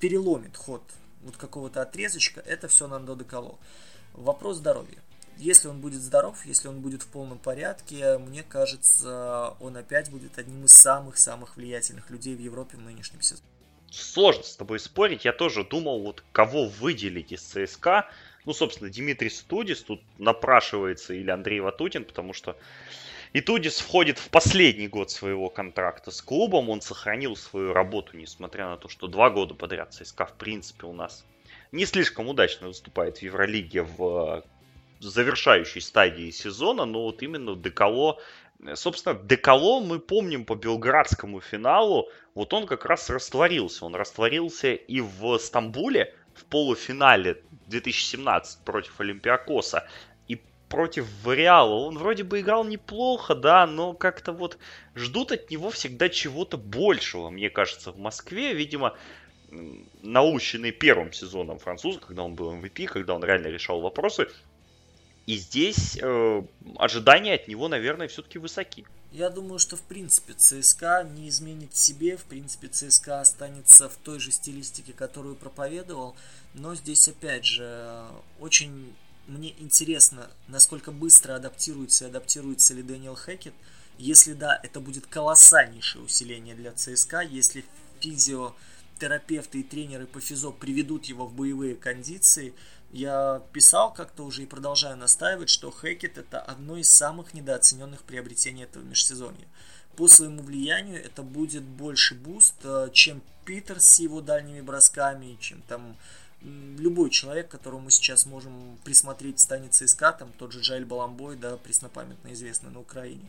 переломит 0.00 0.56
ход 0.56 0.82
вот 1.22 1.36
какого-то 1.36 1.82
отрезочка, 1.82 2.40
это 2.40 2.68
все 2.68 2.86
Нандо 2.86 3.14
Деколо. 3.14 3.58
Вопрос 4.12 4.56
здоровья. 4.56 4.98
Если 5.36 5.68
он 5.68 5.80
будет 5.80 6.02
здоров, 6.02 6.44
если 6.44 6.68
он 6.68 6.80
будет 6.80 7.02
в 7.02 7.06
полном 7.06 7.38
порядке, 7.38 8.18
мне 8.18 8.42
кажется, 8.42 9.54
он 9.60 9.76
опять 9.76 10.10
будет 10.10 10.38
одним 10.38 10.64
из 10.64 10.72
самых-самых 10.72 11.56
влиятельных 11.56 12.10
людей 12.10 12.34
в 12.34 12.40
Европе 12.40 12.76
в 12.76 12.82
нынешнем 12.82 13.22
сезоне. 13.22 13.48
Сложно 13.90 14.42
с 14.42 14.56
тобой 14.56 14.78
спорить. 14.78 15.24
Я 15.24 15.32
тоже 15.32 15.64
думал, 15.64 16.02
вот 16.02 16.22
кого 16.32 16.66
выделить 16.66 17.32
из 17.32 17.40
ЦСКА. 17.40 18.08
Ну, 18.44 18.52
собственно, 18.52 18.90
Дмитрий 18.90 19.30
Студис 19.30 19.82
тут 19.82 20.00
напрашивается 20.18 21.14
или 21.14 21.30
Андрей 21.30 21.60
Ватутин, 21.60 22.04
потому 22.04 22.32
что 22.32 22.56
и 23.32 23.40
Тудис 23.40 23.78
входит 23.78 24.18
в 24.18 24.28
последний 24.30 24.88
год 24.88 25.10
своего 25.10 25.48
контракта 25.48 26.10
с 26.10 26.20
клубом. 26.20 26.68
Он 26.68 26.80
сохранил 26.80 27.36
свою 27.36 27.72
работу, 27.72 28.16
несмотря 28.16 28.68
на 28.68 28.76
то, 28.76 28.88
что 28.88 29.06
два 29.06 29.30
года 29.30 29.54
подряд 29.54 29.94
ЦСКА, 29.94 30.26
в 30.26 30.32
принципе, 30.32 30.86
у 30.86 30.92
нас 30.92 31.24
не 31.72 31.86
слишком 31.86 32.28
удачно 32.28 32.68
выступает 32.68 33.18
в 33.18 33.22
Евролиге 33.22 33.82
в 33.82 34.44
завершающей 34.98 35.80
стадии 35.80 36.30
сезона, 36.30 36.84
но 36.84 37.04
вот 37.04 37.22
именно 37.22 37.54
Деколо, 37.54 38.18
собственно, 38.74 39.14
Деколо 39.14 39.80
мы 39.80 40.00
помним 40.00 40.44
по 40.44 40.56
белградскому 40.56 41.40
финалу, 41.40 42.08
вот 42.34 42.52
он 42.52 42.66
как 42.66 42.84
раз 42.84 43.08
растворился. 43.10 43.84
Он 43.84 43.94
растворился 43.94 44.72
и 44.72 45.00
в 45.00 45.38
Стамбуле 45.38 46.14
в 46.34 46.44
полуфинале 46.44 47.42
2017 47.66 48.64
против 48.64 49.00
Олимпиакоса 49.00 49.88
против 50.70 51.06
Реала. 51.26 51.74
Он 51.74 51.98
вроде 51.98 52.22
бы 52.22 52.40
играл 52.40 52.64
неплохо, 52.64 53.34
да, 53.34 53.66
но 53.66 53.92
как-то 53.92 54.32
вот 54.32 54.56
ждут 54.94 55.32
от 55.32 55.50
него 55.50 55.68
всегда 55.70 56.08
чего-то 56.08 56.56
большего, 56.56 57.28
мне 57.28 57.50
кажется, 57.50 57.92
в 57.92 57.98
Москве. 57.98 58.54
Видимо, 58.54 58.96
наученный 60.00 60.70
первым 60.70 61.12
сезоном 61.12 61.58
француза, 61.58 61.98
когда 61.98 62.22
он 62.22 62.34
был 62.34 62.54
MVP, 62.54 62.86
когда 62.86 63.14
он 63.14 63.24
реально 63.24 63.48
решал 63.48 63.80
вопросы. 63.80 64.28
И 65.26 65.36
здесь 65.36 65.98
э, 66.00 66.42
ожидания 66.76 67.34
от 67.34 67.48
него, 67.48 67.68
наверное, 67.68 68.08
все-таки 68.08 68.38
высоки. 68.38 68.86
Я 69.12 69.28
думаю, 69.28 69.58
что 69.58 69.76
в 69.76 69.82
принципе 69.82 70.34
ЦСКА 70.34 71.02
не 71.02 71.28
изменит 71.28 71.74
себе, 71.74 72.16
в 72.16 72.24
принципе 72.24 72.68
ЦСКА 72.68 73.20
останется 73.20 73.88
в 73.88 73.96
той 73.96 74.20
же 74.20 74.30
стилистике, 74.30 74.92
которую 74.92 75.34
проповедовал, 75.34 76.14
но 76.54 76.76
здесь 76.76 77.08
опять 77.08 77.44
же 77.44 78.04
очень 78.38 78.94
мне 79.26 79.54
интересно, 79.60 80.30
насколько 80.48 80.92
быстро 80.92 81.34
адаптируется 81.36 82.04
и 82.04 82.08
адаптируется 82.08 82.74
ли 82.74 82.82
Дэниел 82.82 83.14
Хэкет. 83.14 83.54
Если 83.98 84.32
да, 84.32 84.58
это 84.62 84.80
будет 84.80 85.06
колоссальнейшее 85.06 86.04
усиление 86.04 86.54
для 86.54 86.72
ЦСКА. 86.72 87.20
Если 87.20 87.64
физиотерапевты 88.00 89.60
и 89.60 89.62
тренеры 89.62 90.06
по 90.06 90.20
физо 90.20 90.50
приведут 90.50 91.04
его 91.06 91.26
в 91.26 91.34
боевые 91.34 91.76
кондиции, 91.76 92.54
я 92.92 93.42
писал 93.52 93.92
как-то 93.92 94.24
уже 94.24 94.42
и 94.42 94.46
продолжаю 94.46 94.96
настаивать, 94.96 95.48
что 95.48 95.70
Хэкет 95.70 96.18
это 96.18 96.40
одно 96.40 96.76
из 96.76 96.88
самых 96.88 97.34
недооцененных 97.34 98.02
приобретений 98.02 98.64
этого 98.64 98.82
межсезонья. 98.82 99.46
По 99.96 100.08
своему 100.08 100.42
влиянию 100.42 101.02
это 101.04 101.22
будет 101.22 101.62
больше 101.62 102.14
boost, 102.14 102.54
э, 102.64 102.88
чем 102.92 103.22
Питер 103.44 103.80
с 103.80 103.98
его 103.98 104.20
дальними 104.20 104.60
бросками, 104.60 105.36
чем 105.40 105.62
там 105.62 105.96
любой 106.42 107.10
человек, 107.10 107.48
которого 107.48 107.80
мы 107.80 107.90
сейчас 107.90 108.26
можем 108.26 108.78
присмотреть, 108.84 109.40
станет 109.40 109.74
ЦСКА, 109.74 110.12
там 110.12 110.32
тот 110.32 110.52
же 110.52 110.60
Джоэл 110.60 110.84
Боломбой, 110.84 111.36
да, 111.36 111.56
преснопамятно 111.56 112.32
известный 112.32 112.70
на 112.70 112.80
Украине. 112.80 113.28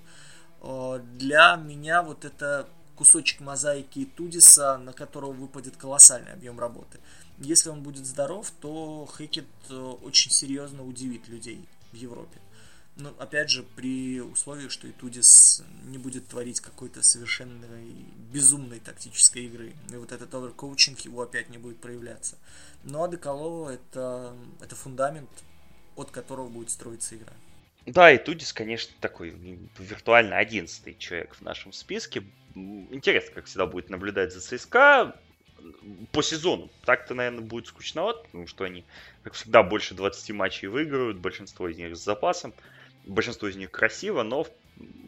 Э, 0.61 1.01
для 1.15 1.55
меня 1.55 2.03
вот 2.03 2.25
это 2.25 2.67
кусочек 2.95 3.41
мозаики 3.41 4.05
Итудиса, 4.15 4.77
на 4.77 4.93
которого 4.93 5.31
выпадет 5.31 5.75
колоссальный 5.75 6.33
объем 6.33 6.59
работы. 6.59 6.99
Если 7.39 7.69
он 7.69 7.81
будет 7.81 8.05
здоров, 8.05 8.51
то 8.61 9.09
Хэкетт 9.17 9.47
э, 9.69 9.75
очень 9.75 10.31
серьезно 10.31 10.85
удивит 10.85 11.27
людей 11.27 11.67
в 11.91 11.95
Европе. 11.95 12.39
Но 12.97 13.13
опять 13.17 13.49
же, 13.49 13.63
при 13.63 14.21
условии, 14.21 14.67
что 14.67 14.87
и 14.87 14.91
Тудис 14.91 15.63
не 15.85 15.97
будет 15.97 16.27
творить 16.27 16.59
какой-то 16.59 17.01
совершенно 17.01 17.65
безумной 18.31 18.79
тактической 18.79 19.45
игры. 19.45 19.73
И 19.91 19.95
вот 19.95 20.11
этот 20.11 20.33
оверкоучинг 20.35 20.99
его 20.99 21.21
опять 21.21 21.49
не 21.49 21.57
будет 21.57 21.79
проявляться. 21.79 22.37
Но 22.83 23.07
Деколова 23.07 23.71
это, 23.71 24.35
это 24.61 24.75
фундамент, 24.75 25.29
от 25.95 26.11
которого 26.11 26.47
будет 26.47 26.69
строиться 26.69 27.15
игра. 27.15 27.33
Да, 27.85 28.11
и 28.11 28.17
Тудис, 28.17 28.53
конечно, 28.53 28.93
такой 28.99 29.29
виртуально 29.77 30.37
одиннадцатый 30.37 30.95
человек 30.97 31.35
в 31.35 31.41
нашем 31.41 31.73
списке. 31.73 32.23
Интересно, 32.55 33.35
как 33.35 33.45
всегда, 33.45 33.65
будет 33.65 33.89
наблюдать 33.89 34.33
за 34.33 34.39
ЦСКА 34.39 35.15
по 36.11 36.21
сезону. 36.21 36.69
Так-то, 36.85 37.13
наверное, 37.13 37.41
будет 37.41 37.67
скучновато, 37.67 38.23
потому 38.23 38.47
что 38.47 38.63
они, 38.65 38.83
как 39.23 39.33
всегда, 39.33 39.63
больше 39.63 39.95
20 39.95 40.31
матчей 40.31 40.67
выигрывают, 40.67 41.17
большинство 41.17 41.67
из 41.67 41.77
них 41.77 41.95
с 41.95 42.03
запасом. 42.03 42.53
Большинство 43.05 43.47
из 43.47 43.55
них 43.55 43.71
красиво, 43.71 44.21
но 44.21 44.45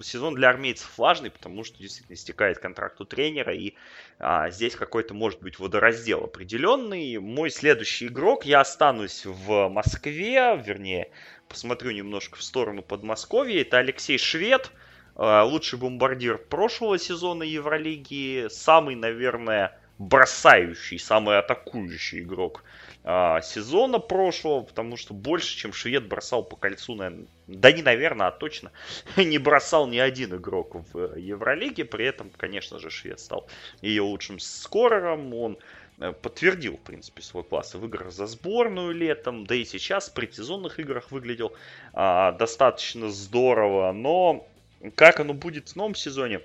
сезон 0.02 0.36
для 0.36 0.50
армейцев 0.50 0.98
важный, 0.98 1.32
потому 1.32 1.64
что 1.64 1.78
действительно 1.78 2.16
истекает 2.16 2.60
контракт 2.60 3.00
у 3.02 3.06
тренера, 3.06 3.54
и 3.54 3.74
а, 4.20 4.50
здесь 4.50 4.76
какой-то 4.76 5.14
может 5.14 5.42
быть 5.42 5.60
водораздел 5.60 6.24
определенный. 6.24 7.18
Мой 7.18 7.50
следующий 7.50 8.08
игрок, 8.08 8.46
я 8.46 8.62
останусь 8.62 9.26
в 9.26 9.70
Москве, 9.70 10.62
вернее, 10.64 11.12
посмотрю 11.48 11.92
немножко 11.92 12.38
в 12.38 12.44
сторону 12.44 12.82
Подмосковья, 12.82 13.62
это 13.62 13.78
Алексей 13.78 14.18
Швед, 14.18 14.72
а, 15.16 15.44
лучший 15.44 15.80
бомбардир 15.80 16.38
прошлого 16.38 16.98
сезона 16.98 17.44
Евролиги, 17.44 18.48
самый, 18.50 18.96
наверное, 18.96 19.80
бросающий, 20.00 21.00
самый 21.00 21.38
атакующий 21.38 22.22
игрок 22.22 22.64
а, 23.06 23.42
сезона 23.42 24.00
прошлого, 24.00 24.62
потому 24.62 24.96
что 24.96 25.14
больше, 25.14 25.58
чем 25.58 25.74
швед 25.74 26.08
бросал 26.08 26.44
по 26.44 26.56
кольцу, 26.56 26.96
наверное, 26.96 27.28
да 27.48 27.72
не 27.72 27.82
наверное, 27.82 28.28
а 28.28 28.32
точно, 28.32 28.72
не 29.18 29.38
бросал 29.38 29.88
ни 29.88 29.98
один 29.98 30.36
игрок 30.36 30.76
в 30.94 31.18
Евролиге. 31.18 31.84
При 31.84 32.06
этом, 32.06 32.32
конечно 32.38 32.80
же, 32.80 32.90
швед 32.90 33.20
стал 33.20 33.48
ее 33.82 34.04
лучшим 34.04 34.40
скорером. 34.40 35.34
Он 35.34 35.58
э, 36.00 36.14
подтвердил, 36.14 36.78
в 36.78 36.82
принципе, 36.82 37.22
свой 37.22 37.44
класс 37.44 37.76
в 37.76 37.86
играх 37.86 38.12
за 38.12 38.26
сборную 38.26 38.94
летом, 38.94 39.46
да 39.46 39.56
и 39.56 39.66
сейчас 39.66 40.10
в 40.10 40.14
предсезонных 40.14 40.80
играх 40.80 41.12
выглядел 41.12 41.54
а, 41.92 42.32
достаточно 42.32 43.10
здорово. 43.10 43.92
Но 43.92 44.48
как 44.96 45.20
оно 45.20 45.34
будет 45.34 45.70
в 45.70 45.76
новом 45.76 45.96
сезоне, 45.96 46.40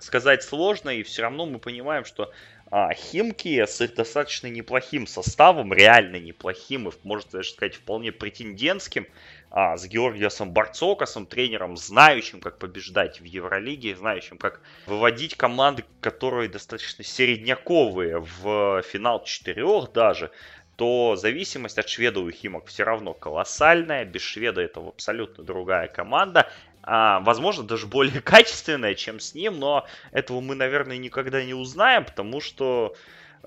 сказать 0.00 0.42
сложно, 0.42 0.90
и 0.90 1.02
все 1.02 1.22
равно 1.22 1.46
мы 1.46 1.58
понимаем, 1.58 2.04
что 2.04 2.30
а, 2.70 2.92
Химки 2.92 3.64
с 3.64 3.80
их 3.80 3.94
достаточно 3.94 4.46
неплохим 4.48 5.06
составом, 5.06 5.72
реально 5.72 6.16
неплохим, 6.16 6.88
и, 6.88 6.92
можно 7.02 7.30
даже 7.32 7.50
сказать, 7.50 7.76
вполне 7.76 8.12
претендентским, 8.12 9.06
а, 9.50 9.76
с 9.78 9.86
Георгиосом 9.86 10.50
Барцокасом, 10.50 11.24
тренером, 11.24 11.76
знающим, 11.76 12.40
как 12.40 12.58
побеждать 12.58 13.20
в 13.20 13.24
Евролиге, 13.24 13.96
знающим, 13.96 14.36
как 14.36 14.60
выводить 14.86 15.36
команды, 15.36 15.84
которые 16.00 16.50
достаточно 16.50 17.02
середняковые 17.02 18.18
в 18.18 18.82
финал 18.82 19.24
четырех 19.24 19.92
даже, 19.92 20.30
то 20.76 21.16
зависимость 21.16 21.76
от 21.78 21.88
шведа 21.88 22.20
у 22.20 22.30
Химок 22.30 22.66
все 22.66 22.84
равно 22.84 23.12
колоссальная. 23.12 24.04
Без 24.04 24.22
шведа 24.22 24.60
это 24.60 24.78
абсолютно 24.78 25.42
другая 25.42 25.88
команда. 25.88 26.48
А, 26.90 27.20
возможно, 27.20 27.64
даже 27.64 27.86
более 27.86 28.20
качественная, 28.22 28.94
чем 28.94 29.20
с 29.20 29.34
ним, 29.34 29.58
но 29.58 29.86
этого 30.10 30.40
мы, 30.40 30.54
наверное, 30.54 30.96
никогда 30.96 31.44
не 31.44 31.52
узнаем, 31.52 32.06
потому 32.06 32.40
что 32.40 32.96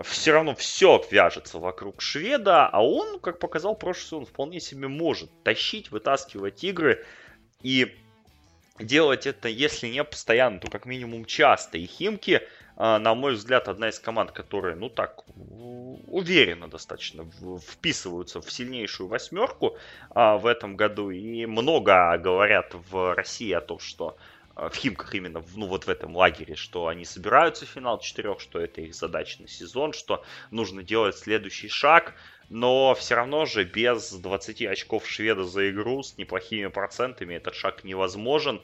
все 0.04 0.32
равно 0.32 0.54
все 0.54 1.04
вяжется 1.10 1.58
вокруг 1.58 2.02
шведа, 2.02 2.68
а 2.68 2.84
он, 2.84 3.20
как 3.20 3.40
показал 3.40 3.76
прошлый 3.76 4.06
сезон, 4.06 4.26
вполне 4.26 4.60
себе 4.60 4.88
может 4.88 5.32
тащить, 5.44 5.90
вытаскивать 5.90 6.64
игры 6.64 7.04
и 7.64 7.98
делать 8.80 9.26
это, 9.26 9.48
если 9.48 9.88
не 9.88 10.04
постоянно, 10.04 10.60
то 10.60 10.70
как 10.70 10.86
минимум 10.86 11.26
часто. 11.26 11.80
И 11.80 11.88
Химки, 11.88 12.42
на 12.82 13.14
мой 13.14 13.34
взгляд, 13.34 13.68
одна 13.68 13.90
из 13.90 14.00
команд, 14.00 14.32
которые, 14.32 14.76
ну 14.76 14.90
так, 14.90 15.24
уверенно 16.08 16.68
достаточно 16.68 17.26
вписываются 17.60 18.42
в 18.42 18.52
сильнейшую 18.52 19.08
восьмерку 19.08 19.78
а, 20.10 20.38
в 20.38 20.46
этом 20.46 20.76
году. 20.76 21.10
И 21.10 21.46
много 21.46 22.18
говорят 22.18 22.74
в 22.90 23.16
России 23.16 23.52
о 23.52 23.62
том, 23.62 23.80
что 23.80 24.18
а, 24.56 24.70
в 24.70 24.76
Химках 24.76 25.16
именно, 25.16 25.44
ну 25.56 25.68
вот 25.68 25.86
в 25.86 25.90
этом 25.90 26.16
лагере, 26.16 26.56
что 26.56 26.88
они 26.88 27.06
собираются 27.06 27.66
в 27.66 27.70
финал 27.70 28.00
четырех, 28.00 28.40
что 28.40 28.60
это 28.60 28.82
их 28.82 28.94
задача 28.94 29.42
на 29.42 29.48
сезон, 29.48 29.94
что 29.94 30.24
нужно 30.52 30.84
делать 30.84 31.18
следующий 31.18 31.70
шаг, 31.70 32.16
но 32.50 32.94
все 32.96 33.16
равно 33.16 33.46
же 33.46 33.64
без 33.64 34.12
20 34.12 34.64
очков 34.64 35.08
шведа 35.08 35.46
за 35.46 35.70
игру 35.70 36.04
с 36.04 36.18
неплохими 36.18 36.68
процентами 36.68 37.36
этот 37.36 37.56
шаг 37.56 37.84
невозможен. 37.84 38.62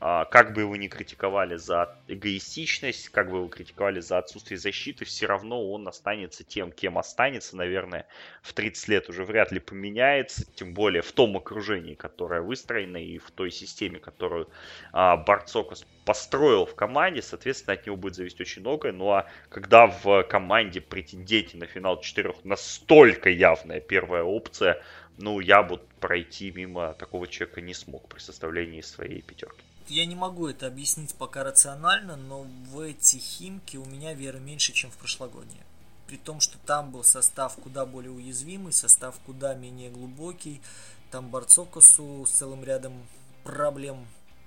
А, 0.00 0.26
как 0.26 0.52
бы 0.52 0.60
его 0.60 0.76
ни 0.76 0.86
критиковали 0.86 1.56
за 1.56 1.96
эгоистичность, 2.06 3.08
как 3.08 3.30
бы 3.30 3.38
его 3.38 3.48
критиковали 3.48 3.98
за 3.98 4.18
отсутствие 4.18 4.56
защиты, 4.56 5.04
все 5.04 5.26
равно 5.26 5.72
он 5.72 5.88
останется 5.88 6.44
тем, 6.44 6.70
кем 6.70 6.98
останется, 6.98 7.56
наверное, 7.56 8.06
в 8.42 8.52
30 8.52 8.88
лет 8.88 9.08
уже 9.08 9.24
вряд 9.24 9.50
ли 9.50 9.58
поменяется, 9.58 10.46
тем 10.54 10.72
более 10.72 11.02
в 11.02 11.10
том 11.10 11.36
окружении, 11.36 11.94
которое 11.94 12.42
выстроено 12.42 12.96
и 12.96 13.18
в 13.18 13.32
той 13.32 13.50
системе, 13.50 13.98
которую 13.98 14.48
а, 14.92 15.16
Барцокос 15.16 15.84
построил 16.04 16.64
в 16.64 16.76
команде, 16.76 17.20
соответственно, 17.20 17.74
от 17.74 17.84
него 17.84 17.96
будет 17.96 18.14
зависеть 18.14 18.40
очень 18.40 18.62
многое. 18.62 18.92
Ну 18.92 19.10
а 19.10 19.26
когда 19.48 19.88
в 19.88 20.22
команде 20.22 20.80
претенденте 20.80 21.56
на 21.56 21.66
финал 21.66 22.00
четырех 22.00 22.44
настолько 22.44 23.30
явная 23.30 23.80
первая 23.80 24.22
опция, 24.22 24.80
ну, 25.18 25.40
я 25.40 25.64
бы 25.64 25.80
пройти 25.98 26.52
мимо 26.52 26.94
такого 26.94 27.26
человека 27.26 27.60
не 27.60 27.74
смог 27.74 28.08
при 28.08 28.20
составлении 28.20 28.80
своей 28.80 29.20
пятерки 29.20 29.64
я 29.90 30.06
не 30.06 30.14
могу 30.14 30.48
это 30.48 30.66
объяснить 30.66 31.14
пока 31.14 31.44
рационально, 31.44 32.16
но 32.16 32.42
в 32.42 32.80
эти 32.80 33.16
химки 33.16 33.76
у 33.76 33.84
меня 33.84 34.14
веры 34.14 34.40
меньше, 34.40 34.72
чем 34.72 34.90
в 34.90 34.96
прошлогодние. 34.96 35.64
При 36.06 36.16
том, 36.16 36.40
что 36.40 36.56
там 36.58 36.90
был 36.90 37.04
состав 37.04 37.56
куда 37.56 37.84
более 37.84 38.10
уязвимый, 38.10 38.72
состав 38.72 39.18
куда 39.26 39.54
менее 39.54 39.90
глубокий. 39.90 40.62
Там 41.10 41.28
Барцокосу 41.28 42.24
с 42.26 42.30
целым 42.30 42.64
рядом 42.64 43.06
проблем 43.44 44.06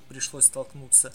пришлось 0.10 0.46
столкнуться. 0.46 1.14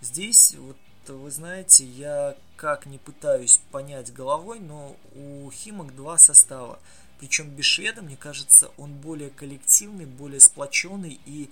Здесь, 0.00 0.54
вот 0.54 0.76
вы 1.08 1.30
знаете, 1.30 1.84
я 1.84 2.36
как 2.56 2.86
не 2.86 2.98
пытаюсь 2.98 3.60
понять 3.70 4.12
головой, 4.12 4.60
но 4.60 4.96
у 5.14 5.50
Химок 5.50 5.94
два 5.94 6.18
состава. 6.18 6.78
Причем 7.18 7.50
без 7.50 7.64
шведа, 7.64 8.02
мне 8.02 8.16
кажется, 8.16 8.70
он 8.76 8.94
более 8.94 9.30
коллективный, 9.30 10.06
более 10.06 10.40
сплоченный 10.40 11.20
и 11.26 11.50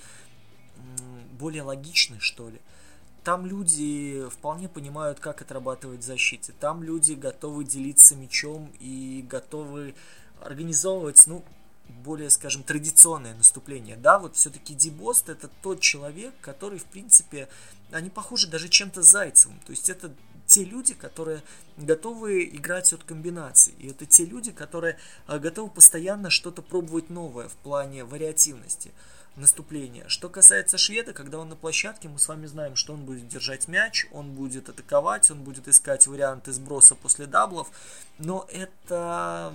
более 1.39 1.63
логичны, 1.63 2.19
что 2.21 2.49
ли. 2.49 2.61
Там 3.25 3.45
люди 3.45 4.25
вполне 4.31 4.69
понимают, 4.69 5.19
как 5.19 5.43
отрабатывать 5.43 6.01
в 6.01 6.05
защите. 6.05 6.53
Там 6.61 6.83
люди 6.83 7.15
готовы 7.15 7.65
делиться 7.65 8.15
мячом 8.15 8.71
и 8.79 9.25
готовы 9.29 9.95
организовывать, 10.41 11.27
ну, 11.27 11.45
более, 12.05 12.31
скажем, 12.31 12.63
традиционное 12.63 13.35
наступление. 13.35 13.97
Да, 13.97 14.19
вот 14.19 14.37
все-таки 14.37 14.75
Дибост 14.75 15.29
это 15.29 15.49
тот 15.63 15.81
человек, 15.81 16.35
который, 16.41 16.79
в 16.79 16.85
принципе, 16.85 17.49
они 17.91 18.11
похожи 18.11 18.49
даже 18.49 18.69
чем-то 18.69 19.03
Зайцевым. 19.03 19.59
То 19.61 19.71
есть 19.71 19.91
это 19.91 20.13
те 20.47 20.65
люди, 20.65 20.95
которые 20.95 21.43
готовы 21.77 22.45
играть 22.45 22.93
от 22.93 23.03
комбинаций. 23.03 23.75
И 23.79 23.89
это 23.89 24.07
те 24.07 24.25
люди, 24.25 24.53
которые 24.53 24.99
а, 25.27 25.39
готовы 25.39 25.71
постоянно 25.71 26.31
что-то 26.31 26.63
пробовать 26.63 27.11
новое 27.11 27.49
в 27.49 27.55
плане 27.55 28.05
вариативности 28.05 28.93
наступления. 29.37 30.09
Что 30.09 30.29
касается 30.29 30.79
Шведа, 30.79 31.13
когда 31.13 31.39
он 31.39 31.49
на 31.49 31.57
площадке, 31.57 32.09
мы 32.09 32.19
с 32.19 32.29
вами 32.29 32.47
знаем, 32.47 32.77
что 32.77 32.95
он 32.95 33.05
будет 33.05 33.29
держать 33.29 33.69
мяч, 33.69 34.07
он 34.11 34.33
будет 34.33 34.69
атаковать, 34.69 35.31
он 35.31 35.43
будет 35.43 35.69
искать 35.69 36.07
варианты 36.07 36.53
сброса 36.53 36.95
после 36.95 37.27
даблов, 37.27 37.71
но 38.19 38.47
это 38.51 39.55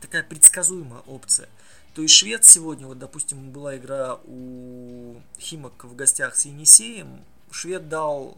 такая 0.00 0.22
предсказуемая 0.22 1.02
опция. 1.06 1.48
То 1.94 2.02
есть 2.02 2.14
Швед 2.14 2.44
сегодня, 2.44 2.86
вот 2.86 2.98
допустим, 2.98 3.50
была 3.50 3.76
игра 3.76 4.18
у 4.24 5.20
Химок 5.38 5.84
в 5.84 5.94
гостях 5.96 6.36
с 6.36 6.44
Енисеем, 6.44 7.24
швед 7.50 7.88
дал 7.88 8.36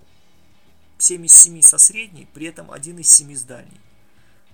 7 0.99 1.27
из 1.27 1.35
7 1.35 1.61
со 1.63 1.79
средней, 1.79 2.29
при 2.33 2.47
этом 2.47 2.71
1 2.71 2.99
из 2.99 3.11
7 3.11 3.35
с 3.35 3.43
дальней. 3.43 3.81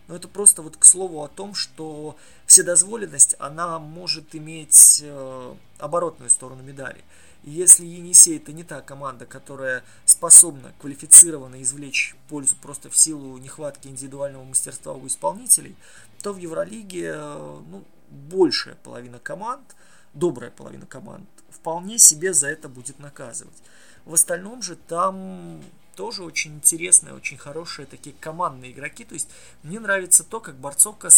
Но 0.08 0.16
это 0.16 0.26
просто 0.26 0.62
вот 0.62 0.76
к 0.76 0.84
слову 0.84 1.22
о 1.22 1.28
том, 1.28 1.54
что 1.54 2.16
вседозволенность, 2.46 3.36
она 3.38 3.78
может 3.78 4.34
иметь 4.34 5.00
э, 5.04 5.54
оборотную 5.78 6.30
сторону 6.30 6.62
медали. 6.62 7.04
И 7.44 7.50
если 7.50 7.84
Енисей 7.84 8.38
это 8.38 8.52
не 8.52 8.64
та 8.64 8.80
команда, 8.80 9.26
которая 9.26 9.84
способна 10.06 10.72
квалифицированно 10.80 11.62
извлечь 11.62 12.16
пользу 12.28 12.56
просто 12.60 12.90
в 12.90 12.96
силу 12.96 13.36
нехватки 13.38 13.86
индивидуального 13.88 14.44
мастерства 14.44 14.94
у 14.94 15.06
исполнителей, 15.06 15.76
то 16.22 16.32
в 16.32 16.38
Евролиге 16.38 17.12
э, 17.14 17.60
ну, 17.70 17.84
большая 18.10 18.76
половина 18.76 19.18
команд, 19.18 19.76
добрая 20.14 20.50
половина 20.50 20.86
команд, 20.86 21.28
вполне 21.50 21.98
себе 21.98 22.32
за 22.32 22.48
это 22.48 22.68
будет 22.68 22.98
наказывать. 22.98 23.62
В 24.06 24.14
остальном 24.14 24.62
же 24.62 24.74
там 24.74 25.62
тоже 25.98 26.22
очень 26.22 26.54
интересные, 26.54 27.12
очень 27.12 27.36
хорошие 27.36 27.84
такие 27.84 28.14
командные 28.20 28.70
игроки. 28.70 29.04
То 29.04 29.14
есть 29.14 29.28
мне 29.64 29.80
нравится 29.80 30.22
то, 30.22 30.38
как 30.38 30.54
Борцовка 30.54 31.08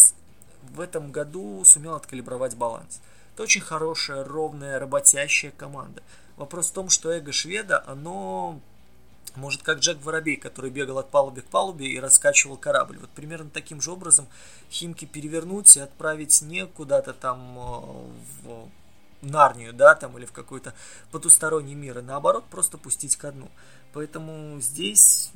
в 0.62 0.80
этом 0.80 1.12
году 1.12 1.62
сумел 1.66 1.96
откалибровать 1.96 2.56
баланс. 2.56 3.02
Это 3.34 3.42
очень 3.42 3.60
хорошая, 3.60 4.24
ровная, 4.24 4.78
работящая 4.78 5.50
команда. 5.50 6.02
Вопрос 6.38 6.68
в 6.68 6.72
том, 6.72 6.88
что 6.88 7.12
эго 7.12 7.30
шведа, 7.30 7.84
оно 7.86 8.58
может 9.36 9.62
как 9.62 9.80
Джек 9.80 10.00
Воробей, 10.02 10.36
который 10.36 10.70
бегал 10.70 10.98
от 10.98 11.10
палубы 11.10 11.42
к 11.42 11.50
палубе 11.50 11.86
и 11.86 12.00
раскачивал 12.00 12.56
корабль. 12.56 12.96
Вот 12.96 13.10
примерно 13.10 13.50
таким 13.50 13.82
же 13.82 13.92
образом 13.92 14.28
Химки 14.70 15.04
перевернуть 15.04 15.76
и 15.76 15.80
отправить 15.80 16.40
не 16.40 16.64
куда-то 16.64 17.12
там 17.12 17.58
э, 17.58 18.48
в 18.48 18.68
Нарнию, 19.22 19.72
да, 19.72 19.94
там, 19.94 20.16
или 20.16 20.24
в 20.24 20.32
какой-то 20.32 20.74
потусторонний 21.10 21.74
мир, 21.74 21.98
а 21.98 22.02
наоборот, 22.02 22.44
просто 22.50 22.78
пустить 22.78 23.16
ко 23.16 23.32
дну. 23.32 23.50
Поэтому 23.92 24.60
здесь 24.60 25.30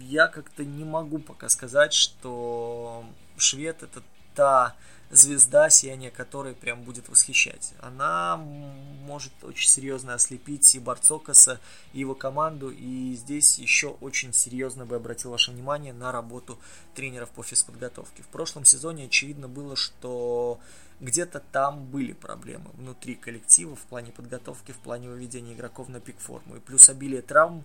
я 0.00 0.28
как-то 0.28 0.64
не 0.64 0.84
могу 0.84 1.18
пока 1.18 1.48
сказать, 1.48 1.92
что 1.92 3.04
швед 3.36 3.82
это 3.82 4.02
та 4.34 4.76
звезда, 5.10 5.70
сияние 5.70 6.10
которой 6.10 6.54
прям 6.54 6.82
будет 6.82 7.08
восхищать. 7.08 7.72
Она 7.80 8.36
может 8.36 9.32
очень 9.42 9.68
серьезно 9.68 10.14
ослепить 10.14 10.74
и 10.74 10.78
Барцокаса, 10.78 11.60
и 11.92 12.00
его 12.00 12.14
команду, 12.14 12.70
и 12.70 13.14
здесь 13.14 13.58
еще 13.58 13.88
очень 14.00 14.32
серьезно 14.32 14.84
бы 14.84 14.96
обратил 14.96 15.30
ваше 15.30 15.50
внимание 15.50 15.92
на 15.92 16.12
работу 16.12 16.58
тренеров 16.94 17.30
по 17.30 17.42
физподготовке. 17.42 18.22
В 18.22 18.28
прошлом 18.28 18.64
сезоне 18.64 19.06
очевидно 19.06 19.48
было, 19.48 19.76
что 19.76 20.60
где-то 21.00 21.40
там 21.40 21.84
были 21.84 22.12
проблемы 22.12 22.70
внутри 22.74 23.14
коллектива 23.14 23.76
в 23.76 23.82
плане 23.82 24.12
подготовки, 24.12 24.72
в 24.72 24.78
плане 24.78 25.08
выведения 25.08 25.54
игроков 25.54 25.88
на 25.88 26.00
пик 26.00 26.18
форму. 26.18 26.56
И 26.56 26.60
плюс 26.60 26.88
обилие 26.88 27.22
травм 27.22 27.64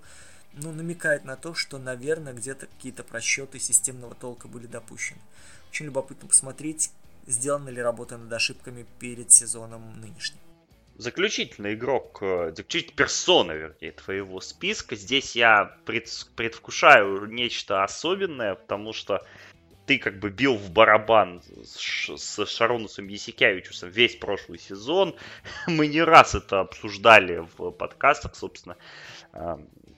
ну, 0.54 0.72
намекает 0.72 1.26
на 1.26 1.36
то, 1.36 1.54
что, 1.54 1.80
наверное, 1.80 2.34
где-то 2.34 2.68
какие-то 2.68 3.04
просчеты 3.04 3.60
системного 3.60 4.16
толка 4.16 4.48
были 4.48 4.68
допущены. 4.68 5.20
Очень 5.70 5.88
любопытно 5.88 6.28
посмотреть, 6.28 6.92
сделана 7.26 7.70
ли 7.70 7.82
работа 7.82 8.18
над 8.18 8.32
ошибками 8.32 8.86
перед 9.00 9.32
сезоном 9.32 10.00
нынешним. 10.00 10.40
Заключительный 10.96 11.74
игрок, 11.74 12.20
э, 12.22 12.54
заключительная 12.56 12.98
персона, 12.98 13.52
вернее, 13.54 13.92
твоего 13.94 14.40
списка. 14.42 14.96
Здесь 14.96 15.36
я 15.36 15.76
пред, 15.86 16.08
предвкушаю 16.36 17.26
нечто 17.26 17.84
особенное, 17.84 18.54
потому 18.54 18.94
что 18.94 19.26
ты 19.86 19.98
как 19.98 20.20
бы 20.20 20.30
бил 20.30 20.56
в 20.56 20.72
барабан 20.72 21.42
с, 21.64 22.16
с 22.16 22.46
Шаронусом 22.46 23.08
Есикявичусом 23.08 23.90
весь 23.90 24.16
прошлый 24.16 24.60
сезон. 24.60 25.16
Мы 25.68 25.88
не 25.88 26.02
раз 26.02 26.36
это 26.36 26.62
обсуждали 26.62 27.46
в 27.58 27.72
подкастах, 27.72 28.36
собственно. 28.36 28.78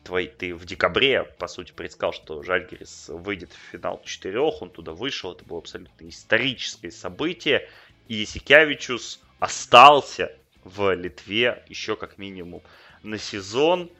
Твой, 0.03 0.27
ты 0.27 0.53
в 0.53 0.65
декабре, 0.65 1.23
по 1.23 1.47
сути, 1.47 1.71
предсказал, 1.71 2.13
что 2.13 2.43
Жальгерис 2.43 3.09
выйдет 3.09 3.51
в 3.51 3.71
финал 3.71 4.01
четырех, 4.03 4.61
он 4.61 4.69
туда 4.69 4.91
вышел, 4.91 5.31
это 5.31 5.43
было 5.43 5.57
абсолютно 5.59 6.07
историческое 6.07 6.91
событие, 6.91 7.67
и 8.07 8.17
Есикявичус 8.17 9.19
остался 9.39 10.31
в 10.63 10.93
Литве 10.93 11.63
еще 11.69 11.95
как 11.95 12.19
минимум 12.19 12.61
на 13.01 13.17
сезон– 13.17 13.89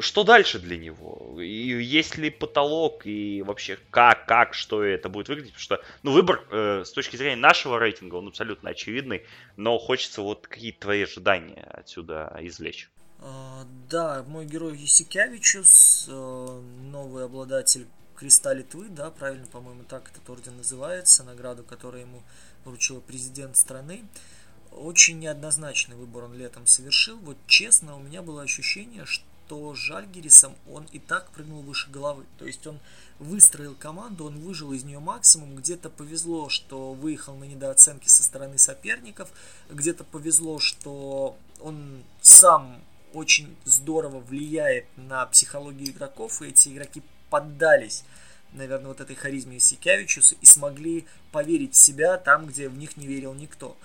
что 0.00 0.24
дальше 0.24 0.58
для 0.58 0.76
него? 0.76 1.40
И 1.40 1.82
есть 1.82 2.16
ли 2.16 2.30
потолок, 2.30 3.06
и 3.06 3.42
вообще 3.42 3.78
как, 3.90 4.26
как, 4.26 4.54
что 4.54 4.82
это 4.82 5.08
будет 5.08 5.28
выглядеть? 5.28 5.52
Потому 5.52 5.62
что, 5.62 5.82
ну, 6.02 6.12
выбор 6.12 6.44
э, 6.50 6.84
с 6.84 6.92
точки 6.92 7.16
зрения 7.16 7.36
нашего 7.36 7.78
рейтинга, 7.78 8.16
он 8.16 8.28
абсолютно 8.28 8.70
очевидный, 8.70 9.24
но 9.56 9.78
хочется 9.78 10.22
вот 10.22 10.46
какие-то 10.46 10.80
твои 10.80 11.02
ожидания 11.02 11.66
отсюда 11.70 12.36
извлечь. 12.40 12.90
А, 13.20 13.66
да, 13.90 14.24
мой 14.28 14.46
герой 14.46 14.76
Есикявичус, 14.76 16.06
э, 16.08 16.60
новый 16.90 17.24
обладатель 17.24 17.86
Креста 18.14 18.52
Литвы, 18.52 18.88
да, 18.88 19.10
правильно, 19.10 19.46
по-моему, 19.46 19.84
так 19.84 20.10
этот 20.10 20.28
орден 20.28 20.56
называется, 20.56 21.24
награду, 21.24 21.62
которую 21.64 22.02
ему 22.02 22.22
поручил 22.64 23.00
президент 23.00 23.56
страны. 23.56 24.04
Очень 24.72 25.18
неоднозначный 25.20 25.96
выбор 25.96 26.24
он 26.24 26.34
летом 26.34 26.66
совершил. 26.66 27.16
Вот 27.18 27.36
честно, 27.46 27.96
у 27.96 28.00
меня 28.00 28.22
было 28.22 28.42
ощущение, 28.42 29.06
что 29.06 29.24
Жальгерисом 29.74 30.54
он 30.70 30.86
и 30.92 30.98
так 30.98 31.30
прыгнул 31.30 31.62
выше 31.62 31.90
головы. 31.90 32.24
То 32.38 32.46
есть 32.46 32.66
он 32.66 32.78
выстроил 33.18 33.74
команду, 33.74 34.26
он 34.26 34.38
выжил 34.38 34.72
из 34.72 34.84
нее 34.84 34.98
максимум. 34.98 35.56
Где-то 35.56 35.90
повезло, 35.90 36.48
что 36.48 36.92
выехал 36.92 37.36
на 37.36 37.44
недооценки 37.44 38.08
со 38.08 38.22
стороны 38.22 38.58
соперников. 38.58 39.30
Где-то 39.70 40.04
повезло, 40.04 40.58
что 40.58 41.36
он 41.60 42.02
сам 42.20 42.80
очень 43.12 43.56
здорово 43.64 44.20
влияет 44.20 44.86
на 44.96 45.24
психологию 45.26 45.90
игроков, 45.90 46.42
и 46.42 46.48
эти 46.48 46.68
игроки 46.68 47.02
поддались, 47.30 48.04
наверное, 48.52 48.88
вот 48.88 49.00
этой 49.00 49.16
харизме 49.16 49.60
Сикявичуса 49.60 50.36
и 50.40 50.46
смогли 50.46 51.06
поверить 51.32 51.74
в 51.74 51.78
себя 51.78 52.16
там, 52.18 52.46
где 52.46 52.68
в 52.68 52.76
них 52.76 52.96
не 52.96 53.06
верил 53.06 53.34
никто. 53.34 53.76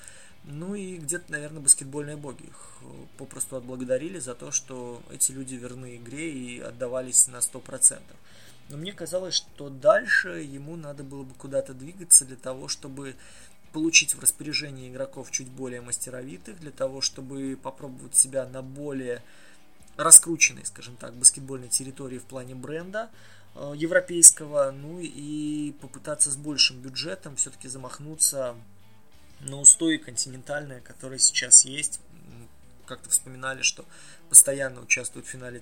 Ну 0.46 0.76
и 0.76 0.98
где-то, 0.98 1.32
наверное, 1.32 1.62
баскетбольные 1.62 2.18
боги 2.18 2.44
их 2.44 2.78
э, 2.82 2.86
попросту 3.18 3.56
отблагодарили 3.56 4.20
за 4.20 4.36
то, 4.36 4.52
что 4.52 5.02
эти 5.10 5.32
люди 5.32 5.56
верны 5.56 5.96
игре 5.96 6.32
и 6.32 6.60
отдавались 6.60 7.28
на 7.28 7.38
100%. 7.38 8.02
Но 8.70 8.78
мне 8.78 8.92
казалось, 8.92 9.36
что 9.36 9.70
дальше 9.70 10.42
ему 10.42 10.76
надо 10.76 11.04
было 11.04 11.24
бы 11.24 11.34
куда-то 11.36 11.74
двигаться 11.74 12.26
для 12.26 12.36
того, 12.36 12.68
чтобы 12.68 13.16
получить 13.72 14.16
в 14.16 14.20
распоряжение 14.20 14.90
игроков 14.90 15.32
чуть 15.32 15.50
более 15.50 15.82
мастеровитых, 15.82 16.60
для 16.60 16.72
того, 16.72 17.02
чтобы 17.02 17.58
попробовать 17.62 18.16
себя 18.16 18.46
на 18.46 18.62
более 18.62 19.24
раскрученной, 19.96 20.66
скажем 20.66 20.96
так, 20.98 21.14
баскетбольной 21.16 21.70
территории 21.70 22.20
в 22.20 22.26
плане 22.26 22.56
бренда 22.56 23.10
э, 23.56 23.74
европейского, 23.76 24.72
ну 24.72 25.00
и 25.00 25.72
попытаться 25.80 26.32
с 26.32 26.36
большим 26.36 26.82
бюджетом 26.82 27.38
все-таки 27.38 27.68
замахнуться 27.68 28.56
на 29.44 29.60
устои 29.60 29.98
континентальные, 29.98 30.82
которые 30.82 31.20
сейчас 31.20 31.66
есть. 31.66 32.00
Как-то 32.86 33.10
вспоминали, 33.10 33.62
что 33.62 33.86
постоянно 34.30 34.82
участвуют 34.82 35.26
в 35.26 35.30
финале 35.30 35.62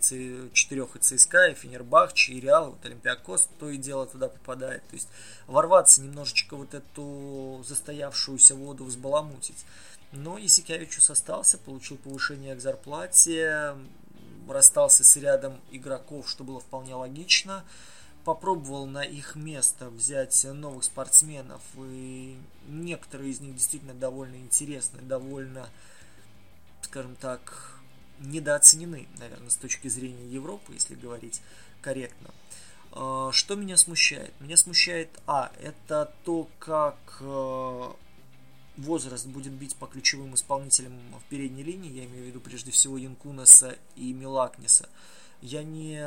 четырех 0.54 0.96
и 0.96 1.00
ЦСКА, 1.00 1.48
и 1.48 1.54
Фенербахче, 1.54 2.34
и 2.34 2.40
Реал, 2.40 2.72
вот 2.72 2.86
Олимпиакос, 2.86 3.50
то 3.60 3.70
и 3.70 3.78
дело 3.78 4.08
туда 4.08 4.28
попадает. 4.30 4.82
То 4.88 4.96
есть 4.96 5.08
ворваться 5.46 6.02
немножечко 6.02 6.56
вот 6.56 6.74
эту 6.74 7.64
застоявшуюся 7.68 8.56
воду 8.56 8.86
взбаламутить. 8.86 9.66
Но 10.12 10.38
Исикявичус 10.40 11.10
остался, 11.10 11.58
получил 11.58 11.98
повышение 11.98 12.56
к 12.56 12.62
зарплате, 12.62 13.76
расстался 14.50 15.04
с 15.04 15.16
рядом 15.18 15.60
игроков, 15.72 16.30
что 16.30 16.44
было 16.44 16.60
вполне 16.60 16.96
логично. 16.96 17.64
Попробовал 18.24 18.86
на 18.86 19.04
их 19.04 19.36
место 19.36 19.90
взять 19.90 20.44
новых 20.44 20.84
спортсменов, 20.84 21.62
и 21.78 22.38
некоторые 22.68 23.32
из 23.32 23.40
них 23.40 23.56
действительно 23.56 23.96
довольно 23.96 24.36
интересны, 24.36 25.02
довольно, 25.02 25.70
скажем 26.84 27.16
так, 27.16 27.80
недооценены, 28.20 29.08
наверное, 29.18 29.50
с 29.50 29.56
точки 29.56 29.88
зрения 29.88 30.28
Европы, 30.28 30.74
если 30.74 30.96
говорить 30.96 31.42
корректно. 31.82 32.30
А, 32.92 33.32
что 33.32 33.56
меня 33.56 33.78
смущает? 33.78 34.34
Меня 34.40 34.58
смущает, 34.58 35.10
а, 35.26 35.52
это 35.60 36.14
то, 36.24 36.48
как 36.60 37.18
э, 37.22 37.92
возраст 38.78 39.26
будет 39.26 39.54
бить 39.54 39.76
по 39.76 39.88
ключевым 39.88 40.36
исполнителям 40.36 40.94
в 41.20 41.24
передней 41.30 41.64
линии, 41.64 41.92
я 41.92 42.06
имею 42.06 42.26
в 42.26 42.28
виду 42.28 42.40
прежде 42.40 42.72
всего 42.72 42.98
Янкунаса 42.98 43.78
и 43.96 44.14
Милакниса. 44.14 44.90
Я 45.42 45.64
не 45.64 46.06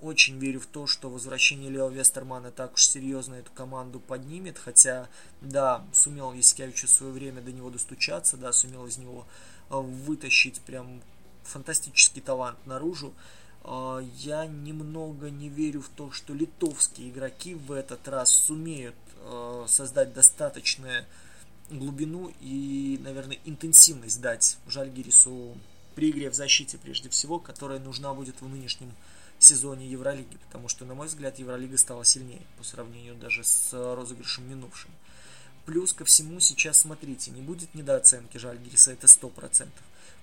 очень 0.00 0.38
верю 0.38 0.60
в 0.60 0.66
то, 0.66 0.86
что 0.86 1.10
возвращение 1.10 1.70
Лео 1.70 1.88
Вестермана 1.88 2.50
так 2.50 2.74
уж 2.74 2.86
серьезно 2.86 3.34
эту 3.34 3.50
команду 3.52 4.00
поднимет, 4.00 4.58
хотя, 4.58 5.08
да, 5.40 5.84
сумел 5.92 6.32
Яскевич 6.32 6.84
в 6.84 6.88
свое 6.88 7.12
время 7.12 7.40
до 7.40 7.52
него 7.52 7.70
достучаться, 7.70 8.36
да, 8.36 8.52
сумел 8.52 8.86
из 8.86 8.98
него 8.98 9.26
э, 9.70 9.76
вытащить 9.76 10.60
прям 10.60 11.00
фантастический 11.42 12.22
талант 12.22 12.58
наружу. 12.66 13.12
А, 13.64 13.98
я 14.18 14.46
немного 14.46 15.30
не 15.30 15.48
верю 15.48 15.82
в 15.82 15.88
то, 15.88 16.10
что 16.10 16.34
литовские 16.34 17.10
игроки 17.10 17.54
в 17.54 17.72
этот 17.72 18.06
раз 18.08 18.30
сумеют 18.30 18.94
э, 19.22 19.64
создать 19.68 20.14
достаточное 20.14 21.06
глубину 21.70 22.32
и, 22.40 22.98
наверное, 23.02 23.38
интенсивность 23.44 24.20
дать 24.20 24.58
Жальгирису 24.68 25.56
при 25.94 26.10
игре 26.10 26.30
в 26.30 26.34
защите 26.34 26.78
прежде 26.78 27.08
всего, 27.08 27.38
которая 27.38 27.78
нужна 27.78 28.14
будет 28.14 28.40
в 28.40 28.48
нынешнем 28.48 28.92
сезоне 29.38 29.86
Евролиги, 29.86 30.36
потому 30.46 30.68
что, 30.68 30.84
на 30.84 30.94
мой 30.94 31.06
взгляд, 31.06 31.38
Евролига 31.38 31.78
стала 31.78 32.04
сильнее 32.04 32.42
по 32.56 32.64
сравнению 32.64 33.14
даже 33.14 33.44
с 33.44 33.72
розыгрышем 33.72 34.48
минувшим. 34.48 34.90
Плюс 35.66 35.92
ко 35.92 36.04
всему 36.04 36.40
сейчас, 36.40 36.78
смотрите, 36.78 37.30
не 37.30 37.42
будет 37.42 37.74
недооценки 37.74 38.38
Жальгириса, 38.38 38.92
это 38.92 39.06
100%. 39.06 39.68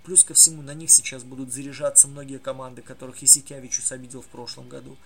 Плюс 0.03 0.23
ко 0.23 0.33
всему 0.33 0.61
на 0.61 0.73
них 0.73 0.89
сейчас 0.89 1.23
будут 1.23 1.53
заряжаться 1.53 2.07
многие 2.07 2.39
команды, 2.39 2.81
которых 2.81 3.21
Исикявичус 3.21 3.91
обидел 3.91 4.21
в 4.21 4.27
прошлом 4.27 4.69
году. 4.69 4.97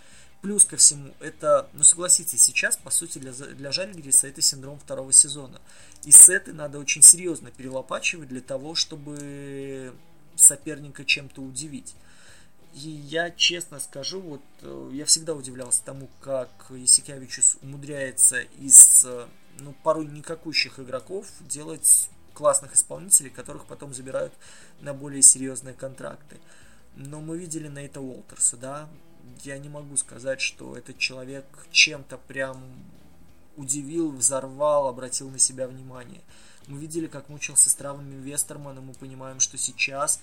Плюс 0.41 0.63
ко 0.63 0.77
всему, 0.77 1.13
это, 1.19 1.69
ну 1.73 1.83
согласитесь, 1.83 2.41
сейчас, 2.41 2.77
по 2.77 2.89
сути, 2.89 3.19
для, 3.19 3.33
для 3.33 3.71
Жальгириса 3.73 4.27
это 4.27 4.41
синдром 4.41 4.79
второго 4.79 5.11
сезона. 5.11 5.59
И 6.05 6.11
сеты 6.11 6.53
надо 6.53 6.79
очень 6.79 7.01
серьезно 7.01 7.51
перелопачивать 7.51 8.29
для 8.29 8.41
того, 8.41 8.75
чтобы 8.75 9.93
соперника 10.35 11.03
чем-то 11.03 11.41
удивить. 11.41 11.95
И 12.73 12.89
я 12.89 13.31
честно 13.31 13.79
скажу, 13.79 14.21
вот 14.21 14.41
э, 14.61 14.89
я 14.93 15.05
всегда 15.05 15.33
удивлялся 15.33 15.83
тому, 15.83 16.07
как 16.21 16.49
Исикявичус 16.69 17.57
умудряется 17.61 18.41
из 18.41 19.03
э, 19.05 19.27
ну, 19.59 19.73
порой 19.83 20.05
никакущих 20.05 20.79
игроков 20.79 21.27
делать 21.41 22.09
классных 22.33 22.75
исполнителей, 22.75 23.31
которых 23.31 23.65
потом 23.65 23.93
забирают 23.93 24.33
на 24.81 24.93
более 24.93 25.21
серьезные 25.21 25.73
контракты. 25.73 26.37
Но 26.95 27.21
мы 27.21 27.37
видели 27.37 27.67
Нейта 27.67 28.01
Уолтерса, 28.01 28.57
да, 28.57 28.89
я 29.43 29.57
не 29.57 29.69
могу 29.69 29.97
сказать, 29.97 30.39
что 30.39 30.77
этот 30.77 30.97
человек 30.97 31.45
чем-то 31.71 32.17
прям 32.17 32.63
удивил, 33.57 34.11
взорвал, 34.11 34.87
обратил 34.87 35.29
на 35.29 35.39
себя 35.39 35.67
внимание. 35.67 36.21
Мы 36.67 36.79
видели, 36.79 37.07
как 37.07 37.29
мучился 37.29 37.69
с 37.69 37.75
травмами 37.75 38.15
Вестермана, 38.15 38.79
мы 38.79 38.93
понимаем, 38.93 39.39
что 39.39 39.57
сейчас 39.57 40.21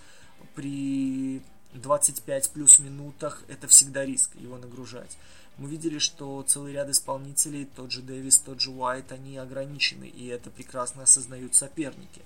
при 0.55 1.43
25 1.75 2.51
плюс 2.51 2.79
минутах 2.79 3.43
это 3.49 3.69
всегда 3.69 4.05
риск 4.05 4.31
его 4.37 4.57
нагружать. 4.59 5.17
Мы 5.59 5.71
видели, 5.71 5.99
что 5.99 6.43
целый 6.43 6.75
ряд 6.75 6.89
исполнителей, 6.91 7.67
тот 7.77 7.91
же 7.91 8.03
Дэвис, 8.03 8.39
тот 8.39 8.61
же 8.61 8.71
Уайт, 8.71 9.11
они 9.13 9.39
ограничены, 9.39 10.05
и 10.05 10.27
это 10.27 10.51
прекрасно 10.51 11.05
осознают 11.05 11.55
соперники. 11.55 12.23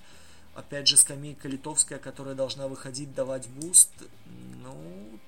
Опять 0.57 0.89
же, 0.89 0.97
скамейка 0.97 1.49
литовская, 1.49 2.01
которая 2.01 2.35
должна 2.35 2.67
выходить, 2.67 3.15
давать 3.15 3.49
boost, 3.49 3.91
ну, 4.65 4.75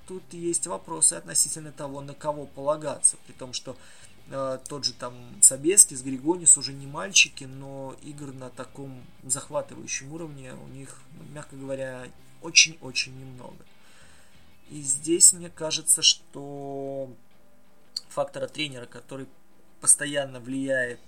тут 0.08 0.22
есть 0.32 0.66
вопросы 0.66 1.14
относительно 1.14 1.70
того, 1.70 2.00
на 2.00 2.12
кого 2.12 2.46
полагаться, 2.46 3.16
при 3.26 3.32
том, 3.34 3.52
что 3.52 3.76
э, 4.30 4.58
тот 4.68 4.84
же 4.84 4.94
там 4.94 5.14
Собеский 5.40 5.96
с 5.96 6.02
Григонис 6.02 6.58
уже 6.58 6.72
не 6.72 6.88
мальчики, 6.88 7.44
но 7.44 7.94
игр 8.02 8.32
на 8.32 8.50
таком 8.50 9.00
захватывающем 9.22 10.12
уровне 10.12 10.52
у 10.54 10.68
них, 10.68 11.00
ну, 11.16 11.24
мягко 11.32 11.54
говоря, 11.54 12.08
очень-очень 12.42 13.16
немного. 13.16 13.64
И 14.72 14.80
здесь 14.80 15.34
мне 15.34 15.50
кажется, 15.50 16.00
что 16.00 17.10
фактора 18.08 18.46
тренера, 18.46 18.86
который 18.86 19.26
постоянно 19.82 20.40
влияет 20.40 20.98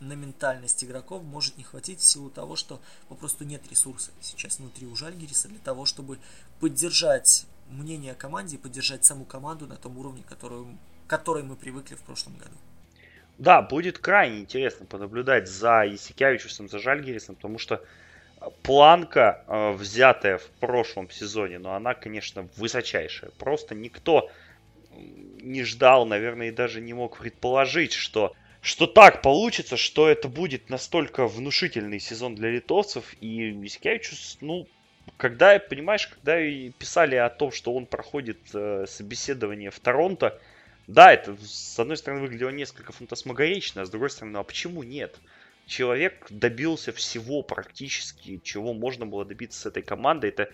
на 0.00 0.14
ментальность 0.14 0.82
игроков, 0.82 1.22
может 1.22 1.58
не 1.58 1.64
хватить 1.64 2.00
в 2.00 2.04
силу 2.04 2.30
того, 2.30 2.56
что 2.56 2.80
попросту 3.10 3.44
нет 3.44 3.60
ресурса 3.68 4.10
сейчас 4.22 4.58
внутри 4.58 4.86
у 4.86 4.96
Жальгириса 4.96 5.48
для 5.48 5.58
того, 5.58 5.84
чтобы 5.84 6.18
поддержать 6.60 7.44
мнение 7.68 8.12
о 8.12 8.14
команде 8.14 8.56
и 8.56 8.58
поддержать 8.58 9.04
саму 9.04 9.26
команду 9.26 9.66
на 9.66 9.76
том 9.76 9.98
уровне, 9.98 10.22
которую, 10.26 10.78
которой 11.06 11.42
мы 11.42 11.56
привыкли 11.56 11.96
в 11.96 12.02
прошлом 12.02 12.38
году. 12.38 12.56
Да, 13.36 13.60
будет 13.60 13.98
крайне 13.98 14.40
интересно 14.40 14.86
понаблюдать 14.86 15.46
за 15.46 15.84
Исикявичусом, 15.94 16.70
за 16.70 16.78
Жальгирисом, 16.78 17.34
потому 17.34 17.58
что 17.58 17.84
планка, 18.62 19.44
э, 19.46 19.72
взятая 19.72 20.38
в 20.38 20.46
прошлом 20.60 21.10
сезоне, 21.10 21.58
но 21.58 21.74
она, 21.74 21.94
конечно, 21.94 22.48
высочайшая. 22.56 23.30
Просто 23.38 23.74
никто 23.74 24.30
не 24.96 25.62
ждал, 25.64 26.06
наверное, 26.06 26.48
и 26.48 26.52
даже 26.52 26.80
не 26.80 26.94
мог 26.94 27.18
предположить, 27.18 27.92
что, 27.92 28.34
что 28.60 28.86
так 28.86 29.22
получится, 29.22 29.76
что 29.76 30.08
это 30.08 30.28
будет 30.28 30.70
настолько 30.70 31.26
внушительный 31.26 32.00
сезон 32.00 32.34
для 32.34 32.50
литовцев. 32.50 33.14
И 33.20 33.50
Мискевичус, 33.50 34.38
ну, 34.40 34.66
когда, 35.16 35.58
понимаешь, 35.58 36.06
когда 36.06 36.38
писали 36.78 37.16
о 37.16 37.28
том, 37.28 37.52
что 37.52 37.74
он 37.74 37.86
проходит 37.86 38.38
э, 38.54 38.86
собеседование 38.88 39.70
в 39.70 39.78
Торонто, 39.80 40.40
да, 40.86 41.12
это 41.12 41.36
с 41.42 41.78
одной 41.78 41.96
стороны 41.96 42.22
выглядело 42.22 42.50
несколько 42.50 42.92
фантасмагорично, 42.92 43.82
а 43.82 43.86
с 43.86 43.90
другой 43.90 44.10
стороны, 44.10 44.34
ну 44.34 44.40
а 44.40 44.44
почему 44.44 44.82
нет? 44.82 45.16
Человек 45.66 46.26
добился 46.30 46.92
всего 46.92 47.42
практически, 47.42 48.40
чего 48.42 48.74
можно 48.74 49.06
было 49.06 49.24
добиться 49.24 49.60
с 49.60 49.66
этой 49.66 49.82
командой. 49.82 50.30
Это 50.30 50.50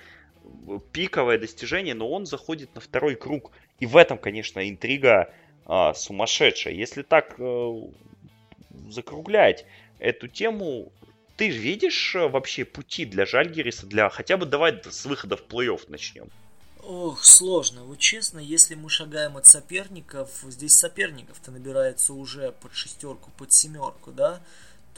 пиковое 0.92 1.38
достижение, 1.38 1.94
но 1.94 2.08
он 2.08 2.26
заходит 2.26 2.74
на 2.74 2.80
второй 2.80 3.16
круг. 3.16 3.52
И 3.80 3.86
в 3.86 3.96
этом, 3.96 4.18
конечно, 4.18 4.68
интрига 4.68 5.32
а, 5.66 5.94
сумасшедшая. 5.94 6.74
Если 6.74 7.02
так 7.02 7.34
а, 7.38 7.90
закруглять 8.88 9.66
эту 9.98 10.28
тему, 10.28 10.92
ты 11.36 11.48
видишь 11.48 12.14
э, 12.14 12.28
вообще 12.28 12.64
пути 12.64 13.04
для 13.04 13.24
Жальгериса, 13.24 13.86
для 13.86 14.08
хотя 14.10 14.36
бы 14.36 14.46
давай 14.46 14.80
с 14.84 15.06
выхода 15.06 15.36
в 15.36 15.44
плей-офф 15.46 15.86
начнем? 15.88 16.28
Ох, 16.82 17.24
сложно. 17.24 17.84
Вот 17.84 17.98
честно, 17.98 18.38
если 18.38 18.74
мы 18.74 18.90
шагаем 18.90 19.36
от 19.36 19.46
соперников, 19.46 20.30
здесь 20.48 20.74
соперников-то 20.74 21.50
набирается 21.50 22.14
уже 22.14 22.52
под 22.52 22.74
шестерку, 22.74 23.30
под 23.38 23.52
семерку, 23.52 24.12
да? 24.12 24.40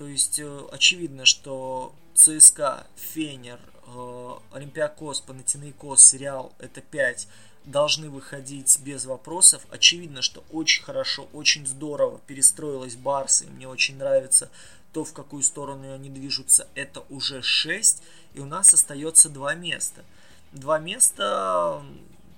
То 0.03 0.09
есть 0.09 0.41
э, 0.41 0.63
очевидно, 0.73 1.25
что 1.25 1.95
ЦСКА, 2.15 2.89
Фенер, 2.97 3.61
э, 3.87 4.31
Олимпиакос, 4.51 5.21
Панатинаикос, 5.21 6.15
Реал– 6.15 6.53
это 6.59 6.81
5 6.81 7.29
должны 7.67 8.11
выходить 8.11 8.81
без 8.81 9.05
вопросов. 9.05 9.65
Очевидно, 9.71 10.21
что 10.21 10.43
очень 10.51 10.83
хорошо, 10.83 11.29
очень 11.33 11.69
здорово 11.69 12.21
перестроилась 12.27 12.97
Барса, 12.97 13.45
и 13.45 13.51
мне 13.51 13.69
очень 13.69 13.97
нравится 13.97 14.51
то, 14.93 15.05
в 15.05 15.13
какую 15.13 15.45
сторону 15.45 15.95
они 15.95 16.11
движутся. 16.11 16.67
Это 16.75 17.05
уже 17.09 17.41
6, 17.41 18.03
и 18.35 18.41
у 18.41 18.45
нас 18.45 18.75
остается 18.75 19.29
два 19.29 19.55
места. 19.55 20.05
Два 20.51 20.81
места, 20.81 21.81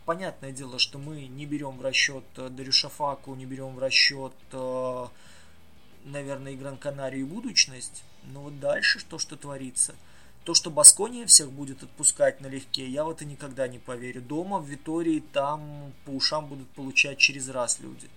понятное 0.04 0.52
дело, 0.52 0.78
что 0.78 0.98
мы 0.98 1.28
не 1.28 1.46
берем 1.46 1.78
в 1.78 1.80
расчет 1.80 2.24
э, 2.36 2.50
Дарюшшафаку, 2.51 3.34
не 3.34 3.46
берем 3.46 3.74
в 3.74 3.78
расчет 3.78 4.34
наверное, 6.05 6.52
и 6.52 6.57
будущность. 7.24 8.05
Но 8.32 8.42
вот 8.42 8.61
дальше 8.61 8.98
что, 8.98 9.18
что 9.18 9.36
творится. 9.36 9.94
То, 10.44 10.52
что 10.52 10.70
Баскония 10.70 11.26
всех 11.26 11.50
будет 11.50 11.82
отпускать 11.82 12.40
налегке, 12.40 12.86
я 12.86 13.05
в 13.05 13.11
это 13.11 13.24
никогда 13.24 13.66
не 13.66 13.78
поверю. 13.78 14.20
Дома, 14.20 14.59
в 14.59 14.68
Витории, 14.68 15.22
там 15.32 15.92
по 16.05 16.11
ушам 16.11 16.46
будут 16.46 16.68
получать 16.68 17.18
через 17.18 17.48
раз 17.48 17.80
люди. 17.80 18.09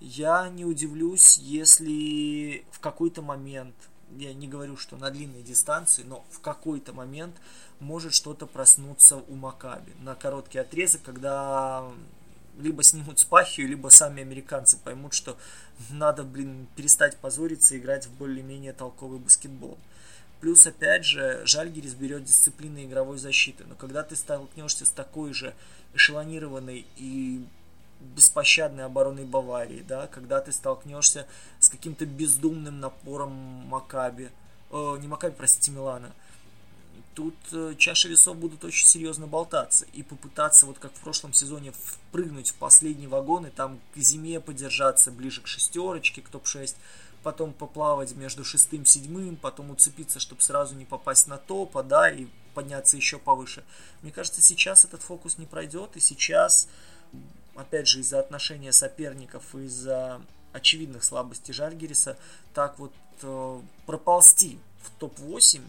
Я 0.00 0.50
не 0.50 0.66
удивлюсь, 0.66 1.38
если 1.38 2.64
в 2.70 2.80
какой-то 2.80 3.22
момент, 3.22 3.74
я 4.18 4.34
не 4.34 4.46
говорю, 4.46 4.76
что 4.76 4.98
на 4.98 5.10
длинной 5.10 5.42
дистанции, 5.42 6.02
но 6.02 6.24
в 6.30 6.40
какой-то 6.40 6.92
момент 6.92 7.34
может 7.80 8.12
что-то 8.12 8.46
проснуться 8.46 9.16
у 9.16 9.34
Макаби. 9.34 9.92
На 10.02 10.14
короткий 10.14 10.58
отрезок, 10.58 11.02
когда 11.02 11.90
либо 12.58 12.82
снимут 12.82 13.18
спахию, 13.18 13.68
либо 13.68 13.88
сами 13.88 14.22
американцы 14.22 14.78
поймут, 14.78 15.14
что 15.14 15.36
надо, 15.90 16.22
блин, 16.22 16.66
перестать 16.76 17.16
позориться 17.16 17.74
и 17.74 17.78
играть 17.78 18.06
в 18.06 18.12
более-менее 18.16 18.72
толковый 18.72 19.18
баскетбол. 19.18 19.78
Плюс, 20.40 20.66
опять 20.66 21.04
же, 21.04 21.42
Жальгерис 21.46 21.94
берет 21.94 22.24
дисциплины 22.24 22.84
игровой 22.84 23.18
защиты. 23.18 23.64
Но 23.64 23.74
когда 23.74 24.02
ты 24.02 24.14
столкнешься 24.14 24.84
с 24.84 24.90
такой 24.90 25.32
же 25.32 25.54
эшелонированной 25.94 26.86
и 26.96 27.46
беспощадной 28.00 28.84
обороной 28.84 29.24
Баварии, 29.24 29.84
да, 29.86 30.06
когда 30.06 30.40
ты 30.40 30.52
столкнешься 30.52 31.26
с 31.60 31.68
каким-то 31.68 32.04
бездумным 32.04 32.80
напором 32.80 33.30
Макаби, 33.30 34.30
э, 34.70 34.96
не 35.00 35.08
Макаби, 35.08 35.34
простите, 35.36 35.70
Милана– 35.70 36.12
тут 37.14 37.34
э, 37.52 37.74
чаши 37.78 38.08
весов 38.08 38.36
будут 38.36 38.64
очень 38.64 38.86
серьезно 38.86 39.26
болтаться. 39.26 39.86
И 39.92 40.02
попытаться, 40.02 40.66
вот 40.66 40.78
как 40.78 40.92
в 40.92 41.00
прошлом 41.00 41.32
сезоне, 41.32 41.72
впрыгнуть 41.72 42.50
в 42.50 42.54
последний 42.54 43.06
вагон 43.06 43.46
и 43.46 43.50
там 43.50 43.80
к 43.94 43.98
зиме 43.98 44.40
подержаться 44.40 45.10
ближе 45.10 45.40
к 45.40 45.46
шестерочке, 45.46 46.22
к 46.22 46.28
топ-6, 46.28 46.76
потом 47.22 47.52
поплавать 47.52 48.14
между 48.14 48.44
шестым 48.44 48.82
и 48.82 48.86
седьмым, 48.86 49.36
потом 49.36 49.70
уцепиться, 49.70 50.20
чтобы 50.20 50.42
сразу 50.42 50.74
не 50.74 50.84
попасть 50.84 51.26
на 51.26 51.38
топ, 51.38 51.76
а 51.76 51.82
да, 51.82 52.10
и 52.10 52.26
подняться 52.54 52.96
еще 52.96 53.18
повыше. 53.18 53.64
Мне 54.02 54.12
кажется, 54.12 54.42
сейчас 54.42 54.84
этот 54.84 55.02
фокус 55.02 55.38
не 55.38 55.46
пройдет, 55.46 55.96
и 55.96 56.00
сейчас, 56.00 56.68
опять 57.54 57.88
же, 57.88 58.00
из-за 58.00 58.20
отношения 58.20 58.72
соперников, 58.72 59.54
из-за 59.54 60.20
очевидных 60.52 61.02
слабостей 61.02 61.52
Жальгериса, 61.52 62.16
так 62.52 62.78
вот 62.78 62.92
э, 63.22 63.60
проползти 63.86 64.58
в 64.82 64.90
топ-8 65.00 65.62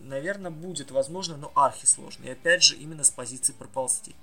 наверное, 0.00 0.50
будет 0.50 0.90
возможно, 0.90 1.36
но 1.36 1.52
архи 1.54 1.86
сложно. 1.86 2.24
И 2.24 2.30
опять 2.30 2.62
же, 2.62 2.76
именно 2.76 3.04
с 3.04 3.10
позиции 3.10 3.52
проползти. 3.52 4.14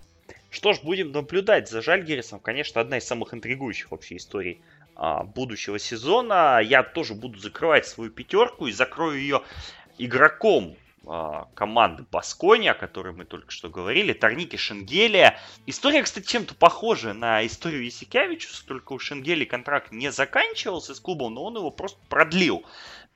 Что 0.49 0.73
ж, 0.73 0.79
будем 0.81 1.11
наблюдать 1.11 1.69
за 1.69 1.81
Жальгерисом. 1.81 2.39
Конечно, 2.39 2.81
одна 2.81 2.97
из 2.97 3.05
самых 3.05 3.33
интригующих 3.33 3.91
вообще 3.91 4.17
историй 4.17 4.61
а, 4.95 5.23
будущего 5.23 5.77
сезона. 5.79 6.59
Я 6.63 6.83
тоже 6.83 7.13
буду 7.13 7.39
закрывать 7.39 7.85
свою 7.85 8.09
пятерку 8.09 8.67
и 8.67 8.71
закрою 8.71 9.19
ее 9.19 9.41
игроком 9.97 10.77
а, 11.05 11.47
команды 11.53 12.05
Баскония, 12.09 12.71
о 12.71 12.75
которой 12.75 13.13
мы 13.13 13.25
только 13.25 13.51
что 13.51 13.69
говорили, 13.69 14.13
Торники 14.13 14.55
Шенгелия. 14.55 15.37
История, 15.65 16.01
кстати, 16.01 16.25
чем-то 16.25 16.55
похожа 16.55 17.13
на 17.13 17.45
историю 17.45 17.87
Исикявичуса, 17.87 18.65
только 18.65 18.93
у 18.93 18.99
Шенгели 18.99 19.45
контракт 19.45 19.91
не 19.91 20.11
заканчивался 20.11 20.95
с 20.95 20.99
клубом, 20.99 21.33
но 21.33 21.43
он 21.43 21.57
его 21.57 21.69
просто 21.69 21.99
продлил 22.09 22.63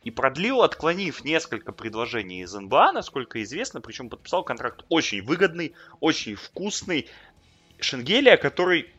и 0.04 0.12
продлил, 0.12 0.62
отклонив 0.62 1.24
несколько 1.24 1.72
предложений 1.72 2.43
из 2.43 2.54
НБА, 2.54 2.93
насколько 2.93 3.41
известно, 3.43 3.82
причем 3.82 4.10
подписал 4.10 4.43
контракт 4.43 4.86
очень 4.89 5.22
выгодный, 5.22 5.74
очень 6.00 6.36
вкусный. 6.36 7.10
Шенгелия, 7.80 8.38
который 8.38 8.89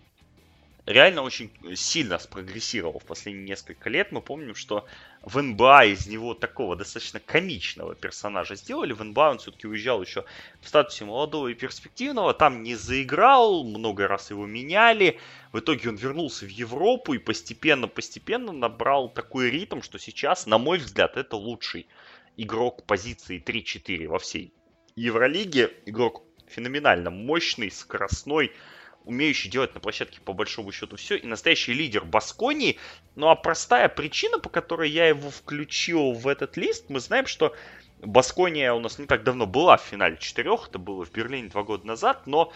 реально 0.90 1.22
очень 1.22 1.50
сильно 1.74 2.18
спрогрессировал 2.18 2.98
в 2.98 3.04
последние 3.04 3.46
несколько 3.46 3.88
лет. 3.88 4.12
Мы 4.12 4.20
помним, 4.20 4.54
что 4.54 4.86
в 5.22 5.40
НБА 5.40 5.86
из 5.86 6.06
него 6.06 6.34
такого 6.34 6.76
достаточно 6.76 7.20
комичного 7.20 7.94
персонажа 7.94 8.56
сделали. 8.56 8.92
В 8.92 9.02
НБА 9.02 9.30
он 9.30 9.38
все-таки 9.38 9.66
уезжал 9.66 10.02
еще 10.02 10.24
в 10.60 10.68
статусе 10.68 11.04
молодого 11.04 11.48
и 11.48 11.54
перспективного. 11.54 12.34
Там 12.34 12.62
не 12.62 12.74
заиграл, 12.74 13.64
много 13.64 14.08
раз 14.08 14.30
его 14.30 14.46
меняли. 14.46 15.18
В 15.52 15.60
итоге 15.60 15.88
он 15.88 15.96
вернулся 15.96 16.44
в 16.44 16.50
Европу 16.50 17.14
и 17.14 17.18
постепенно-постепенно 17.18 18.52
набрал 18.52 19.08
такой 19.08 19.50
ритм, 19.50 19.82
что 19.82 19.98
сейчас, 19.98 20.46
на 20.46 20.58
мой 20.58 20.78
взгляд, 20.78 21.16
это 21.16 21.36
лучший 21.36 21.86
игрок 22.36 22.84
позиции 22.84 23.42
3-4 23.42 24.08
во 24.08 24.18
всей 24.18 24.52
Евролиге. 24.96 25.72
Игрок 25.86 26.24
феноменально 26.48 27.10
мощный, 27.10 27.70
скоростной, 27.70 28.52
умеющий 29.04 29.50
делать 29.50 29.74
на 29.74 29.80
площадке 29.80 30.20
по 30.20 30.32
большому 30.32 30.72
счету 30.72 30.96
все, 30.96 31.16
и 31.16 31.26
настоящий 31.26 31.72
лидер 31.72 32.04
Басконии. 32.04 32.78
Ну 33.16 33.28
а 33.28 33.34
простая 33.34 33.88
причина, 33.88 34.38
по 34.38 34.48
которой 34.48 34.90
я 34.90 35.08
его 35.08 35.30
включил 35.30 36.12
в 36.12 36.28
этот 36.28 36.56
лист, 36.56 36.86
мы 36.88 37.00
знаем, 37.00 37.26
что 37.26 37.54
Баскония 38.00 38.72
у 38.72 38.80
нас 38.80 38.98
не 38.98 39.06
так 39.06 39.24
давно 39.24 39.46
была 39.46 39.76
в 39.76 39.82
финале 39.82 40.16
четырех, 40.18 40.68
это 40.68 40.78
было 40.78 41.04
в 41.04 41.12
Берлине 41.12 41.48
два 41.48 41.62
года 41.62 41.86
назад, 41.86 42.26
но 42.26 42.52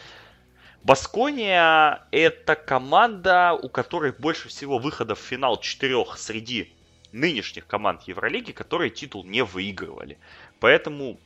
Баскония 0.82 2.06
это 2.10 2.56
команда, 2.56 3.52
у 3.52 3.68
которой 3.68 4.12
больше 4.12 4.48
всего 4.48 4.78
выходов 4.78 5.18
в 5.18 5.22
финал 5.22 5.58
четырех 5.60 6.18
среди 6.18 6.74
нынешних 7.12 7.66
команд 7.66 8.02
Евролиги, 8.02 8.52
которые 8.52 8.90
титул 8.90 9.24
не 9.24 9.44
выигрывали. 9.44 10.18
Поэтому 10.60 11.18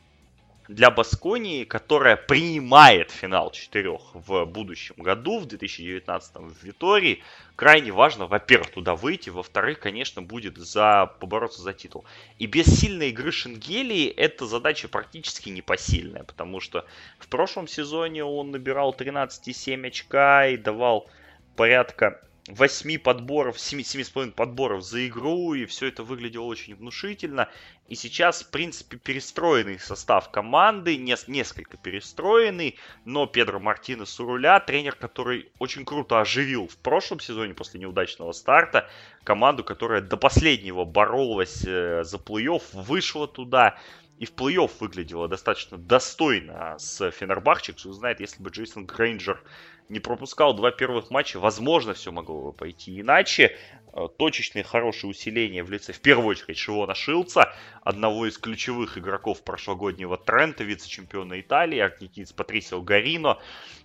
для 0.68 0.90
Басконии, 0.90 1.64
которая 1.64 2.16
принимает 2.16 3.10
финал 3.10 3.50
четырех 3.50 4.02
в 4.12 4.44
будущем 4.44 4.96
году, 4.98 5.40
в 5.40 5.46
2019 5.46 6.36
в 6.36 6.62
Витории, 6.62 7.22
крайне 7.56 7.90
важно, 7.90 8.26
во-первых, 8.26 8.70
туда 8.70 8.94
выйти, 8.94 9.30
во-вторых, 9.30 9.80
конечно, 9.80 10.20
будет 10.20 10.58
за, 10.58 11.10
побороться 11.20 11.62
за 11.62 11.72
титул. 11.72 12.04
И 12.38 12.46
без 12.46 12.66
сильной 12.66 13.08
игры 13.08 13.32
Шенгелии 13.32 14.08
эта 14.08 14.46
задача 14.46 14.88
практически 14.88 15.48
непосильная, 15.48 16.24
потому 16.24 16.60
что 16.60 16.84
в 17.18 17.28
прошлом 17.28 17.66
сезоне 17.66 18.24
он 18.24 18.50
набирал 18.50 18.94
13,7 18.96 19.86
очка 19.86 20.48
и 20.48 20.58
давал 20.58 21.08
порядка 21.56 22.20
8 22.48 22.98
подборов, 22.98 23.56
7,5 23.56 24.32
подборов 24.32 24.82
за 24.82 25.06
игру, 25.06 25.54
и 25.54 25.66
все 25.66 25.88
это 25.88 26.02
выглядело 26.02 26.44
очень 26.44 26.74
внушительно. 26.74 27.48
И 27.88 27.94
сейчас, 27.94 28.42
в 28.42 28.50
принципе, 28.50 28.96
перестроенный 28.96 29.78
состав 29.78 30.30
команды, 30.30 30.96
не, 30.96 31.16
несколько 31.26 31.76
перестроенный, 31.76 32.76
но 33.04 33.26
Педро 33.26 33.60
Мартинес 33.60 34.18
у 34.20 34.26
руля, 34.26 34.60
тренер, 34.60 34.94
который 34.94 35.50
очень 35.58 35.84
круто 35.84 36.20
оживил 36.20 36.68
в 36.68 36.76
прошлом 36.78 37.20
сезоне 37.20 37.54
после 37.54 37.80
неудачного 37.80 38.32
старта 38.32 38.88
команду, 39.24 39.62
которая 39.62 40.00
до 40.00 40.16
последнего 40.16 40.84
боролась 40.84 41.64
э, 41.66 42.02
за 42.04 42.16
плей-офф, 42.16 42.62
вышла 42.72 43.28
туда, 43.28 43.78
и 44.18 44.26
в 44.26 44.32
плей-офф 44.32 44.70
выглядела 44.80 45.28
достаточно 45.28 45.78
достойно 45.78 46.76
с 46.78 47.10
Фенербахче. 47.10 47.72
Кто 47.72 47.92
знает, 47.92 48.20
если 48.20 48.42
бы 48.42 48.50
Джейсон 48.50 48.86
Грейнджер 48.86 49.42
не 49.88 50.00
пропускал 50.00 50.54
два 50.54 50.70
первых 50.70 51.10
матча, 51.10 51.38
возможно, 51.38 51.94
все 51.94 52.12
могло 52.12 52.40
бы 52.40 52.52
пойти 52.52 53.00
иначе. 53.00 53.56
Э, 53.92 54.06
точечные 54.16 54.64
хорошие 54.64 55.10
усиления 55.10 55.62
в 55.64 55.70
лице, 55.70 55.92
в 55.92 56.00
первую 56.00 56.28
очередь, 56.28 56.58
Шивона 56.58 56.94
Шилца, 56.94 57.54
одного 57.82 58.26
из 58.26 58.36
ключевых 58.38 58.98
игроков 58.98 59.42
прошлогоднего 59.42 60.16
Трента, 60.16 60.62
вице-чемпиона 60.62 61.40
Италии, 61.40 61.78
аргентинец 61.78 62.32
Патрисио 62.32 62.82
Гарино, 62.82 63.38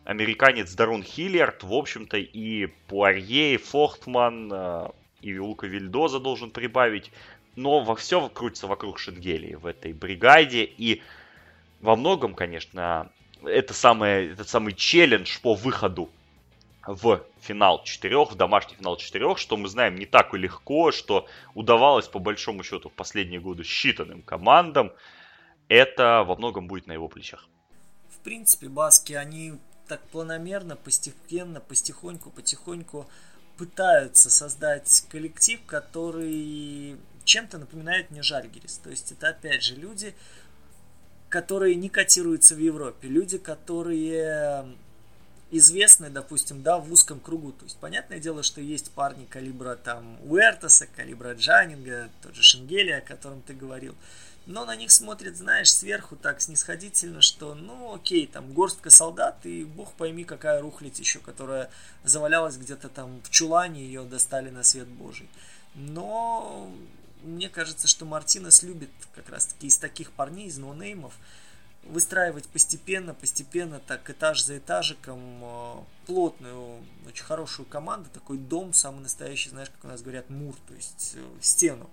американец 0.04 0.74
Дарун 0.74 1.04
Хиллиард, 1.04 1.64
в 1.64 1.74
общем-то, 1.74 2.18
и 2.18 2.68
Пуарье, 2.88 3.56
и 3.56 3.58
Фортман, 3.58 4.52
э, 4.52 4.90
и 5.22 5.40
Лука 5.40 5.68
Вильдоза 5.68 6.20
должен 6.20 6.52
прибавить. 6.52 7.12
Но 7.56 7.82
во 7.82 7.96
все 7.96 8.30
крутится 8.30 8.68
вокруг 8.68 9.00
Шенгелии 9.00 9.56
в 9.56 9.66
этой 9.66 9.94
бригаде. 9.94 10.64
И 10.64 11.02
во 11.82 11.96
многом, 11.96 12.34
конечно, 12.34 13.12
это 13.46 13.74
самое, 13.74 14.32
этот 14.32 14.50
самый 14.50 14.74
челлендж 14.74 15.40
по 15.42 15.54
выходу 15.54 16.10
в 16.86 17.24
финал 17.40 17.84
четырех, 17.84 18.32
в 18.32 18.36
домашний 18.36 18.76
финал 18.76 18.98
четырех, 18.98 19.38
что 19.38 19.56
мы 19.58 19.70
знаем 19.70 19.96
не 19.96 20.06
так 20.06 20.34
и 20.34 20.38
легко, 20.38 20.92
что 20.92 21.28
удавалось 21.54 22.08
по 22.08 22.20
большому 22.20 22.64
счету 22.64 22.90
в 22.90 22.94
последние 22.94 23.40
годы 23.40 23.64
считанным 23.64 24.22
командам, 24.22 24.92
это 25.70 26.24
во 26.28 26.36
многом 26.36 26.68
будет 26.68 26.88
на 26.88 26.94
его 26.94 27.08
плечах. 27.08 27.48
В 28.10 28.20
принципе, 28.20 28.68
баски, 28.68 29.14
они 29.14 29.54
так 29.88 30.02
планомерно, 30.10 30.76
постепенно, 30.76 31.60
постихоньку, 31.60 32.32
потихоньку 32.32 33.10
пытаются 33.58 34.30
создать 34.30 35.06
коллектив, 35.10 35.60
который 35.66 36.98
чем-то 37.24 37.58
напоминает 37.58 38.12
мне 38.12 38.24
Жальгерис. 38.24 38.78
То 38.78 38.90
есть 38.90 39.12
это 39.12 39.30
опять 39.30 39.64
же 39.64 39.76
люди, 39.76 40.14
которые 41.34 41.74
не 41.74 41.90
котируются 41.90 42.54
в 42.54 42.60
Европе, 42.60 43.08
люди, 43.08 43.40
которые 43.40 44.68
известны, 45.50 46.12
допустим, 46.12 46.62
да, 46.62 46.78
в 46.78 46.92
узком 46.94 47.20
кругу. 47.20 47.54
То 47.54 47.66
есть, 47.66 47.76
понятное 47.78 48.20
дело, 48.20 48.44
что 48.44 48.62
есть 48.62 48.92
парни 48.92 49.26
калибра 49.26 49.76
там 49.76 50.20
Уэртоса, 50.30 50.86
калибра 50.96 51.34
Джанинга, 51.34 52.12
тот 52.22 52.36
же 52.36 52.44
Шенгелия, 52.44 52.98
о 52.98 53.02
котором 53.02 53.42
ты 53.42 53.56
говорил. 53.56 53.96
Но 54.46 54.64
на 54.64 54.76
них 54.76 54.92
смотрят, 54.92 55.36
знаешь, 55.36 55.74
сверху 55.74 56.16
так 56.16 56.40
снисходительно, 56.40 57.22
что, 57.22 57.56
ну, 57.56 57.96
окей, 57.96 58.28
там 58.28 58.54
горстка 58.54 58.92
солдат, 58.92 59.44
и 59.44 59.64
бог 59.64 59.94
пойми, 59.94 60.26
какая 60.26 60.62
рухлить 60.62 61.00
еще, 61.00 61.18
которая 61.18 61.72
завалялась 62.04 62.58
где-то 62.58 62.90
там 62.90 63.22
в 63.24 63.32
чулане, 63.32 63.84
ее 63.84 64.04
достали 64.04 64.52
на 64.52 64.62
свет 64.62 64.88
божий. 64.88 65.28
Но 65.74 66.72
мне 67.24 67.50
кажется, 67.50 67.88
что 67.88 68.06
Мартинес 68.06 68.64
любит 68.64 68.90
как 69.16 69.30
раз-таки 69.30 69.68
из 69.68 69.78
таких 69.78 70.12
парней, 70.12 70.48
из 70.48 70.58
ноунеймов, 70.58 71.14
выстраивать 71.86 72.48
постепенно, 72.48 73.14
постепенно, 73.14 73.80
так 73.80 74.10
этаж 74.10 74.44
за 74.44 74.58
этажиком, 74.58 75.20
э, 75.42 75.76
плотную, 76.06 76.84
очень 77.06 77.26
хорошую 77.26 77.66
команду, 77.66 78.10
такой 78.14 78.38
дом, 78.38 78.74
самый 78.74 79.02
настоящий, 79.02 79.50
знаешь, 79.50 79.70
как 79.70 79.86
у 79.86 79.88
нас 79.88 80.02
говорят, 80.02 80.30
мур, 80.30 80.56
то 80.68 80.74
есть 80.74 81.14
э, 81.16 81.24
стену. 81.42 81.90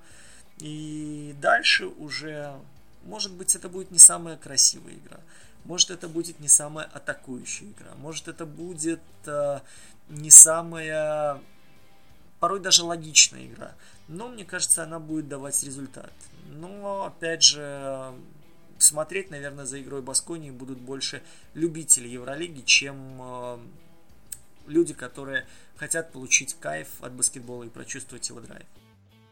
И 0.59 1.35
дальше 1.41 1.87
уже, 1.87 2.55
может 3.05 3.33
быть, 3.33 3.55
это 3.57 3.69
будет 3.69 3.91
не 3.91 3.99
самая 3.99 4.37
красивая 4.37 4.95
игра, 4.95 5.21
может, 5.65 5.91
это 5.91 6.09
будет 6.09 6.41
не 6.41 6.49
самая 6.49 6.87
атакующая 6.87 7.69
игра, 7.69 7.95
может, 7.97 8.29
это 8.29 8.47
будет 8.47 9.01
э, 9.27 9.61
не 10.09 10.31
самая, 10.31 11.41
порой 12.41 12.59
даже 12.61 12.83
логичная 12.83 13.47
игра, 13.47 13.75
но 14.09 14.29
мне 14.29 14.45
кажется, 14.45 14.83
она 14.83 14.99
будет 14.99 15.29
давать 15.29 15.63
результат. 15.63 16.13
Но, 16.49 17.05
опять 17.05 17.43
же, 17.43 18.13
смотреть, 18.79 19.31
наверное, 19.31 19.67
за 19.67 19.81
игрой 19.81 20.03
Басконии 20.03 20.51
будут 20.51 20.79
больше 20.79 21.23
любители 21.55 22.09
Евролиги, 22.09 22.63
чем 22.63 23.21
э, 23.21 23.59
люди, 24.67 24.95
которые 24.95 25.47
хотят 25.77 26.13
получить 26.13 26.57
кайф 26.59 26.89
от 27.01 27.13
баскетбола 27.13 27.65
и 27.65 27.69
прочувствовать 27.69 28.29
его 28.29 28.41
драйв. 28.41 28.67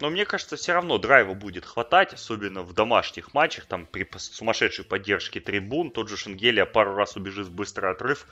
Но 0.01 0.11
мне 0.11 0.25
кажется, 0.25 0.57
все 0.57 0.73
равно 0.75 0.99
драйва 0.99 1.35
будет 1.35 1.65
хватать, 1.65 2.13
особенно 2.13 2.63
в 2.63 2.73
домашних 2.73 3.35
матчах, 3.35 3.67
там 3.67 3.87
при 3.87 4.09
сумасшедшей 4.17 4.85
поддержке 4.85 5.41
трибун. 5.41 5.91
Тот 5.91 6.09
же 6.09 6.17
Шенгелия 6.17 6.67
пару 6.67 6.95
раз 6.95 7.17
убежит 7.17 7.49
в 7.49 7.53
быстрый 7.53 7.91
отрыв, 7.91 8.27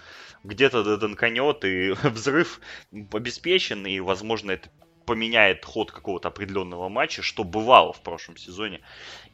где-то 0.45 0.85
додонканет, 0.85 1.65
и 1.65 1.91
взрыв 2.09 2.61
обеспечен, 3.13 3.85
и, 3.87 3.99
возможно, 3.99 4.53
это 4.53 4.71
поменяет 5.07 5.65
ход 5.65 5.93
какого-то 5.93 6.29
определенного 6.29 6.89
матча, 6.89 7.23
что 7.23 7.45
бывало 7.45 7.93
в 7.93 8.01
прошлом 8.03 8.37
сезоне. 8.37 8.81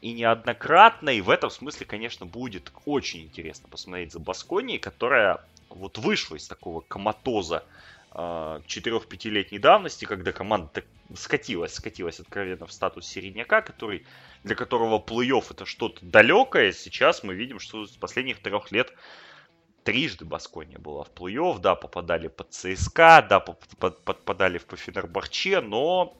И 0.00 0.12
неоднократно, 0.12 1.10
и 1.10 1.20
в 1.20 1.30
этом 1.30 1.50
смысле, 1.50 1.86
конечно, 1.86 2.26
будет 2.26 2.70
очень 2.84 3.22
интересно 3.24 3.68
посмотреть 3.68 4.12
за 4.12 4.20
Басконией, 4.20 4.78
которая 4.78 5.40
вот 5.70 5.98
вышла 5.98 6.36
из 6.36 6.46
такого 6.46 6.80
коматоза 6.80 7.64
4-5-летней 8.14 9.58
а, 9.58 9.60
давности, 9.60 10.04
когда 10.04 10.32
команда 10.32 10.84
скатилась, 11.14 11.74
скатилась 11.74 12.20
откровенно 12.20 12.66
в 12.66 12.72
статус 12.72 13.06
середняка, 13.06 13.62
который, 13.62 14.06
для 14.44 14.54
которого 14.54 14.98
плей-офф 14.98 15.46
это 15.50 15.64
что-то 15.64 16.04
далекое. 16.04 16.72
Сейчас 16.72 17.22
мы 17.22 17.34
видим, 17.34 17.58
что 17.58 17.86
с 17.86 17.96
последних 17.96 18.40
трех 18.40 18.70
лет 18.70 18.92
трижды 19.84 20.24
Баскония 20.24 20.78
была 20.78 21.04
в 21.04 21.10
плей-офф, 21.10 21.58
да, 21.58 21.74
попадали 21.74 22.28
под 22.28 22.52
ЦСКА, 22.52 23.26
да, 23.28 23.40
попадали 23.40 24.58
в 24.58 24.76
Фенербахче, 24.76 25.60
но 25.60 26.16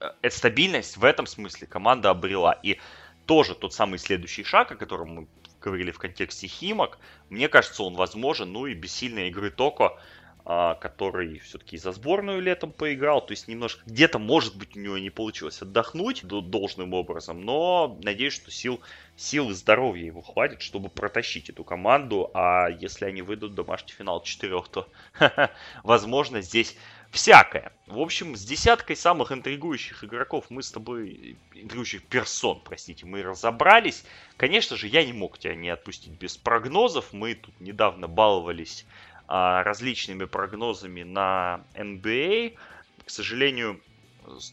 э, 0.00 0.30
стабильность 0.30 0.96
в 0.96 1.04
этом 1.04 1.26
смысле 1.26 1.66
команда 1.66 2.10
обрела. 2.10 2.52
И 2.62 2.80
тоже 3.26 3.54
тот 3.54 3.74
самый 3.74 3.98
следующий 3.98 4.44
шаг, 4.44 4.72
о 4.72 4.76
котором 4.76 5.08
мы 5.10 5.28
говорили 5.60 5.90
в 5.90 5.98
контексте 5.98 6.46
Химок, 6.46 6.98
мне 7.30 7.48
кажется, 7.48 7.82
он 7.82 7.94
возможен, 7.94 8.52
ну 8.52 8.66
и 8.66 8.74
без 8.74 8.92
сильной 8.92 9.28
игры 9.28 9.50
Токо 9.50 9.98
который 10.44 11.38
все-таки 11.38 11.78
за 11.78 11.92
сборную 11.92 12.42
летом 12.42 12.70
поиграл, 12.70 13.24
то 13.24 13.32
есть 13.32 13.48
немножко 13.48 13.82
где-то, 13.86 14.18
может 14.18 14.56
быть, 14.56 14.76
у 14.76 14.80
него 14.80 14.98
не 14.98 15.08
получилось 15.08 15.62
отдохнуть 15.62 16.22
должным 16.26 16.92
образом, 16.92 17.40
но 17.40 17.98
надеюсь, 18.02 18.34
что 18.34 18.50
сил, 18.50 18.80
сил 19.16 19.48
и 19.50 19.54
здоровья 19.54 20.04
ему 20.04 20.20
хватит, 20.20 20.60
чтобы 20.60 20.90
протащить 20.90 21.48
эту 21.48 21.64
команду, 21.64 22.30
а 22.34 22.68
если 22.68 23.06
они 23.06 23.22
выйдут 23.22 23.52
в 23.52 23.54
домашний 23.54 23.92
финал 23.92 24.22
четырех, 24.22 24.68
то, 24.68 24.86
возможно, 25.82 26.42
здесь 26.42 26.76
всякое. 27.14 27.72
В 27.86 28.00
общем, 28.00 28.36
с 28.36 28.44
десяткой 28.44 28.96
самых 28.96 29.32
интригующих 29.32 30.04
игроков 30.04 30.46
мы 30.50 30.62
с 30.62 30.70
тобой, 30.70 31.38
интригующих 31.54 32.02
персон, 32.04 32.60
простите, 32.62 33.06
мы 33.06 33.22
разобрались. 33.22 34.04
Конечно 34.36 34.76
же, 34.76 34.88
я 34.88 35.04
не 35.04 35.12
мог 35.12 35.38
тебя 35.38 35.54
не 35.54 35.70
отпустить 35.70 36.12
без 36.12 36.36
прогнозов. 36.36 37.12
Мы 37.12 37.36
тут 37.36 37.58
недавно 37.60 38.08
баловались 38.08 38.84
а, 39.13 39.13
различными 39.28 40.24
прогнозами 40.24 41.02
на 41.02 41.64
NBA. 41.74 42.56
К 43.04 43.10
сожалению, 43.10 43.80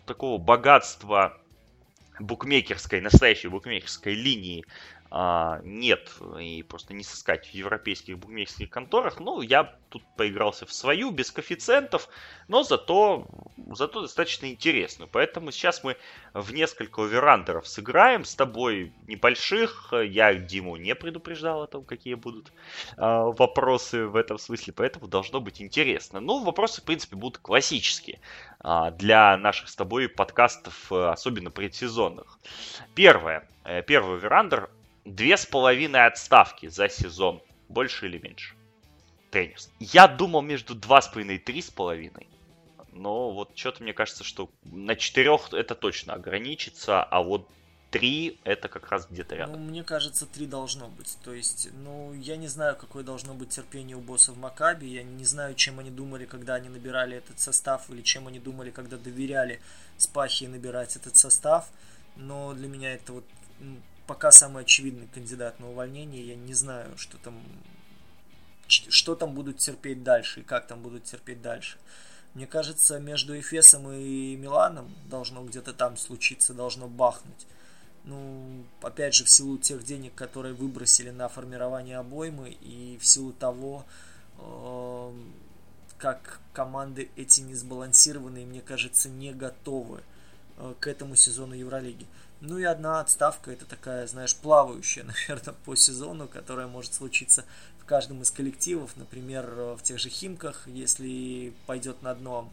такого 0.05 0.37
богатства 0.37 1.37
букмекерской, 2.19 3.01
настоящей 3.01 3.47
букмекерской 3.47 4.13
линии 4.13 4.63
а, 4.63 5.00
нет, 5.11 6.09
и 6.39 6.63
просто 6.63 6.93
не 6.93 7.03
сыскать 7.03 7.47
в 7.47 7.53
европейских 7.53 8.17
букмекерских 8.17 8.69
конторах. 8.69 9.19
Ну, 9.19 9.41
я 9.41 9.75
тут 9.89 10.03
поигрался 10.15 10.65
в 10.65 10.73
свою, 10.73 11.11
без 11.11 11.31
коэффициентов, 11.31 12.07
но 12.47 12.63
зато, 12.63 13.27
зато 13.73 14.01
достаточно 14.01 14.49
интересную. 14.49 15.09
Поэтому 15.11 15.51
сейчас 15.51 15.83
мы 15.83 15.97
в 16.33 16.53
несколько 16.53 17.03
оверандеров 17.03 17.67
сыграем 17.67 18.23
с 18.23 18.35
тобой 18.35 18.93
небольших. 19.07 19.91
Я 19.91 20.33
Диму 20.33 20.77
не 20.77 20.95
предупреждал 20.95 21.63
о 21.63 21.67
том, 21.67 21.83
какие 21.83 22.13
будут 22.13 22.53
э, 22.95 23.01
вопросы 23.01 24.05
в 24.05 24.15
этом 24.15 24.37
смысле, 24.37 24.73
поэтому 24.73 25.07
должно 25.07 25.41
быть 25.41 25.61
интересно. 25.61 26.21
Ну, 26.21 26.43
вопросы, 26.43 26.81
в 26.81 26.85
принципе, 26.85 27.17
будут 27.17 27.39
классические 27.39 28.21
э, 28.63 28.91
для 28.97 29.35
наших 29.37 29.67
с 29.67 29.75
тобой 29.75 30.07
подкастов, 30.07 30.91
э, 30.91 31.09
особенно 31.09 31.51
предсезонных. 31.51 32.39
Первое. 32.95 33.47
Э, 33.65 33.81
первый 33.81 34.17
оверандер 34.17 34.69
две 35.05 35.37
с 35.37 35.45
половиной 35.45 36.05
отставки 36.05 36.67
за 36.67 36.89
сезон. 36.89 37.41
Больше 37.69 38.07
или 38.07 38.17
меньше? 38.17 38.55
Тренерс. 39.31 39.69
Я 39.79 40.07
думал 40.07 40.41
между 40.41 40.75
два 40.75 41.01
с 41.01 41.07
половиной 41.07 41.35
и 41.35 41.39
три 41.39 41.61
с 41.61 41.69
половиной. 41.69 42.27
Но 42.91 43.31
вот 43.31 43.51
что-то 43.55 43.83
мне 43.83 43.93
кажется, 43.93 44.23
что 44.23 44.49
на 44.63 44.95
четырех 44.95 45.53
это 45.53 45.75
точно 45.75 46.13
ограничится, 46.13 47.01
а 47.01 47.21
вот 47.21 47.47
три 47.89 48.39
это 48.43 48.67
как 48.67 48.89
раз 48.89 49.07
где-то 49.09 49.35
рядом. 49.35 49.53
Ну, 49.53 49.69
мне 49.69 49.83
кажется, 49.83 50.25
три 50.25 50.45
должно 50.45 50.87
быть. 50.87 51.17
То 51.23 51.33
есть, 51.33 51.69
ну, 51.73 52.13
я 52.13 52.37
не 52.37 52.47
знаю, 52.47 52.75
какое 52.75 53.03
должно 53.03 53.33
быть 53.33 53.49
терпение 53.49 53.95
у 53.95 54.01
босса 54.01 54.31
в 54.31 54.37
Макаби. 54.37 54.87
Я 54.87 55.03
не 55.03 55.25
знаю, 55.25 55.55
чем 55.55 55.79
они 55.79 55.91
думали, 55.91 56.25
когда 56.25 56.55
они 56.55 56.69
набирали 56.69 57.17
этот 57.17 57.39
состав, 57.39 57.89
или 57.89 58.01
чем 58.01 58.27
они 58.27 58.39
думали, 58.39 58.71
когда 58.71 58.97
доверяли 58.97 59.61
Спахи 59.97 60.45
набирать 60.45 60.95
этот 60.95 61.15
состав. 61.15 61.69
Но 62.15 62.53
для 62.53 62.67
меня 62.67 62.93
это 62.93 63.13
вот 63.13 63.25
пока 64.11 64.29
самый 64.33 64.63
очевидный 64.63 65.07
кандидат 65.07 65.61
на 65.61 65.69
увольнение. 65.69 66.27
Я 66.27 66.35
не 66.35 66.53
знаю, 66.53 66.97
что 66.97 67.17
там, 67.17 67.41
что 68.67 69.15
там 69.15 69.33
будут 69.33 69.59
терпеть 69.59 70.03
дальше 70.03 70.41
и 70.41 70.43
как 70.43 70.67
там 70.67 70.81
будут 70.81 71.05
терпеть 71.05 71.41
дальше. 71.41 71.77
Мне 72.33 72.45
кажется, 72.45 72.99
между 72.99 73.39
Эфесом 73.39 73.89
и 73.89 74.35
Миланом 74.35 74.93
должно 75.09 75.45
где-то 75.45 75.71
там 75.71 75.95
случиться, 75.95 76.53
должно 76.53 76.89
бахнуть. 76.89 77.47
Ну, 78.03 78.65
опять 78.81 79.15
же, 79.15 79.23
в 79.23 79.29
силу 79.29 79.57
тех 79.57 79.81
денег, 79.85 80.13
которые 80.13 80.53
выбросили 80.53 81.11
на 81.11 81.29
формирование 81.29 81.97
обоймы 81.97 82.49
и 82.49 82.97
в 82.99 83.05
силу 83.05 83.31
того, 83.31 83.85
э, 84.39 85.13
как 85.99 86.41
команды 86.51 87.09
эти 87.15 87.39
не 87.39 87.55
сбалансированные, 87.55 88.45
мне 88.45 88.59
кажется, 88.59 89.07
не 89.07 89.31
готовы 89.31 90.01
э, 90.57 90.73
к 90.81 90.87
этому 90.87 91.15
сезону 91.15 91.53
Евролиги. 91.53 92.05
Ну 92.41 92.57
и 92.57 92.63
одна 92.63 92.99
отставка, 92.99 93.51
это 93.51 93.65
такая, 93.65 94.07
знаешь, 94.07 94.35
плавающая, 94.35 95.03
наверное, 95.29 95.53
по 95.63 95.75
сезону, 95.75 96.27
которая 96.27 96.67
может 96.67 96.93
случиться 96.93 97.45
в 97.79 97.85
каждом 97.85 98.21
из 98.23 98.31
коллективов. 98.31 98.97
Например, 98.97 99.45
в 99.75 99.81
тех 99.83 99.99
же 99.99 100.09
Химках, 100.09 100.67
если 100.67 101.53
пойдет 101.67 102.01
на 102.01 102.15
дно 102.15 102.51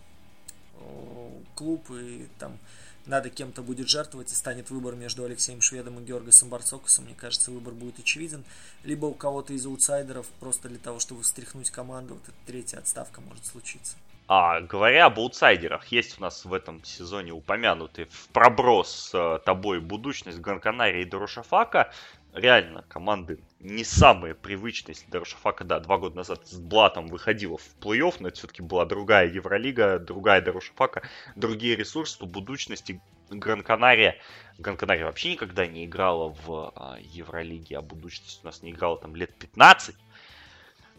клуб, 1.55 1.91
и 1.91 2.29
там 2.39 2.59
надо 3.07 3.31
кем-то 3.31 3.63
будет 3.63 3.89
жертвовать, 3.89 4.31
и 4.31 4.35
станет 4.35 4.71
выбор 4.71 4.95
между 4.95 5.25
Алексеем 5.25 5.63
Шведом 5.63 5.99
и 5.99 6.05
Георгасом 6.05 6.51
Барцокусом, 6.51 7.07
мне 7.07 7.15
кажется, 7.15 7.51
выбор 7.51 7.73
будет 7.73 7.99
очевиден. 7.99 8.45
Либо 8.85 9.07
у 9.07 9.15
кого-то 9.15 9.55
из 9.55 9.65
аутсайдеров, 9.65 10.27
просто 10.39 10.69
для 10.69 10.79
того, 10.79 11.01
чтобы 11.01 11.23
встряхнуть 11.23 11.71
команду, 11.71 12.15
вот 12.15 12.25
эта 12.25 12.37
третья 12.47 12.79
отставка 12.79 13.23
может 13.23 13.47
случиться. 13.47 13.97
А 14.31 14.61
говоря 14.61 15.07
об 15.07 15.19
аутсайдерах, 15.19 15.87
есть 15.87 16.19
у 16.19 16.21
нас 16.21 16.45
в 16.45 16.53
этом 16.53 16.85
сезоне 16.85 17.33
упомянутый 17.33 18.05
в 18.11 18.29
проброс 18.29 19.11
э, 19.15 19.39
тобой 19.43 19.81
будущность 19.81 20.39
Гранканария 20.39 21.01
и 21.01 21.07
Дорошафака. 21.07 21.91
Реально, 22.35 22.85
команды 22.89 23.39
не 23.59 23.85
самые 23.85 24.35
привычные. 24.35 24.95
Если 24.95 25.11
Дорошафака, 25.11 25.65
да, 25.65 25.81
два 25.81 25.97
года 25.97 26.17
назад 26.17 26.47
с 26.47 26.59
Блатом 26.59 27.07
выходила 27.07 27.57
в 27.57 27.75
плей-офф, 27.81 28.17
но 28.21 28.29
это 28.29 28.37
все-таки 28.37 28.61
была 28.61 28.85
другая 28.85 29.29
Евролига, 29.29 29.99
другая 29.99 30.43
Дорошафака, 30.43 31.09
другие 31.35 31.75
ресурсы, 31.75 32.19
то 32.19 32.27
будущности 32.27 33.01
Гранканария. 33.31 34.19
Гранканария 34.59 35.07
вообще 35.07 35.33
никогда 35.33 35.67
не 35.67 35.87
играла 35.87 36.35
в 36.45 36.73
а, 36.77 36.99
Евролиге, 37.01 37.79
а 37.79 37.81
будущность 37.81 38.41
у 38.43 38.47
нас 38.47 38.63
не 38.63 38.73
играла 38.73 38.99
там 38.99 39.17
лет 39.17 39.35
15 39.39 39.97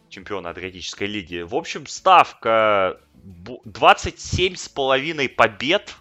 чемпиона 0.10 0.50
Адриатической 0.50 1.08
лиги. 1.08 1.42
В 1.42 1.56
общем, 1.56 1.88
ставка 1.88 3.00
27,5 3.24 5.30
побед 5.30 5.96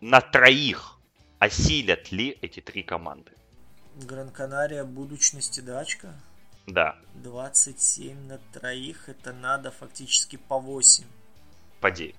на 0.00 0.20
троих. 0.20 0.98
Осилят 1.38 2.12
ли 2.12 2.38
эти 2.42 2.60
три 2.60 2.82
команды? 2.82 3.32
Гран-Канария 3.96 4.84
будущности 4.84 5.60
дачка? 5.60 6.14
Да. 6.66 6.96
27 7.14 8.26
на 8.26 8.38
троих, 8.52 9.08
это 9.08 9.32
надо 9.32 9.70
фактически 9.70 10.36
по 10.36 10.58
8. 10.58 11.04
По 11.80 11.90
9. 11.90 12.14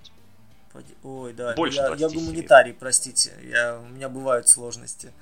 По... 0.72 1.08
Ой, 1.08 1.32
да, 1.32 1.54
Больше 1.54 1.78
я, 1.78 1.94
я 1.94 2.08
гуманитарий, 2.08 2.74
простите, 2.74 3.32
я, 3.44 3.78
у 3.78 3.88
меня 3.88 4.08
бывают 4.08 4.48
сложности. 4.48 5.12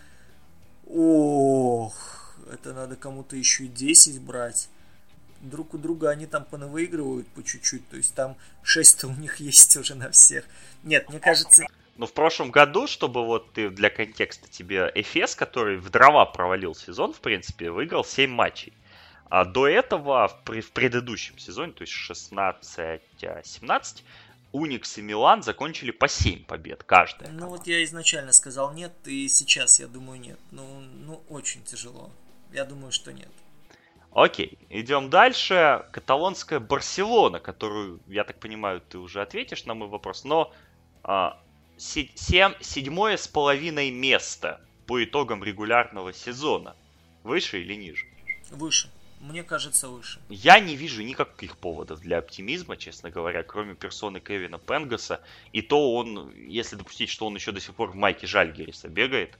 Ох, 0.86 2.36
это 2.50 2.72
надо 2.72 2.96
кому-то 2.96 3.36
еще 3.36 3.64
и 3.64 3.68
10 3.68 4.22
брать 4.22 4.70
друг 5.40 5.74
у 5.74 5.78
друга 5.78 6.10
они 6.10 6.26
там 6.26 6.44
понавыигрывают 6.44 7.26
по 7.28 7.42
чуть-чуть, 7.42 7.88
то 7.88 7.96
есть 7.96 8.14
там 8.14 8.36
6-то 8.64 9.08
у 9.08 9.14
них 9.14 9.36
есть 9.40 9.76
уже 9.76 9.94
на 9.94 10.10
всех. 10.10 10.44
Нет, 10.82 11.08
мне 11.08 11.20
кажется... 11.20 11.64
Но 11.96 12.06
в 12.06 12.12
прошлом 12.12 12.50
году, 12.52 12.86
чтобы 12.86 13.26
вот 13.26 13.54
ты 13.54 13.70
для 13.70 13.90
контекста 13.90 14.48
тебе 14.48 14.92
Эфес, 14.94 15.34
который 15.34 15.78
в 15.78 15.90
дрова 15.90 16.26
провалил 16.26 16.76
сезон, 16.76 17.12
в 17.12 17.20
принципе, 17.20 17.72
выиграл 17.72 18.04
7 18.04 18.30
матчей. 18.30 18.72
А 19.28 19.44
до 19.44 19.66
этого 19.66 20.28
в, 20.28 20.44
в 20.60 20.70
предыдущем 20.70 21.36
сезоне, 21.38 21.72
то 21.72 21.82
есть 21.82 21.92
16-17, 21.92 24.02
Уникс 24.52 24.96
и 24.96 25.02
Милан 25.02 25.42
закончили 25.42 25.90
по 25.90 26.08
7 26.08 26.44
побед 26.44 26.84
каждая. 26.84 27.30
Ну 27.30 27.48
вот 27.48 27.66
я 27.66 27.84
изначально 27.84 28.32
сказал 28.32 28.72
нет, 28.72 28.92
и 29.04 29.28
сейчас 29.28 29.80
я 29.80 29.88
думаю 29.88 30.20
нет. 30.20 30.38
Ну, 30.50 30.80
ну 30.80 31.22
очень 31.28 31.62
тяжело. 31.64 32.10
Я 32.52 32.64
думаю, 32.64 32.92
что 32.92 33.12
нет. 33.12 33.28
Окей, 34.12 34.58
идем 34.70 35.10
дальше. 35.10 35.84
Каталонская 35.92 36.60
Барселона, 36.60 37.40
которую, 37.40 38.00
я 38.06 38.24
так 38.24 38.38
понимаю, 38.40 38.80
ты 38.80 38.98
уже 38.98 39.20
ответишь 39.20 39.64
на 39.64 39.74
мой 39.74 39.88
вопрос, 39.88 40.24
но 40.24 40.52
а, 41.02 41.40
семь, 41.76 42.54
седьмое 42.60 43.16
с 43.16 43.28
половиной 43.28 43.90
место 43.90 44.60
по 44.86 45.02
итогам 45.04 45.44
регулярного 45.44 46.12
сезона. 46.12 46.74
Выше 47.22 47.60
или 47.60 47.74
ниже? 47.74 48.06
Выше. 48.50 48.90
Мне 49.20 49.42
кажется, 49.42 49.88
выше. 49.88 50.20
Я 50.28 50.60
не 50.60 50.76
вижу 50.76 51.02
никаких 51.02 51.56
поводов 51.56 52.00
для 52.00 52.18
оптимизма, 52.18 52.76
честно 52.76 53.10
говоря, 53.10 53.42
кроме 53.42 53.74
персоны 53.74 54.20
Кевина 54.20 54.58
Пенгаса. 54.58 55.20
И 55.52 55.60
то 55.60 55.94
он, 55.94 56.32
если 56.36 56.76
допустить, 56.76 57.10
что 57.10 57.26
он 57.26 57.34
еще 57.34 57.50
до 57.50 57.60
сих 57.60 57.74
пор 57.74 57.90
в 57.90 57.96
майке 57.96 58.26
Жальгериса 58.26 58.88
бегает, 58.88 59.36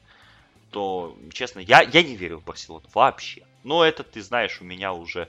то, 0.73 1.17
честно, 1.33 1.61
я, 1.61 1.83
я 1.83 2.03
не 2.03 2.17
верю 2.17 2.39
в 2.39 2.45
Барселону 2.45 2.87
вообще. 2.93 3.47
Но 3.65 3.85
это, 3.85 4.03
ты 4.03 4.23
знаешь, 4.23 4.61
у 4.61 4.65
меня 4.65 4.93
уже 4.93 5.29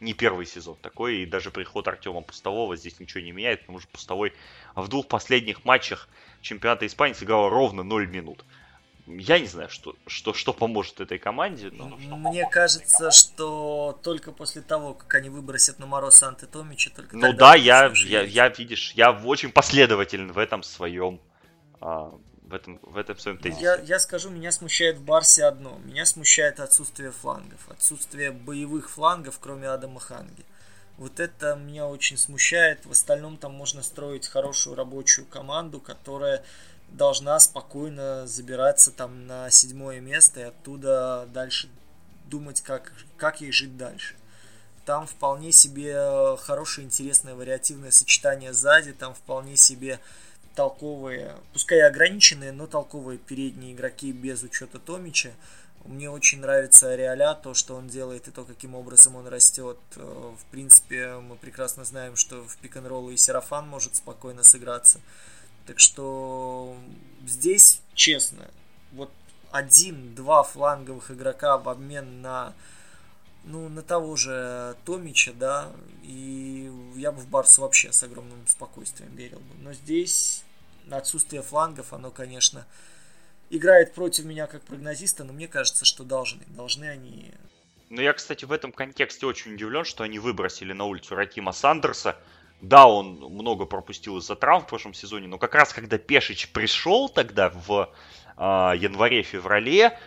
не 0.00 0.14
первый 0.14 0.46
сезон 0.46 0.76
такой, 0.80 1.18
и 1.18 1.26
даже 1.26 1.50
приход 1.50 1.86
Артема 1.88 2.22
Пустового 2.22 2.76
здесь 2.76 2.98
ничего 3.00 3.22
не 3.22 3.32
меняет, 3.32 3.60
потому 3.60 3.80
что 3.80 3.88
Пустовой 3.88 4.32
в 4.74 4.88
двух 4.88 5.08
последних 5.08 5.64
матчах 5.64 6.08
чемпионата 6.40 6.86
Испании 6.86 7.14
сыграл 7.14 7.48
ровно 7.48 7.82
0 7.82 8.08
минут. 8.08 8.44
Я 9.06 9.38
не 9.38 9.46
знаю, 9.46 9.68
что, 9.70 9.96
что, 10.06 10.32
что 10.32 10.52
поможет 10.52 11.00
этой 11.00 11.18
команде. 11.18 11.70
Но... 11.72 11.88
Мне 11.88 12.48
кажется, 12.48 13.10
что 13.10 13.98
только 14.02 14.30
после 14.30 14.62
того, 14.62 14.94
как 14.94 15.14
они 15.14 15.28
выбросят 15.28 15.78
на 15.78 15.86
мороз 15.86 16.22
Анте 16.22 16.46
Томича, 16.46 16.90
только 16.90 17.16
Ну 17.16 17.32
да, 17.32 17.54
я, 17.54 17.92
я, 18.04 18.22
я, 18.22 18.48
видишь, 18.48 18.92
я 18.94 19.10
очень 19.10 19.50
последователен 19.50 20.32
в 20.32 20.38
этом 20.38 20.62
своем 20.62 21.20
а, 21.80 22.12
в 22.50 22.54
этом, 22.54 22.78
в 22.82 22.96
этом 22.96 23.16
своем 23.18 23.38
тезисе. 23.38 23.62
Я, 23.62 23.76
я 23.76 23.98
скажу, 23.98 24.28
меня 24.30 24.50
смущает 24.50 24.98
в 24.98 25.04
Барсе 25.04 25.44
одно. 25.44 25.78
Меня 25.84 26.04
смущает 26.04 26.60
отсутствие 26.60 27.12
флангов. 27.12 27.68
Отсутствие 27.68 28.32
боевых 28.32 28.90
флангов, 28.90 29.38
кроме 29.40 29.68
Адама 29.68 30.00
Ханги. 30.00 30.44
Вот 30.98 31.20
это 31.20 31.54
меня 31.54 31.86
очень 31.86 32.18
смущает. 32.18 32.84
В 32.84 32.90
остальном 32.90 33.38
там 33.38 33.54
можно 33.54 33.82
строить 33.82 34.26
хорошую 34.26 34.76
рабочую 34.76 35.26
команду, 35.26 35.80
которая 35.80 36.44
должна 36.88 37.38
спокойно 37.38 38.26
забираться 38.26 38.90
там 38.90 39.26
на 39.26 39.48
седьмое 39.50 40.00
место 40.00 40.40
и 40.40 40.44
оттуда 40.44 41.28
дальше 41.32 41.68
думать, 42.26 42.60
как, 42.60 42.92
как 43.16 43.40
ей 43.40 43.52
жить 43.52 43.76
дальше. 43.76 44.16
Там 44.84 45.06
вполне 45.06 45.52
себе 45.52 46.36
хорошее, 46.38 46.86
интересное, 46.86 47.34
вариативное 47.34 47.92
сочетание 47.92 48.52
сзади, 48.52 48.92
там 48.92 49.14
вполне 49.14 49.56
себе 49.56 50.00
толковые, 50.54 51.36
пускай 51.52 51.80
ограниченные, 51.82 52.52
но 52.52 52.66
толковые 52.66 53.18
передние 53.18 53.72
игроки 53.72 54.12
без 54.12 54.42
учета 54.42 54.78
Томича. 54.78 55.32
Мне 55.84 56.10
очень 56.10 56.40
нравится 56.40 56.94
Реаля, 56.94 57.34
то, 57.34 57.54
что 57.54 57.74
он 57.74 57.88
делает 57.88 58.28
и 58.28 58.30
то, 58.30 58.44
каким 58.44 58.74
образом 58.74 59.16
он 59.16 59.26
растет. 59.26 59.78
Э, 59.96 60.34
в 60.38 60.44
принципе, 60.50 61.14
мы 61.14 61.36
прекрасно 61.36 61.84
знаем, 61.84 62.16
что 62.16 62.42
в 62.42 62.56
пик 62.58 62.76
н 62.76 63.08
и 63.08 63.16
Серафан 63.16 63.66
может 63.66 63.96
спокойно 63.96 64.42
сыграться. 64.42 65.00
Так 65.66 65.78
что 65.78 66.76
здесь, 67.26 67.80
честно, 67.94 68.50
вот 68.92 69.10
один-два 69.50 70.42
фланговых 70.42 71.10
игрока 71.10 71.56
в 71.58 71.68
обмен 71.68 72.20
на 72.20 72.54
ну, 73.44 73.68
на 73.68 73.82
того 73.82 74.16
же 74.16 74.76
Томича, 74.84 75.32
да, 75.32 75.72
и 76.02 76.70
я 76.96 77.12
бы 77.12 77.20
в 77.20 77.28
Барсу 77.28 77.62
вообще 77.62 77.92
с 77.92 78.02
огромным 78.02 78.46
спокойствием 78.46 79.14
верил 79.14 79.38
бы. 79.38 79.54
Но 79.60 79.72
здесь 79.72 80.44
отсутствие 80.90 81.42
флангов, 81.42 81.92
оно, 81.92 82.10
конечно, 82.10 82.66
играет 83.48 83.94
против 83.94 84.24
меня 84.24 84.46
как 84.46 84.62
прогнозиста, 84.62 85.24
но 85.24 85.32
мне 85.32 85.48
кажется, 85.48 85.84
что 85.84 86.04
должны. 86.04 86.42
Должны 86.48 86.86
они... 86.86 87.32
Ну, 87.88 88.00
я, 88.00 88.12
кстати, 88.12 88.44
в 88.44 88.52
этом 88.52 88.72
контексте 88.72 89.26
очень 89.26 89.54
удивлен, 89.54 89.84
что 89.84 90.04
они 90.04 90.18
выбросили 90.18 90.72
на 90.72 90.84
улицу 90.84 91.16
Ракима 91.16 91.52
Сандерса. 91.52 92.16
Да, 92.60 92.86
он 92.86 93.14
много 93.16 93.64
пропустил 93.64 94.18
из-за 94.18 94.36
травм 94.36 94.64
в 94.64 94.68
прошлом 94.68 94.94
сезоне, 94.94 95.26
но 95.26 95.38
как 95.38 95.54
раз 95.54 95.72
когда 95.72 95.98
Пешич 95.98 96.50
пришел 96.52 97.08
тогда 97.08 97.48
в 97.48 97.90
э, 98.36 98.42
январе-феврале, 98.42 99.98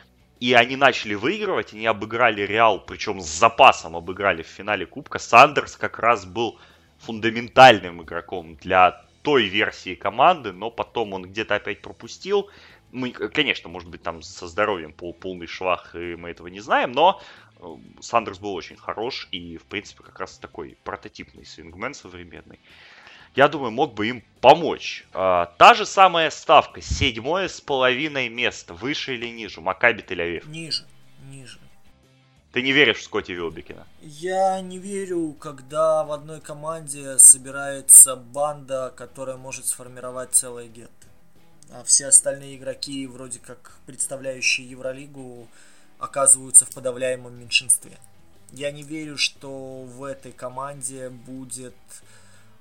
и 0.44 0.54
они 0.56 0.76
начали 0.76 1.14
выигрывать, 1.14 1.72
они 1.72 1.86
обыграли 1.86 2.42
Реал, 2.42 2.82
причем 2.86 3.22
с 3.22 3.28
запасом 3.28 3.96
обыграли 3.96 4.44
в 4.44 4.48
финале 4.48 4.86
Кубка, 4.86 5.18
Сандерс 5.18 5.78
как 5.78 6.00
раз 6.00 6.26
был 6.26 6.60
фундаментальным 6.98 8.04
игроком 8.04 8.58
для 8.58 9.06
той 9.22 9.46
версии 9.46 9.96
команды, 9.96 10.52
но 10.52 10.70
потом 10.70 11.14
он 11.14 11.24
где-то 11.24 11.56
опять 11.56 11.82
пропустил. 11.82 12.50
Мы, 12.92 13.12
конечно, 13.12 13.70
может 13.70 13.88
быть, 13.88 14.04
там 14.04 14.22
со 14.22 14.50
здоровьем 14.50 14.92
пол, 14.92 15.14
полный 15.14 15.48
швах, 15.48 15.96
и 15.96 16.18
мы 16.18 16.32
этого 16.32 16.48
не 16.48 16.60
знаем, 16.60 16.92
но 16.92 17.22
э, 17.62 17.66
Сандерс 18.02 18.38
был 18.38 18.54
очень 18.54 18.76
хорош 18.76 19.30
и, 19.32 19.56
в 19.56 19.64
принципе, 19.64 20.04
как 20.04 20.20
раз 20.20 20.38
такой 20.40 20.78
прототипный 20.84 21.46
свингмен 21.46 21.94
современный. 21.94 22.60
Я 23.36 23.48
думаю, 23.48 23.72
мог 23.72 23.94
бы 23.94 24.08
им 24.08 24.24
помочь. 24.42 25.06
А, 25.14 25.48
та 25.58 25.74
же 25.74 25.86
самая 25.86 26.30
ставка, 26.30 26.82
седьмое 26.82 27.48
с 27.48 27.60
половиной 27.60 28.30
место, 28.30 28.74
выше 28.74 29.16
или 29.16 29.28
ниже, 29.28 29.60
Макаби 29.60 30.04
Тель-Авив? 30.04 30.48
Ниже, 30.48 30.86
ниже. 31.30 31.60
Ты 32.52 32.62
не 32.62 32.72
веришь 32.72 32.98
в 32.98 33.04
Скотти 33.04 33.32
Вилбекина? 33.32 33.88
Я 34.02 34.62
не 34.62 34.78
верю, 34.78 35.34
когда 35.40 36.04
в 36.04 36.12
одной 36.12 36.40
команде 36.40 37.18
собирается 37.18 38.16
банда, 38.16 38.94
которая 38.96 39.38
может 39.38 39.66
сформировать 39.66 40.34
целое 40.34 40.68
гетто. 40.68 41.08
А 41.72 41.84
все 41.84 42.08
остальные 42.08 42.58
игроки, 42.58 43.08
вроде 43.08 43.40
как 43.40 43.78
представляющие 43.88 44.70
Евролигу, 44.70 45.48
оказываются 45.98 46.66
в 46.66 46.70
подавляемом 46.70 47.34
меньшинстве. 47.40 47.98
Я 48.52 48.72
не 48.72 48.84
верю, 48.84 49.18
что 49.18 49.82
в 49.82 50.04
этой 50.04 50.32
команде 50.32 51.10
будет 51.10 51.74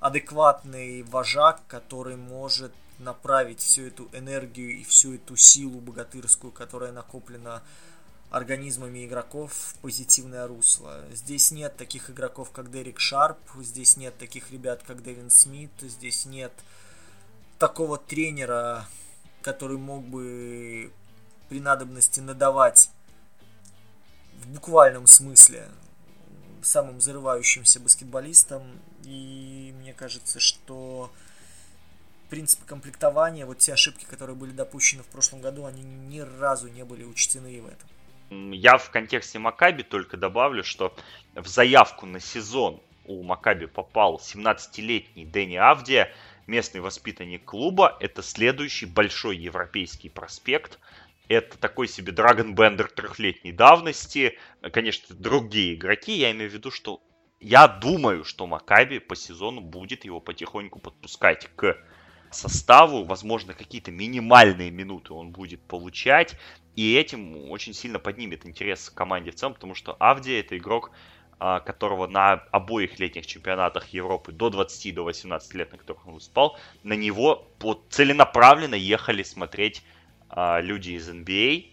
адекватный 0.02 1.04
вожак, 1.04 1.60
который 1.68 2.16
может 2.16 2.72
направить 2.98 3.60
всю 3.60 3.86
эту 3.86 4.08
энергию 4.12 4.70
и 4.72 4.82
всю 4.82 5.14
эту 5.14 5.36
силу 5.36 5.80
богатырскую, 5.80 6.50
которая 6.50 6.90
накоплена 6.90 7.62
организмами 8.30 9.06
игроков 9.06 9.52
в 9.52 9.74
позитивное 9.76 10.48
русло. 10.48 11.04
Здесь 11.12 11.52
нет 11.52 11.76
таких 11.76 12.10
игроков, 12.10 12.50
как 12.50 12.72
Дерек 12.72 12.98
Шарп, 12.98 13.38
здесь 13.60 13.96
нет 13.96 14.18
таких 14.18 14.50
ребят, 14.50 14.82
как 14.84 15.04
Дэвин 15.04 15.30
Смит, 15.30 15.70
здесь 15.80 16.26
нет 16.26 16.52
такого 17.58 17.96
тренера, 17.96 18.86
который 19.40 19.78
мог 19.78 20.04
бы 20.04 20.92
при 21.48 21.60
надобности 21.60 22.18
надавать 22.18 22.90
в 24.40 24.48
буквальном 24.48 25.06
смысле 25.06 25.68
самым 26.62 27.00
зарывающимся 27.00 27.80
баскетболистом. 27.80 28.62
И 29.04 29.74
мне 29.78 29.92
кажется, 29.92 30.40
что 30.40 31.12
принципы 32.30 32.64
комплектования, 32.64 33.44
вот 33.44 33.58
те 33.58 33.74
ошибки, 33.74 34.04
которые 34.04 34.36
были 34.36 34.52
допущены 34.52 35.02
в 35.02 35.06
прошлом 35.06 35.40
году, 35.40 35.66
они 35.66 35.82
ни 35.82 36.20
разу 36.20 36.68
не 36.68 36.84
были 36.84 37.04
учтены 37.04 37.60
в 37.60 37.66
этом. 37.66 37.88
Я 38.54 38.78
в 38.78 38.90
контексте 38.90 39.38
Макаби 39.38 39.82
только 39.82 40.16
добавлю, 40.16 40.64
что 40.64 40.96
в 41.34 41.46
заявку 41.46 42.06
на 42.06 42.20
сезон 42.20 42.80
у 43.04 43.22
Макаби 43.22 43.66
попал 43.66 44.16
17-летний 44.16 45.26
Дэнни 45.26 45.56
Авдия, 45.56 46.10
местный 46.46 46.80
воспитанник 46.80 47.44
клуба. 47.44 47.96
Это 48.00 48.22
следующий 48.22 48.86
большой 48.86 49.36
европейский 49.36 50.08
проспект. 50.08 50.78
Это 51.28 51.56
такой 51.58 51.88
себе 51.88 52.12
Dragon 52.12 52.54
Bender 52.54 52.88
трехлетней 52.92 53.52
давности. 53.52 54.38
Конечно, 54.72 55.14
другие 55.14 55.74
игроки. 55.74 56.12
Я 56.12 56.32
имею 56.32 56.50
в 56.50 56.54
виду, 56.54 56.70
что 56.70 57.00
я 57.40 57.68
думаю, 57.68 58.24
что 58.24 58.46
Макаби 58.46 58.98
по 58.98 59.16
сезону 59.16 59.60
будет 59.60 60.04
его 60.04 60.20
потихоньку 60.20 60.78
подпускать 60.78 61.48
к 61.56 61.76
составу. 62.30 63.04
Возможно, 63.04 63.54
какие-то 63.54 63.90
минимальные 63.90 64.70
минуты 64.70 65.12
он 65.12 65.30
будет 65.30 65.62
получать. 65.62 66.36
И 66.76 66.94
этим 66.94 67.50
очень 67.50 67.74
сильно 67.74 67.98
поднимет 67.98 68.46
интерес 68.46 68.90
к 68.90 68.94
команде 68.94 69.30
в 69.30 69.34
целом, 69.34 69.54
потому 69.54 69.74
что 69.74 69.96
Авдия 69.98 70.40
это 70.40 70.56
игрок, 70.56 70.90
а, 71.38 71.60
которого 71.60 72.06
на 72.06 72.44
обоих 72.50 72.98
летних 72.98 73.26
чемпионатах 73.26 73.88
Европы 73.88 74.32
до 74.32 74.48
20 74.48 74.94
до 74.94 75.02
18 75.02 75.54
лет, 75.54 75.72
на 75.72 75.78
которых 75.78 76.06
он 76.06 76.14
выступал, 76.14 76.56
на 76.82 76.94
него 76.94 77.48
целенаправленно 77.90 78.76
ехали 78.76 79.22
смотреть 79.22 79.82
люди 80.34 80.90
из 80.90 81.08
NBA, 81.08 81.66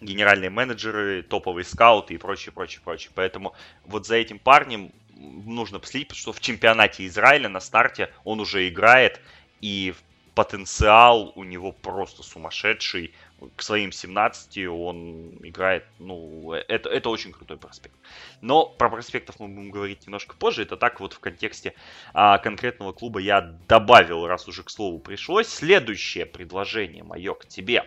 а, 0.00 0.04
генеральные 0.04 0.50
менеджеры, 0.50 1.22
топовые 1.22 1.64
скауты 1.64 2.14
и 2.14 2.18
прочее, 2.18 2.52
прочее, 2.52 2.80
прочее. 2.84 3.10
Поэтому 3.14 3.54
вот 3.84 4.06
за 4.06 4.16
этим 4.16 4.38
парнем 4.38 4.92
нужно 5.16 5.78
последить, 5.78 6.08
потому 6.08 6.20
что 6.20 6.32
в 6.32 6.40
чемпионате 6.40 7.06
Израиля 7.06 7.48
на 7.48 7.60
старте 7.60 8.12
он 8.24 8.40
уже 8.40 8.68
играет, 8.68 9.20
и 9.60 9.94
потенциал 10.34 11.32
у 11.36 11.44
него 11.44 11.72
просто 11.72 12.22
сумасшедший. 12.22 13.14
К 13.56 13.62
своим 13.62 13.92
17 13.92 14.66
он 14.68 15.38
играет, 15.42 15.84
ну, 15.98 16.52
это, 16.52 16.88
это 16.88 17.10
очень 17.10 17.32
крутой 17.32 17.56
проспект. 17.56 17.94
Но 18.40 18.66
про 18.66 18.90
проспектов 18.90 19.40
мы 19.40 19.48
будем 19.48 19.70
говорить 19.70 20.06
немножко 20.06 20.36
позже. 20.36 20.62
Это 20.62 20.76
так 20.76 21.00
вот 21.00 21.12
в 21.12 21.20
контексте 21.20 21.74
а, 22.12 22.38
конкретного 22.38 22.92
клуба 22.92 23.20
я 23.20 23.40
добавил, 23.68 24.26
раз 24.26 24.48
уже 24.48 24.62
к 24.62 24.70
слову 24.70 24.98
пришлось. 24.98 25.48
Следующее 25.48 26.26
предложение 26.26 27.04
мое 27.04 27.34
к 27.34 27.46
тебе. 27.46 27.84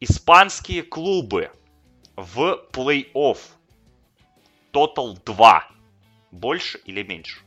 Испанские 0.00 0.82
клубы 0.82 1.50
в 2.16 2.66
плей-офф. 2.72 3.38
Тотал 4.70 5.18
2. 5.24 5.68
Больше 6.30 6.78
или 6.84 7.02
меньше? 7.02 7.40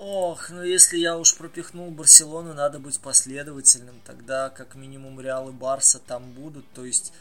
Ох, 0.00 0.50
ну 0.50 0.62
если 0.62 0.96
я 0.96 1.18
уж 1.18 1.36
пропихнул 1.36 1.90
Барселону, 1.90 2.54
надо 2.54 2.78
быть 2.78 3.00
последовательным. 3.00 4.00
Тогда 4.06 4.48
как 4.48 4.76
минимум 4.76 5.20
Реал 5.20 5.48
и 5.48 5.52
Барса 5.52 5.98
там 5.98 6.30
будут. 6.30 6.64
То 6.72 6.84
есть, 6.84 7.12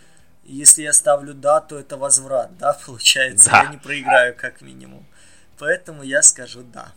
если 0.44 0.84
я 0.84 0.94
ставлю 0.94 1.34
да, 1.34 1.60
то 1.60 1.80
это 1.80 1.98
возврат, 1.98 2.56
да, 2.60 2.74
получается? 2.86 3.50
Да. 3.50 3.64
Я 3.64 3.70
не 3.72 3.78
проиграю 3.78 4.36
как 4.36 4.62
минимум. 4.62 5.08
Поэтому 5.58 6.04
я 6.04 6.22
скажу 6.22 6.62
да. 6.62 6.94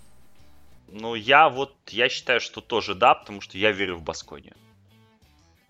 Ну, 0.88 1.14
я 1.14 1.48
вот, 1.48 1.74
я 1.86 2.10
считаю, 2.10 2.40
что 2.40 2.60
тоже 2.60 2.94
да, 2.94 3.14
потому 3.14 3.40
что 3.40 3.56
я 3.56 3.72
верю 3.72 3.96
в 3.96 4.02
Басконию. 4.02 4.56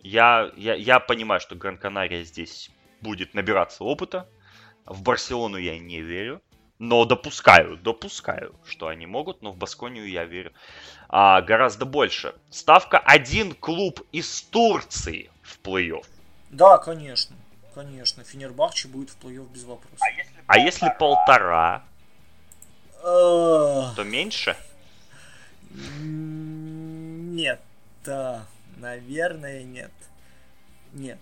Я, 0.02 0.50
я, 0.56 0.74
я 0.74 0.98
понимаю, 0.98 1.40
что 1.40 1.54
Гран-Канария 1.54 2.24
здесь 2.24 2.70
будет 3.00 3.34
набираться 3.34 3.84
опыта. 3.84 4.28
В 4.86 5.02
Барселону 5.02 5.56
я 5.56 5.78
не 5.78 6.00
верю. 6.00 6.42
Но 6.80 7.04
допускаю, 7.04 7.76
допускаю, 7.76 8.54
что 8.64 8.88
они 8.88 9.04
могут, 9.04 9.42
но 9.42 9.52
в 9.52 9.56
Басконию 9.58 10.08
я 10.08 10.24
верю 10.24 10.54
а, 11.10 11.42
гораздо 11.42 11.84
больше. 11.84 12.34
Ставка 12.48 12.98
один 12.98 13.54
клуб 13.54 14.00
из 14.12 14.40
Турции 14.44 15.30
в 15.42 15.58
плей-офф. 15.62 16.06
Да, 16.48 16.78
конечно. 16.78 17.36
Конечно, 17.74 18.24
Фенербахче 18.24 18.88
будет 18.88 19.10
в 19.10 19.18
плей-офф 19.18 19.52
без 19.52 19.64
вопросов. 19.64 20.00
А 20.46 20.58
если 20.58 20.90
полтора? 20.98 21.84
А... 23.04 23.94
то 23.94 24.02
меньше? 24.02 24.56
Нет, 25.74 27.60
да, 28.06 28.46
наверное, 28.78 29.64
нет. 29.64 29.92
Нет 30.94 31.18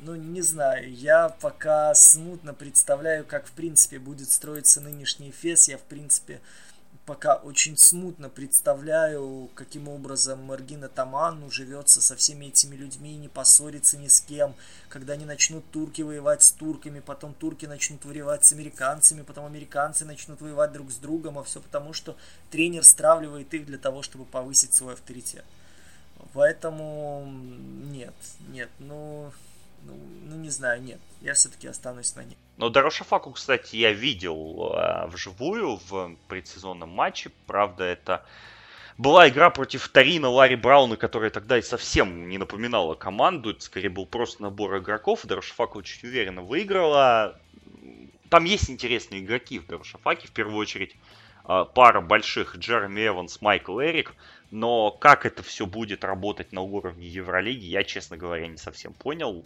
ну, 0.00 0.14
не 0.14 0.42
знаю, 0.42 0.92
я 0.92 1.28
пока 1.28 1.94
смутно 1.94 2.54
представляю, 2.54 3.24
как, 3.24 3.46
в 3.46 3.52
принципе, 3.52 3.98
будет 3.98 4.30
строиться 4.30 4.80
нынешний 4.80 5.30
ФЕС. 5.30 5.68
Я, 5.68 5.78
в 5.78 5.82
принципе, 5.82 6.40
пока 7.06 7.36
очень 7.36 7.78
смутно 7.78 8.28
представляю, 8.28 9.48
каким 9.54 9.88
образом 9.88 10.42
Маргина 10.42 10.88
Таман 10.88 11.42
уживется 11.44 12.00
со 12.00 12.16
всеми 12.16 12.46
этими 12.46 12.74
людьми, 12.74 13.16
не 13.16 13.28
поссорится 13.28 13.96
ни 13.96 14.08
с 14.08 14.20
кем, 14.20 14.54
когда 14.88 15.14
они 15.14 15.24
начнут 15.24 15.64
турки 15.70 16.02
воевать 16.02 16.42
с 16.42 16.50
турками, 16.50 17.00
потом 17.00 17.32
турки 17.32 17.64
начнут 17.66 18.04
воевать 18.04 18.44
с 18.44 18.52
американцами, 18.52 19.22
потом 19.22 19.46
американцы 19.46 20.04
начнут 20.04 20.40
воевать 20.40 20.72
друг 20.72 20.90
с 20.90 20.96
другом, 20.96 21.38
а 21.38 21.44
все 21.44 21.60
потому, 21.60 21.92
что 21.92 22.16
тренер 22.50 22.84
стравливает 22.84 23.54
их 23.54 23.66
для 23.66 23.78
того, 23.78 24.02
чтобы 24.02 24.24
повысить 24.24 24.74
свой 24.74 24.94
авторитет. 24.94 25.44
Поэтому 26.32 27.24
нет, 27.26 28.14
нет, 28.48 28.70
ну 28.78 29.32
ну, 29.84 29.94
ну 30.24 30.36
не 30.36 30.50
знаю, 30.50 30.82
нет. 30.82 31.00
Я 31.20 31.34
все-таки 31.34 31.68
останусь 31.68 32.14
на 32.16 32.24
ней. 32.24 32.36
Но 32.56 32.70
Дорошафаку, 32.70 33.32
кстати, 33.32 33.76
я 33.76 33.92
видел 33.92 34.72
э, 34.74 35.06
вживую 35.08 35.80
в 35.88 36.16
предсезонном 36.28 36.88
матче. 36.90 37.30
Правда, 37.46 37.84
это 37.84 38.24
была 38.98 39.28
игра 39.28 39.50
против 39.50 39.88
Тарина 39.88 40.28
Ларри 40.28 40.56
Брауна, 40.56 40.96
которая 40.96 41.30
тогда 41.30 41.58
и 41.58 41.62
совсем 41.62 42.28
не 42.28 42.38
напоминала 42.38 42.94
команду. 42.94 43.50
Это 43.50 43.60
скорее 43.60 43.90
был 43.90 44.06
просто 44.06 44.42
набор 44.42 44.78
игроков. 44.78 45.24
Дорошафаку 45.24 45.78
очень 45.78 46.08
уверенно 46.08 46.42
выиграла. 46.42 47.38
Там 48.30 48.44
есть 48.44 48.70
интересные 48.70 49.20
игроки 49.20 49.58
в 49.58 49.66
Дорошафаке. 49.66 50.28
В 50.28 50.32
первую 50.32 50.56
очередь 50.56 50.96
э, 51.46 51.64
пара 51.74 52.00
больших 52.00 52.56
Джереми 52.56 53.06
Эванс, 53.06 53.42
Майкл 53.42 53.78
Эрик. 53.80 54.14
Но 54.50 54.90
как 54.92 55.26
это 55.26 55.42
все 55.42 55.66
будет 55.66 56.04
работать 56.04 56.52
на 56.52 56.62
уровне 56.62 57.06
Евролиги, 57.06 57.64
я, 57.64 57.84
честно 57.84 58.16
говоря, 58.16 58.46
не 58.46 58.56
совсем 58.56 58.94
понял. 58.94 59.44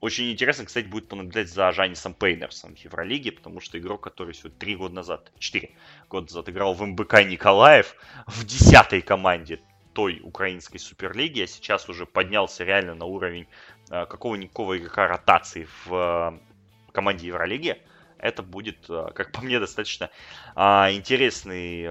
Очень 0.00 0.30
интересно, 0.30 0.64
кстати, 0.64 0.86
будет 0.86 1.08
понаблюдать 1.08 1.48
за 1.48 1.72
Жанисом 1.72 2.14
Пейнерсом 2.14 2.76
в 2.76 2.78
Евролиге, 2.78 3.32
потому 3.32 3.60
что 3.60 3.78
игрок, 3.78 4.00
который 4.00 4.32
всего 4.32 4.50
три 4.50 4.76
года 4.76 4.94
назад, 4.94 5.32
четыре 5.38 5.72
года 6.08 6.26
назад 6.26 6.48
играл 6.48 6.72
в 6.74 6.86
МБК 6.86 7.24
Николаев 7.24 7.96
в 8.26 8.44
десятой 8.44 9.02
команде 9.02 9.60
той 9.94 10.20
украинской 10.22 10.78
суперлиги, 10.78 11.42
а 11.42 11.46
сейчас 11.48 11.88
уже 11.88 12.06
поднялся 12.06 12.62
реально 12.62 12.94
на 12.94 13.06
уровень 13.06 13.48
э, 13.90 14.06
какого-никакого 14.06 14.78
игрока 14.78 15.08
ротации 15.08 15.66
в 15.84 16.38
э, 16.38 16.92
команде 16.92 17.26
Евролиги. 17.26 17.82
Это 18.18 18.44
будет, 18.44 18.88
э, 18.88 19.08
как 19.12 19.32
по 19.32 19.40
мне, 19.40 19.58
достаточно 19.58 20.10
а, 20.54 20.92
интересный 20.92 21.88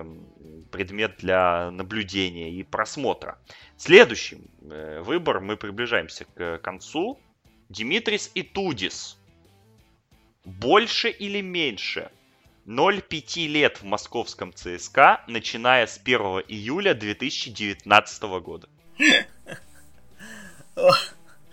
предмет 0.72 1.18
для 1.18 1.72
наблюдения 1.72 2.52
и 2.52 2.64
просмотра. 2.64 3.38
Следующий 3.76 4.42
выбор, 4.62 5.42
мы 5.42 5.58
приближаемся 5.58 6.26
к 6.34 6.60
концу 6.60 7.20
Димитрис 7.70 8.32
и 8.34 8.44
Тудис. 8.44 9.18
Больше 10.46 11.10
или 11.10 11.42
меньше 11.42 12.10
0,5 12.66 13.48
лет 13.48 13.82
в 13.82 13.84
московском 13.84 14.54
ЦСКА, 14.54 15.24
начиная 15.28 15.88
с 15.88 15.98
1 15.98 16.18
июля 16.48 16.94
2019 16.94 18.24
года. 18.42 18.70
О, 20.76 20.92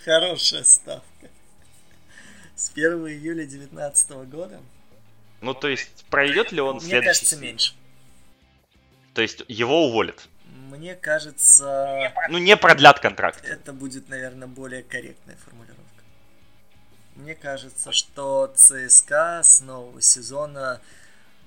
хорошая 0.04 0.64
ставка. 0.64 1.30
С 2.54 2.70
1 2.70 2.84
июля 3.08 3.46
2019 3.46 4.10
года? 4.28 4.60
Ну, 5.40 5.54
то 5.54 5.68
есть, 5.68 6.04
пройдет 6.10 6.52
ли 6.52 6.60
он 6.60 6.76
Мне 6.76 6.86
следующий... 6.86 7.06
кажется, 7.06 7.36
меньше. 7.36 7.74
То 9.14 9.22
есть, 9.22 9.44
его 9.48 9.86
уволят? 9.86 10.28
Мне 10.70 10.94
кажется... 10.94 12.12
Ну, 12.28 12.38
не 12.38 12.56
продлят 12.56 13.00
контракт. 13.00 13.44
Это 13.44 13.72
будет, 13.72 14.08
наверное, 14.08 14.48
более 14.48 14.82
корректная 14.82 15.36
формулировка. 15.36 15.93
Мне 17.16 17.34
кажется, 17.34 17.92
что 17.92 18.52
ЦСКА 18.54 19.42
с 19.42 19.60
нового 19.60 20.00
сезона 20.00 20.80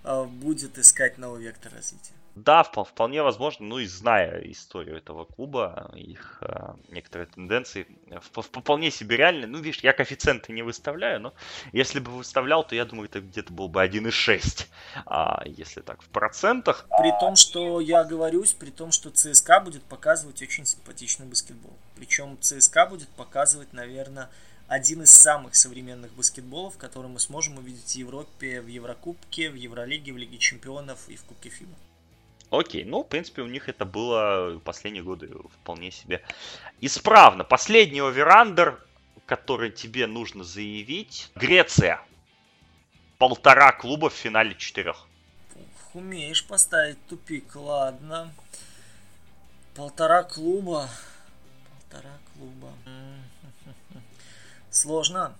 а, 0.03 0.23
будет 0.23 0.77
искать 0.77 1.17
новый 1.17 1.43
вектор 1.43 1.73
развития. 1.73 2.13
Да, 2.37 2.61
вполне 2.61 3.23
возможно, 3.23 3.65
ну 3.65 3.79
и 3.79 3.87
зная 3.87 4.39
историю 4.51 4.97
этого 4.97 5.25
клуба, 5.25 5.89
их 5.95 6.37
э, 6.41 6.73
некоторые 6.89 7.25
тенденции, 7.25 7.87
вполне 8.21 8.91
себе 8.91 9.17
реальны. 9.17 9.47
Ну, 9.47 9.57
видишь, 9.57 9.79
я 9.79 9.91
коэффициенты 9.91 10.53
не 10.53 10.61
выставляю, 10.61 11.19
но 11.19 11.33
если 11.71 11.99
бы 11.99 12.11
выставлял, 12.11 12.63
то 12.63 12.75
я 12.75 12.85
думаю, 12.85 13.09
это 13.09 13.21
где-то 13.21 13.51
был 13.51 13.69
бы 13.69 13.83
1,6. 13.83 14.67
А 15.07 15.41
если 15.47 15.81
так, 15.81 16.03
в 16.03 16.09
процентах... 16.09 16.85
При 16.99 17.09
том, 17.19 17.35
что 17.35 17.81
я 17.81 18.03
говорюсь, 18.03 18.53
при 18.53 18.69
том, 18.69 18.91
что 18.91 19.09
ЦСКА 19.09 19.59
будет 19.61 19.81
показывать 19.81 20.39
очень 20.39 20.67
симпатичный 20.67 21.25
баскетбол. 21.25 21.75
Причем 21.95 22.37
ЦСКА 22.39 22.85
будет 22.85 23.09
показывать, 23.09 23.73
наверное, 23.73 24.29
один 24.67 25.03
из 25.03 25.11
самых 25.11 25.55
современных 25.55 26.11
баскетболов, 26.13 26.77
который 26.77 27.07
мы 27.07 27.19
сможем 27.19 27.57
увидеть 27.57 27.91
в 27.91 27.95
Европе, 27.95 28.61
в 28.61 28.67
Еврокубке, 28.67 29.49
в 29.49 29.55
Евролиге, 29.55 30.11
в 30.13 30.17
Лиге 30.17 30.37
Чемпионов 30.37 31.07
и 31.07 31.15
в 31.15 31.23
Кубке 31.23 31.49
ФИБА. 31.49 31.75
Окей, 32.49 32.85
ну, 32.85 33.03
в 33.03 33.07
принципе, 33.07 33.41
у 33.41 33.47
них 33.47 33.67
это 33.67 33.85
было 33.85 34.59
последние 34.59 35.03
годы 35.03 35.29
вполне 35.61 35.91
себе 35.91 36.21
исправно. 36.79 37.43
Последний 37.43 38.01
over-under, 38.01 38.81
который 39.25 39.71
тебе 39.71 40.07
нужно 40.07 40.43
заявить. 40.43 41.29
Греция. 41.35 42.01
Полтора 43.17 43.71
клуба 43.73 44.09
в 44.09 44.13
финале 44.13 44.55
четырех. 44.55 45.07
Умеешь 45.93 46.45
поставить 46.45 47.03
тупик, 47.07 47.55
ладно. 47.55 48.31
Полтора 49.75 50.23
клуба. 50.23 50.89
Полтора 51.89 52.17
клуба. 52.33 52.71
Сложно. 54.77 55.35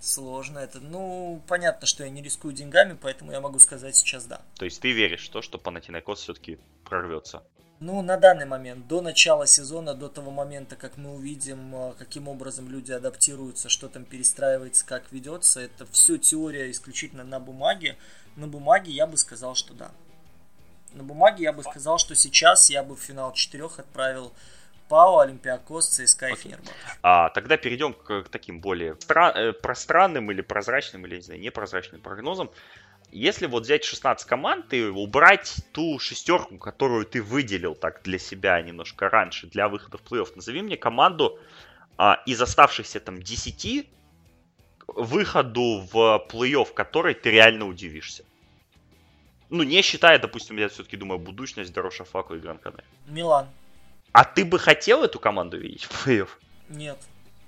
Сложно 0.00 0.58
это. 0.58 0.78
Ну, 0.78 1.40
понятно, 1.48 1.86
что 1.86 2.04
я 2.04 2.10
не 2.10 2.20
рискую 2.20 2.52
деньгами, 2.52 2.98
поэтому 3.00 3.32
я 3.32 3.40
могу 3.40 3.58
сказать 3.58 3.96
сейчас 3.96 4.26
да. 4.26 4.42
То 4.56 4.66
есть 4.66 4.82
ты 4.82 4.92
веришь 4.92 5.28
в 5.28 5.30
то, 5.30 5.40
что 5.40 5.56
Панатинаикос 5.56 6.20
все-таки 6.20 6.58
прорвется? 6.84 7.42
Ну, 7.80 8.02
на 8.02 8.18
данный 8.18 8.44
момент, 8.44 8.86
до 8.88 9.00
начала 9.00 9.46
сезона, 9.46 9.94
до 9.94 10.10
того 10.10 10.30
момента, 10.30 10.76
как 10.76 10.98
мы 10.98 11.14
увидим, 11.14 11.74
э, 11.74 11.94
каким 11.98 12.28
образом 12.28 12.68
люди 12.68 12.92
адаптируются, 12.92 13.70
что 13.70 13.88
там 13.88 14.04
перестраивается, 14.04 14.84
как 14.84 15.10
ведется, 15.10 15.60
это 15.60 15.86
все 15.86 16.18
теория 16.18 16.70
исключительно 16.70 17.24
на 17.24 17.40
бумаге. 17.40 17.96
На 18.36 18.46
бумаге 18.46 18.92
я 18.92 19.06
бы 19.06 19.16
сказал, 19.16 19.54
что 19.54 19.72
да. 19.72 19.90
На 20.92 21.02
бумаге 21.02 21.44
я 21.44 21.54
бы 21.54 21.62
сказал, 21.62 21.96
что 21.96 22.14
сейчас 22.14 22.68
я 22.68 22.82
бы 22.82 22.94
в 22.94 23.00
финал 23.00 23.32
четырех 23.32 23.78
отправил 23.78 24.34
ПАО, 24.92 25.20
Олимпиакос, 25.20 25.86
ЦСКА 25.88 26.28
и 26.28 26.34
Фенербахче. 26.34 26.74
А, 27.02 27.30
тогда 27.30 27.56
перейдем 27.56 27.94
к, 27.94 28.24
к 28.24 28.28
таким 28.28 28.60
более 28.60 28.92
стра- 28.92 29.32
э, 29.32 29.52
пространным 29.54 30.30
или 30.30 30.42
прозрачным, 30.42 31.06
или, 31.06 31.16
не 31.16 31.22
знаю, 31.22 31.40
непрозрачным 31.40 32.02
прогнозам. 32.02 32.50
Если 33.10 33.46
вот 33.46 33.62
взять 33.62 33.84
16 33.84 34.28
команд 34.28 34.74
и 34.74 34.84
убрать 34.84 35.56
ту 35.72 35.98
шестерку, 35.98 36.58
которую 36.58 37.06
ты 37.06 37.22
выделил 37.22 37.74
так 37.74 38.02
для 38.02 38.18
себя 38.18 38.60
немножко 38.60 39.08
раньше, 39.08 39.46
для 39.46 39.68
выхода 39.68 39.96
в 39.96 40.02
плей-офф, 40.02 40.36
назови 40.36 40.60
мне 40.60 40.76
команду 40.76 41.38
а, 41.96 42.22
из 42.26 42.42
оставшихся 42.42 43.00
там 43.00 43.22
10 43.22 43.88
выходу 44.88 45.88
в 45.90 46.26
плей-офф, 46.30 46.74
которой 46.74 47.14
ты 47.14 47.30
реально 47.30 47.66
удивишься. 47.66 48.24
Ну, 49.48 49.62
не 49.62 49.80
считая, 49.80 50.18
допустим, 50.18 50.58
я 50.58 50.68
все-таки 50.68 50.98
думаю, 50.98 51.18
будущность 51.18 51.72
Дорошафаку 51.72 52.34
и 52.34 52.40
Гран-Канаре. 52.40 52.84
Милан. 53.06 53.48
А 54.12 54.24
ты 54.24 54.44
бы 54.44 54.58
хотел 54.58 55.02
эту 55.02 55.18
команду 55.18 55.58
видеть 55.58 55.84
в 55.84 56.06
плей-офф? 56.06 56.28
Нет. 56.68 56.98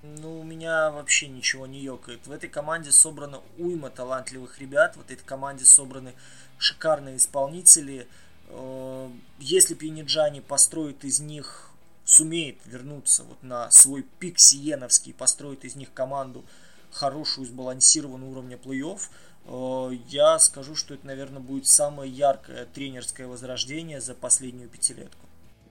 Ну, 0.03 0.41
у 0.41 0.43
меня 0.43 0.91
вообще 0.91 1.29
ничего 1.29 1.67
не 1.67 1.81
ёкает. 1.81 2.27
В 2.27 2.33
этой 2.33 2.49
команде 2.49 2.91
собрана 2.91 3.41
уйма 3.59 3.91
талантливых 3.91 4.59
ребят. 4.59 4.97
В 4.97 5.01
этой 5.01 5.17
команде 5.17 5.65
собраны 5.65 6.15
шикарные 6.59 7.17
исполнители. 7.17 8.07
Э, 8.49 9.09
если 9.39 9.75
Пьяниджани 9.75 10.41
построит 10.41 11.05
из 11.05 11.21
них, 11.21 11.71
сумеет 12.05 12.57
вернуться 12.65 13.25
вот 13.25 13.43
на 13.43 13.71
свой 13.71 14.03
пик 14.19 14.39
сиеновский, 14.39 15.13
построит 15.13 15.65
из 15.65 15.75
них 15.75 15.93
команду 15.93 16.45
хорошую, 16.91 17.47
сбалансированную 17.47 18.31
уровня 18.31 18.57
плей-офф, 18.57 19.01
э, 19.47 19.97
я 20.09 20.39
скажу, 20.39 20.75
что 20.75 20.95
это, 20.95 21.07
наверное, 21.07 21.41
будет 21.41 21.67
самое 21.67 22.11
яркое 22.11 22.67
тренерское 22.67 23.27
возрождение 23.27 24.01
за 24.01 24.15
последнюю 24.15 24.69
пятилетку. 24.69 25.24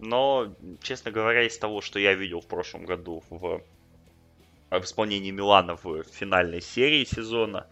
Но, 0.03 0.53
честно 0.81 1.11
говоря, 1.11 1.43
из 1.43 1.57
того, 1.57 1.81
что 1.81 1.97
я 1.97 2.13
видел 2.13 2.41
в 2.41 2.47
прошлом 2.47 2.85
году 2.85 3.23
в, 3.29 3.63
в 4.69 4.83
исполнении 4.83 5.31
Милана 5.31 5.77
в 5.81 6.03
финальной 6.03 6.61
серии 6.61 7.05
сезона, 7.05 7.67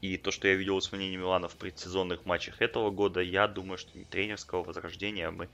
и 0.00 0.16
то, 0.16 0.30
что 0.30 0.48
я 0.48 0.54
видел 0.54 0.76
в 0.76 0.78
исполнении 0.80 1.16
Милана 1.16 1.48
в 1.48 1.56
предсезонных 1.56 2.24
матчах 2.24 2.62
этого 2.62 2.90
года, 2.90 3.20
я 3.20 3.46
думаю, 3.48 3.76
что 3.76 3.90
тренерского 4.10 4.62
возрождения 4.62 5.30
мы 5.30 5.48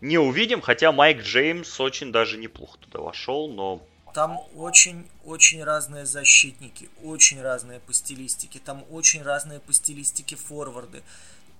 не 0.00 0.18
увидим. 0.18 0.60
Хотя 0.60 0.90
Майк 0.90 1.22
Джеймс 1.22 1.80
очень 1.80 2.10
даже 2.10 2.38
неплохо 2.38 2.78
туда 2.78 3.00
вошел, 3.00 3.48
но 3.48 3.80
там 4.14 4.40
очень-очень 4.56 5.62
разные 5.62 6.06
защитники, 6.06 6.88
очень 7.04 7.40
разные 7.40 7.78
по 7.78 7.92
стилистике, 7.92 8.58
там 8.58 8.84
очень 8.90 9.22
разные 9.22 9.60
по 9.60 9.72
стилистике 9.72 10.34
форварды. 10.34 11.02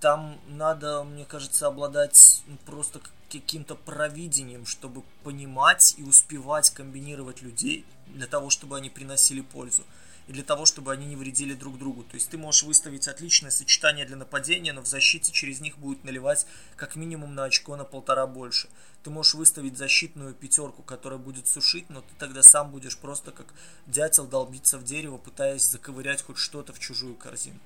Там 0.00 0.38
надо, 0.46 1.02
мне 1.04 1.24
кажется, 1.24 1.66
обладать 1.66 2.42
просто 2.66 3.00
каким-то 3.30 3.74
провидением, 3.74 4.64
чтобы 4.64 5.02
понимать 5.24 5.94
и 5.98 6.02
успевать 6.02 6.70
комбинировать 6.70 7.42
людей 7.42 7.84
для 8.06 8.26
того, 8.26 8.48
чтобы 8.48 8.76
они 8.76 8.90
приносили 8.90 9.40
пользу 9.40 9.82
и 10.28 10.32
для 10.32 10.44
того, 10.44 10.66
чтобы 10.66 10.92
они 10.92 11.06
не 11.06 11.16
вредили 11.16 11.54
друг 11.54 11.78
другу. 11.78 12.04
То 12.04 12.14
есть 12.14 12.28
ты 12.28 12.38
можешь 12.38 12.62
выставить 12.62 13.08
отличное 13.08 13.50
сочетание 13.50 14.04
для 14.06 14.16
нападения, 14.16 14.72
но 14.72 14.82
в 14.82 14.86
защите 14.86 15.32
через 15.32 15.60
них 15.60 15.78
будет 15.78 16.04
наливать 16.04 16.46
как 16.76 16.96
минимум 16.96 17.34
на 17.34 17.44
очко 17.44 17.76
на 17.76 17.84
полтора 17.84 18.26
больше. 18.26 18.68
Ты 19.02 19.10
можешь 19.10 19.34
выставить 19.34 19.78
защитную 19.78 20.34
пятерку, 20.34 20.82
которая 20.82 21.18
будет 21.18 21.48
сушить, 21.48 21.88
но 21.88 22.02
ты 22.02 22.14
тогда 22.18 22.42
сам 22.42 22.70
будешь 22.70 22.98
просто 22.98 23.32
как 23.32 23.46
дятел 23.86 24.26
долбиться 24.26 24.78
в 24.78 24.84
дерево, 24.84 25.16
пытаясь 25.16 25.68
заковырять 25.68 26.22
хоть 26.22 26.38
что-то 26.38 26.72
в 26.72 26.78
чужую 26.78 27.16
корзину. 27.16 27.58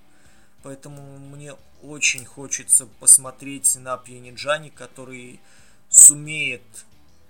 Поэтому 0.63 1.19
мне 1.19 1.55
очень 1.83 2.25
хочется 2.25 2.87
посмотреть 3.01 3.77
на 3.77 3.97
Пьяниджани, 3.97 4.71
который 4.71 5.41
сумеет 5.89 6.63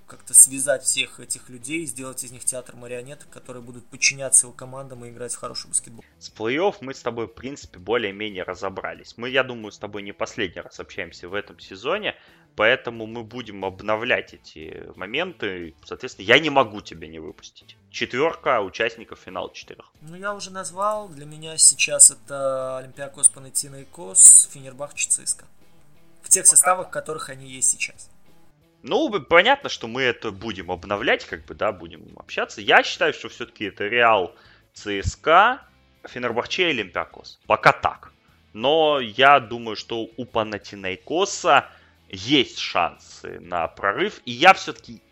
как-то 0.06 0.34
связать 0.34 0.82
всех 0.82 1.20
этих 1.20 1.48
людей, 1.48 1.86
сделать 1.86 2.22
из 2.22 2.32
них 2.32 2.44
театр 2.44 2.76
марионеток, 2.76 3.30
которые 3.30 3.62
будут 3.62 3.86
подчиняться 3.86 4.46
его 4.46 4.52
командам 4.52 5.06
и 5.06 5.08
играть 5.08 5.32
в 5.32 5.38
хороший 5.38 5.68
баскетбол. 5.68 6.04
С 6.18 6.30
плей-офф 6.30 6.76
мы 6.82 6.92
с 6.92 7.00
тобой, 7.00 7.28
в 7.28 7.32
принципе, 7.32 7.78
более-менее 7.78 8.42
разобрались. 8.42 9.14
Мы, 9.16 9.30
я 9.30 9.42
думаю, 9.42 9.72
с 9.72 9.78
тобой 9.78 10.02
не 10.02 10.12
последний 10.12 10.60
раз 10.60 10.78
общаемся 10.80 11.30
в 11.30 11.34
этом 11.34 11.58
сезоне, 11.58 12.14
поэтому 12.56 13.06
мы 13.06 13.22
будем 13.22 13.64
обновлять 13.64 14.34
эти 14.34 14.84
моменты. 14.96 15.74
Соответственно, 15.84 16.26
я 16.26 16.38
не 16.38 16.50
могу 16.50 16.80
тебя 16.80 17.08
не 17.08 17.18
выпустить. 17.18 17.76
Четверка 17.90 18.60
участников 18.60 19.20
финала 19.24 19.52
четырех. 19.52 19.90
Ну, 20.00 20.16
я 20.16 20.34
уже 20.34 20.50
назвал. 20.50 21.08
Для 21.08 21.26
меня 21.26 21.56
сейчас 21.58 22.10
это 22.10 22.78
Олимпиакос, 22.78 23.28
Панатинаикос, 23.28 24.50
Фенербахче, 24.52 25.08
ЦСКА. 25.08 25.44
В 26.22 26.28
тех 26.28 26.46
составах, 26.46 26.88
в 26.88 26.90
которых 26.90 27.30
они 27.30 27.46
есть 27.48 27.70
сейчас. 27.70 28.10
Ну, 28.82 29.10
понятно, 29.20 29.68
что 29.68 29.86
мы 29.86 30.02
это 30.02 30.32
будем 30.32 30.70
обновлять, 30.72 31.24
как 31.24 31.44
бы, 31.44 31.54
да, 31.54 31.70
будем 31.70 32.12
общаться. 32.16 32.60
Я 32.60 32.82
считаю, 32.82 33.12
что 33.12 33.28
все-таки 33.28 33.66
это 33.66 33.86
Реал, 33.86 34.34
ЦСКА, 34.74 35.62
Фенербахче 36.04 36.64
и 36.64 36.70
Олимпиакос. 36.70 37.40
Пока 37.46 37.72
так. 37.72 38.12
Но 38.52 39.00
я 39.00 39.38
думаю, 39.40 39.76
что 39.76 40.08
у 40.16 40.24
Панатинайкоса 40.24 41.68
есть 42.12 42.58
шансы 42.58 43.40
на 43.40 43.66
прорыв. 43.66 44.20
И 44.24 44.30
я 44.32 44.54
все-таки, 44.54 45.02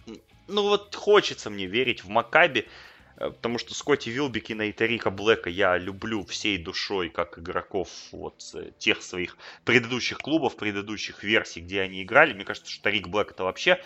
ну 0.47 0.63
вот 0.63 0.95
хочется 0.95 1.51
мне 1.51 1.67
верить 1.67 2.05
в 2.05 2.09
Макаби. 2.09 2.69
Э, 3.17 3.31
потому 3.31 3.59
что 3.59 3.75
Скотти 3.75 4.11
Вилбекина 4.11 4.63
и 4.63 4.73
Тарика 4.73 5.11
Блэка 5.11 5.51
я 5.51 5.77
люблю 5.79 6.25
всей 6.25 6.59
душой 6.59 7.09
как 7.09 7.39
игроков 7.39 7.89
вот 8.13 8.43
тех 8.79 9.03
своих 9.03 9.37
предыдущих 9.65 10.19
клубов, 10.19 10.57
предыдущих 10.57 11.25
версий, 11.25 11.61
где 11.61 11.81
они 11.81 12.03
играли. 12.03 12.35
Мне 12.35 12.45
кажется, 12.45 12.71
что 12.71 12.83
Тарик 12.85 13.09
Блэк 13.09 13.33
это 13.33 13.45
вообще 13.45 13.83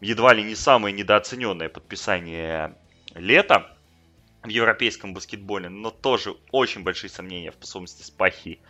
едва 0.00 0.32
ли 0.32 0.42
не 0.42 0.54
самое 0.54 0.94
недооцененное 0.94 1.68
подписание 1.68 2.76
лета 3.14 3.76
в 4.42 4.48
европейском 4.48 5.14
баскетболе, 5.14 5.68
но 5.68 5.90
тоже 5.90 6.36
очень 6.52 6.82
большие 6.82 7.10
сомнения 7.10 7.50
в 7.50 7.54
способности 7.54 8.02
Спахи 8.02 8.60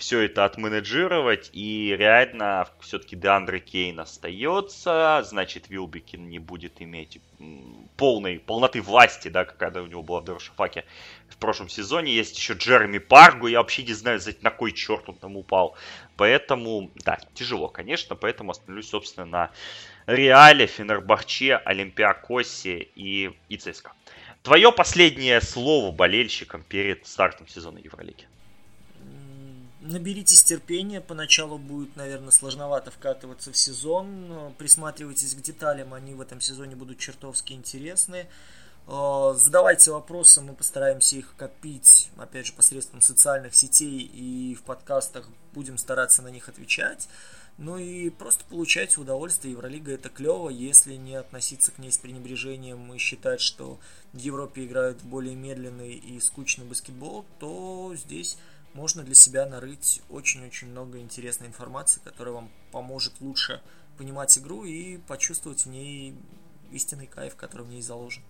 все 0.00 0.20
это 0.20 0.46
отменеджировать, 0.46 1.50
и 1.52 1.94
реально 1.96 2.66
все-таки 2.80 3.16
Деандре 3.16 3.60
Кейн 3.60 4.00
остается, 4.00 5.22
значит, 5.28 5.68
Вилбекин 5.68 6.26
не 6.30 6.38
будет 6.38 6.80
иметь 6.80 7.20
полной, 7.98 8.38
полноты 8.38 8.80
власти, 8.80 9.28
да, 9.28 9.44
когда 9.44 9.82
у 9.82 9.86
него 9.86 10.02
была 10.02 10.22
в 10.22 10.24
Доршафаке 10.24 10.86
в 11.28 11.36
прошлом 11.36 11.68
сезоне. 11.68 12.14
Есть 12.14 12.38
еще 12.38 12.54
Джереми 12.54 12.96
Паргу, 12.96 13.46
я 13.46 13.58
вообще 13.58 13.82
не 13.82 13.92
знаю, 13.92 14.20
на 14.40 14.50
кой 14.50 14.72
черт 14.72 15.06
он 15.06 15.16
там 15.16 15.36
упал. 15.36 15.76
Поэтому, 16.16 16.90
да, 17.04 17.18
тяжело, 17.34 17.68
конечно, 17.68 18.16
поэтому 18.16 18.52
остановлюсь, 18.52 18.88
собственно, 18.88 19.26
на 19.26 19.50
Реале, 20.06 20.66
Фенербахче, 20.66 21.56
Олимпиакосе 21.56 22.88
и, 22.94 23.32
и 23.50 23.56
ЦСКА. 23.58 23.92
Твое 24.42 24.72
последнее 24.72 25.42
слово 25.42 25.92
болельщикам 25.92 26.62
перед 26.62 27.06
стартом 27.06 27.46
сезона 27.48 27.78
Евролиги? 27.78 28.26
Наберитесь 29.80 30.42
терпения, 30.42 31.00
поначалу 31.00 31.58
будет, 31.58 31.96
наверное, 31.96 32.30
сложновато 32.30 32.90
вкатываться 32.90 33.52
в 33.52 33.56
сезон, 33.56 34.54
присматривайтесь 34.58 35.34
к 35.34 35.40
деталям, 35.40 35.94
они 35.94 36.14
в 36.14 36.20
этом 36.20 36.40
сезоне 36.40 36.76
будут 36.76 36.98
чертовски 36.98 37.52
интересны. 37.52 38.26
Э, 38.86 39.34
задавайте 39.36 39.90
вопросы, 39.92 40.40
мы 40.40 40.54
постараемся 40.54 41.16
их 41.16 41.34
копить, 41.36 42.10
опять 42.16 42.46
же, 42.46 42.52
посредством 42.52 43.00
социальных 43.00 43.54
сетей 43.54 44.00
и 44.00 44.54
в 44.54 44.62
подкастах 44.62 45.28
будем 45.54 45.78
стараться 45.78 46.22
на 46.22 46.28
них 46.28 46.48
отвечать. 46.48 47.08
Ну 47.58 47.76
и 47.76 48.08
просто 48.08 48.42
получать 48.44 48.96
удовольствие. 48.96 49.52
Евролига 49.52 49.92
это 49.92 50.08
клево, 50.08 50.48
если 50.48 50.94
не 50.94 51.14
относиться 51.14 51.72
к 51.72 51.78
ней 51.78 51.92
с 51.92 51.98
пренебрежением 51.98 52.94
и 52.94 52.98
считать, 52.98 53.42
что 53.42 53.78
в 54.14 54.18
Европе 54.18 54.64
играют 54.64 55.02
более 55.02 55.34
медленный 55.34 55.92
и 55.92 56.18
скучный 56.20 56.64
баскетбол, 56.64 57.26
то 57.38 57.92
здесь 57.96 58.38
можно 58.72 59.02
для 59.02 59.14
себя 59.14 59.46
нарыть 59.46 60.02
очень-очень 60.08 60.68
много 60.68 60.98
интересной 60.98 61.48
информации, 61.48 62.00
которая 62.04 62.34
вам 62.34 62.50
поможет 62.72 63.20
лучше 63.20 63.62
понимать 63.98 64.38
игру 64.38 64.64
и 64.64 64.98
почувствовать 64.98 65.64
в 65.64 65.68
ней 65.68 66.14
истинный 66.70 67.06
кайф, 67.06 67.36
который 67.36 67.66
в 67.66 67.70
ней 67.70 67.82
заложен. 67.82 68.22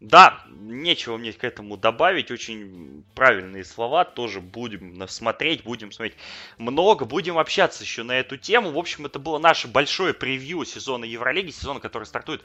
Да, 0.00 0.40
нечего 0.48 1.18
мне 1.18 1.30
к 1.34 1.44
этому 1.44 1.76
добавить. 1.76 2.30
Очень 2.30 3.04
правильные 3.14 3.64
слова. 3.64 4.06
Тоже 4.06 4.40
будем 4.40 5.06
смотреть, 5.06 5.62
будем 5.62 5.92
смотреть 5.92 6.16
много. 6.56 7.04
Будем 7.04 7.36
общаться 7.36 7.84
еще 7.84 8.02
на 8.02 8.12
эту 8.12 8.38
тему. 8.38 8.70
В 8.70 8.78
общем, 8.78 9.04
это 9.04 9.18
было 9.18 9.38
наше 9.38 9.68
большое 9.68 10.14
превью 10.14 10.64
сезона 10.64 11.04
Евролиги. 11.04 11.50
Сезона, 11.50 11.80
который 11.80 12.04
стартует 12.04 12.42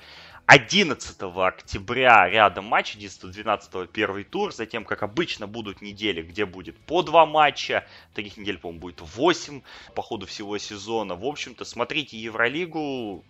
11 0.48 1.16
октября. 1.22 2.28
Рядом 2.28 2.66
матч 2.66 2.98
11-12 2.98 3.88
первый 3.88 4.26
тур. 4.26 4.54
Затем, 4.54 4.84
как 4.84 5.02
обычно, 5.02 5.48
будут 5.48 5.82
недели, 5.82 6.24
где 6.24 6.46
будет 6.46 6.78
по 6.80 7.04
два 7.04 7.26
матча. 7.26 7.88
Таких 8.14 8.36
недель, 8.36 8.58
по-моему, 8.58 8.82
будет 8.82 9.00
8 9.00 9.62
по 9.96 10.02
ходу 10.02 10.26
всего 10.26 10.58
сезона. 10.58 11.16
В 11.16 11.26
общем-то, 11.26 11.64
смотрите 11.64 12.18
Евролигу 12.18 13.24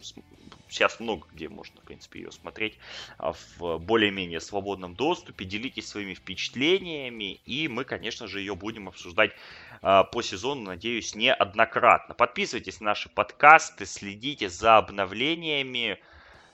сейчас 0.76 1.00
много 1.00 1.28
где 1.32 1.48
можно, 1.48 1.80
в 1.82 1.84
принципе, 1.86 2.20
ее 2.20 2.32
смотреть 2.32 2.78
а, 3.18 3.34
в 3.58 3.78
более-менее 3.78 4.42
свободном 4.42 4.94
доступе. 4.94 5.46
Делитесь 5.46 5.88
своими 5.88 6.14
впечатлениями, 6.14 7.40
и 7.46 7.68
мы, 7.68 7.86
конечно 7.86 8.28
же, 8.28 8.40
ее 8.40 8.56
будем 8.56 8.90
обсуждать 8.90 9.32
а, 9.82 10.04
по 10.04 10.22
сезону, 10.22 10.64
надеюсь, 10.64 11.16
неоднократно. 11.16 12.14
Подписывайтесь 12.14 12.82
на 12.82 12.88
наши 12.88 13.10
подкасты, 13.10 13.86
следите 13.86 14.50
за 14.50 14.78
обновлениями. 14.78 16.00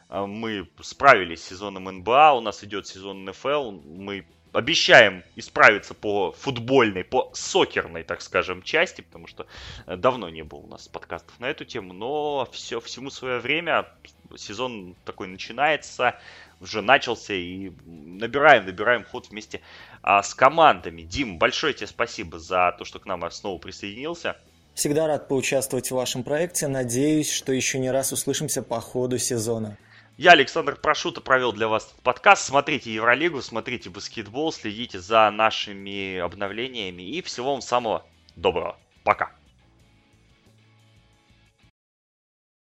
А, 0.09 0.27
мы 0.27 0.69
справились 0.81 1.41
с 1.43 1.47
сезоном 1.47 1.85
НБА, 1.85 2.33
у 2.33 2.41
нас 2.41 2.63
идет 2.63 2.87
сезон 2.87 3.25
НФЛ, 3.25 3.71
мы 3.71 4.25
обещаем 4.53 5.23
исправиться 5.35 5.93
по 5.93 6.31
футбольной, 6.33 7.03
по 7.03 7.31
сокерной, 7.33 8.03
так 8.03 8.21
скажем, 8.21 8.61
части, 8.63 9.01
потому 9.01 9.27
что 9.27 9.47
э, 9.87 9.95
давно 9.95 10.29
не 10.29 10.43
было 10.43 10.59
у 10.59 10.67
нас 10.67 10.87
подкастов 10.87 11.39
на 11.39 11.49
эту 11.49 11.65
тему, 11.65 11.93
но 11.93 12.47
все, 12.51 12.79
всему 12.79 13.09
свое 13.09 13.39
время, 13.39 13.87
сезон 14.35 14.95
такой 15.05 15.27
начинается, 15.27 16.15
уже 16.59 16.81
начался, 16.81 17.33
и 17.33 17.71
набираем, 17.85 18.65
набираем 18.65 19.03
ход 19.03 19.29
вместе 19.29 19.61
а, 20.01 20.21
с 20.21 20.33
командами. 20.33 21.01
Дим, 21.01 21.37
большое 21.37 21.73
тебе 21.73 21.87
спасибо 21.87 22.39
за 22.39 22.75
то, 22.77 22.85
что 22.85 22.99
к 22.99 23.05
нам 23.05 23.29
снова 23.31 23.57
присоединился. 23.57 24.35
Всегда 24.73 25.07
рад 25.07 25.27
поучаствовать 25.27 25.91
в 25.91 25.95
вашем 25.95 26.23
проекте. 26.23 26.67
Надеюсь, 26.67 27.31
что 27.31 27.51
еще 27.51 27.79
не 27.79 27.91
раз 27.91 28.11
услышимся 28.11 28.63
по 28.63 28.79
ходу 28.79 29.17
сезона. 29.17 29.77
Я, 30.17 30.31
Александр 30.31 30.75
Прошута, 30.75 31.21
провел 31.21 31.53
для 31.53 31.67
вас 31.67 31.95
подкаст. 32.03 32.45
Смотрите 32.45 32.93
Евролигу, 32.93 33.41
смотрите 33.41 33.89
баскетбол, 33.89 34.51
следите 34.51 34.99
за 34.99 35.31
нашими 35.31 36.17
обновлениями 36.17 37.03
и 37.03 37.21
всего 37.21 37.53
вам 37.53 37.61
самого 37.61 38.05
доброго. 38.35 38.77
Пока. 39.03 39.31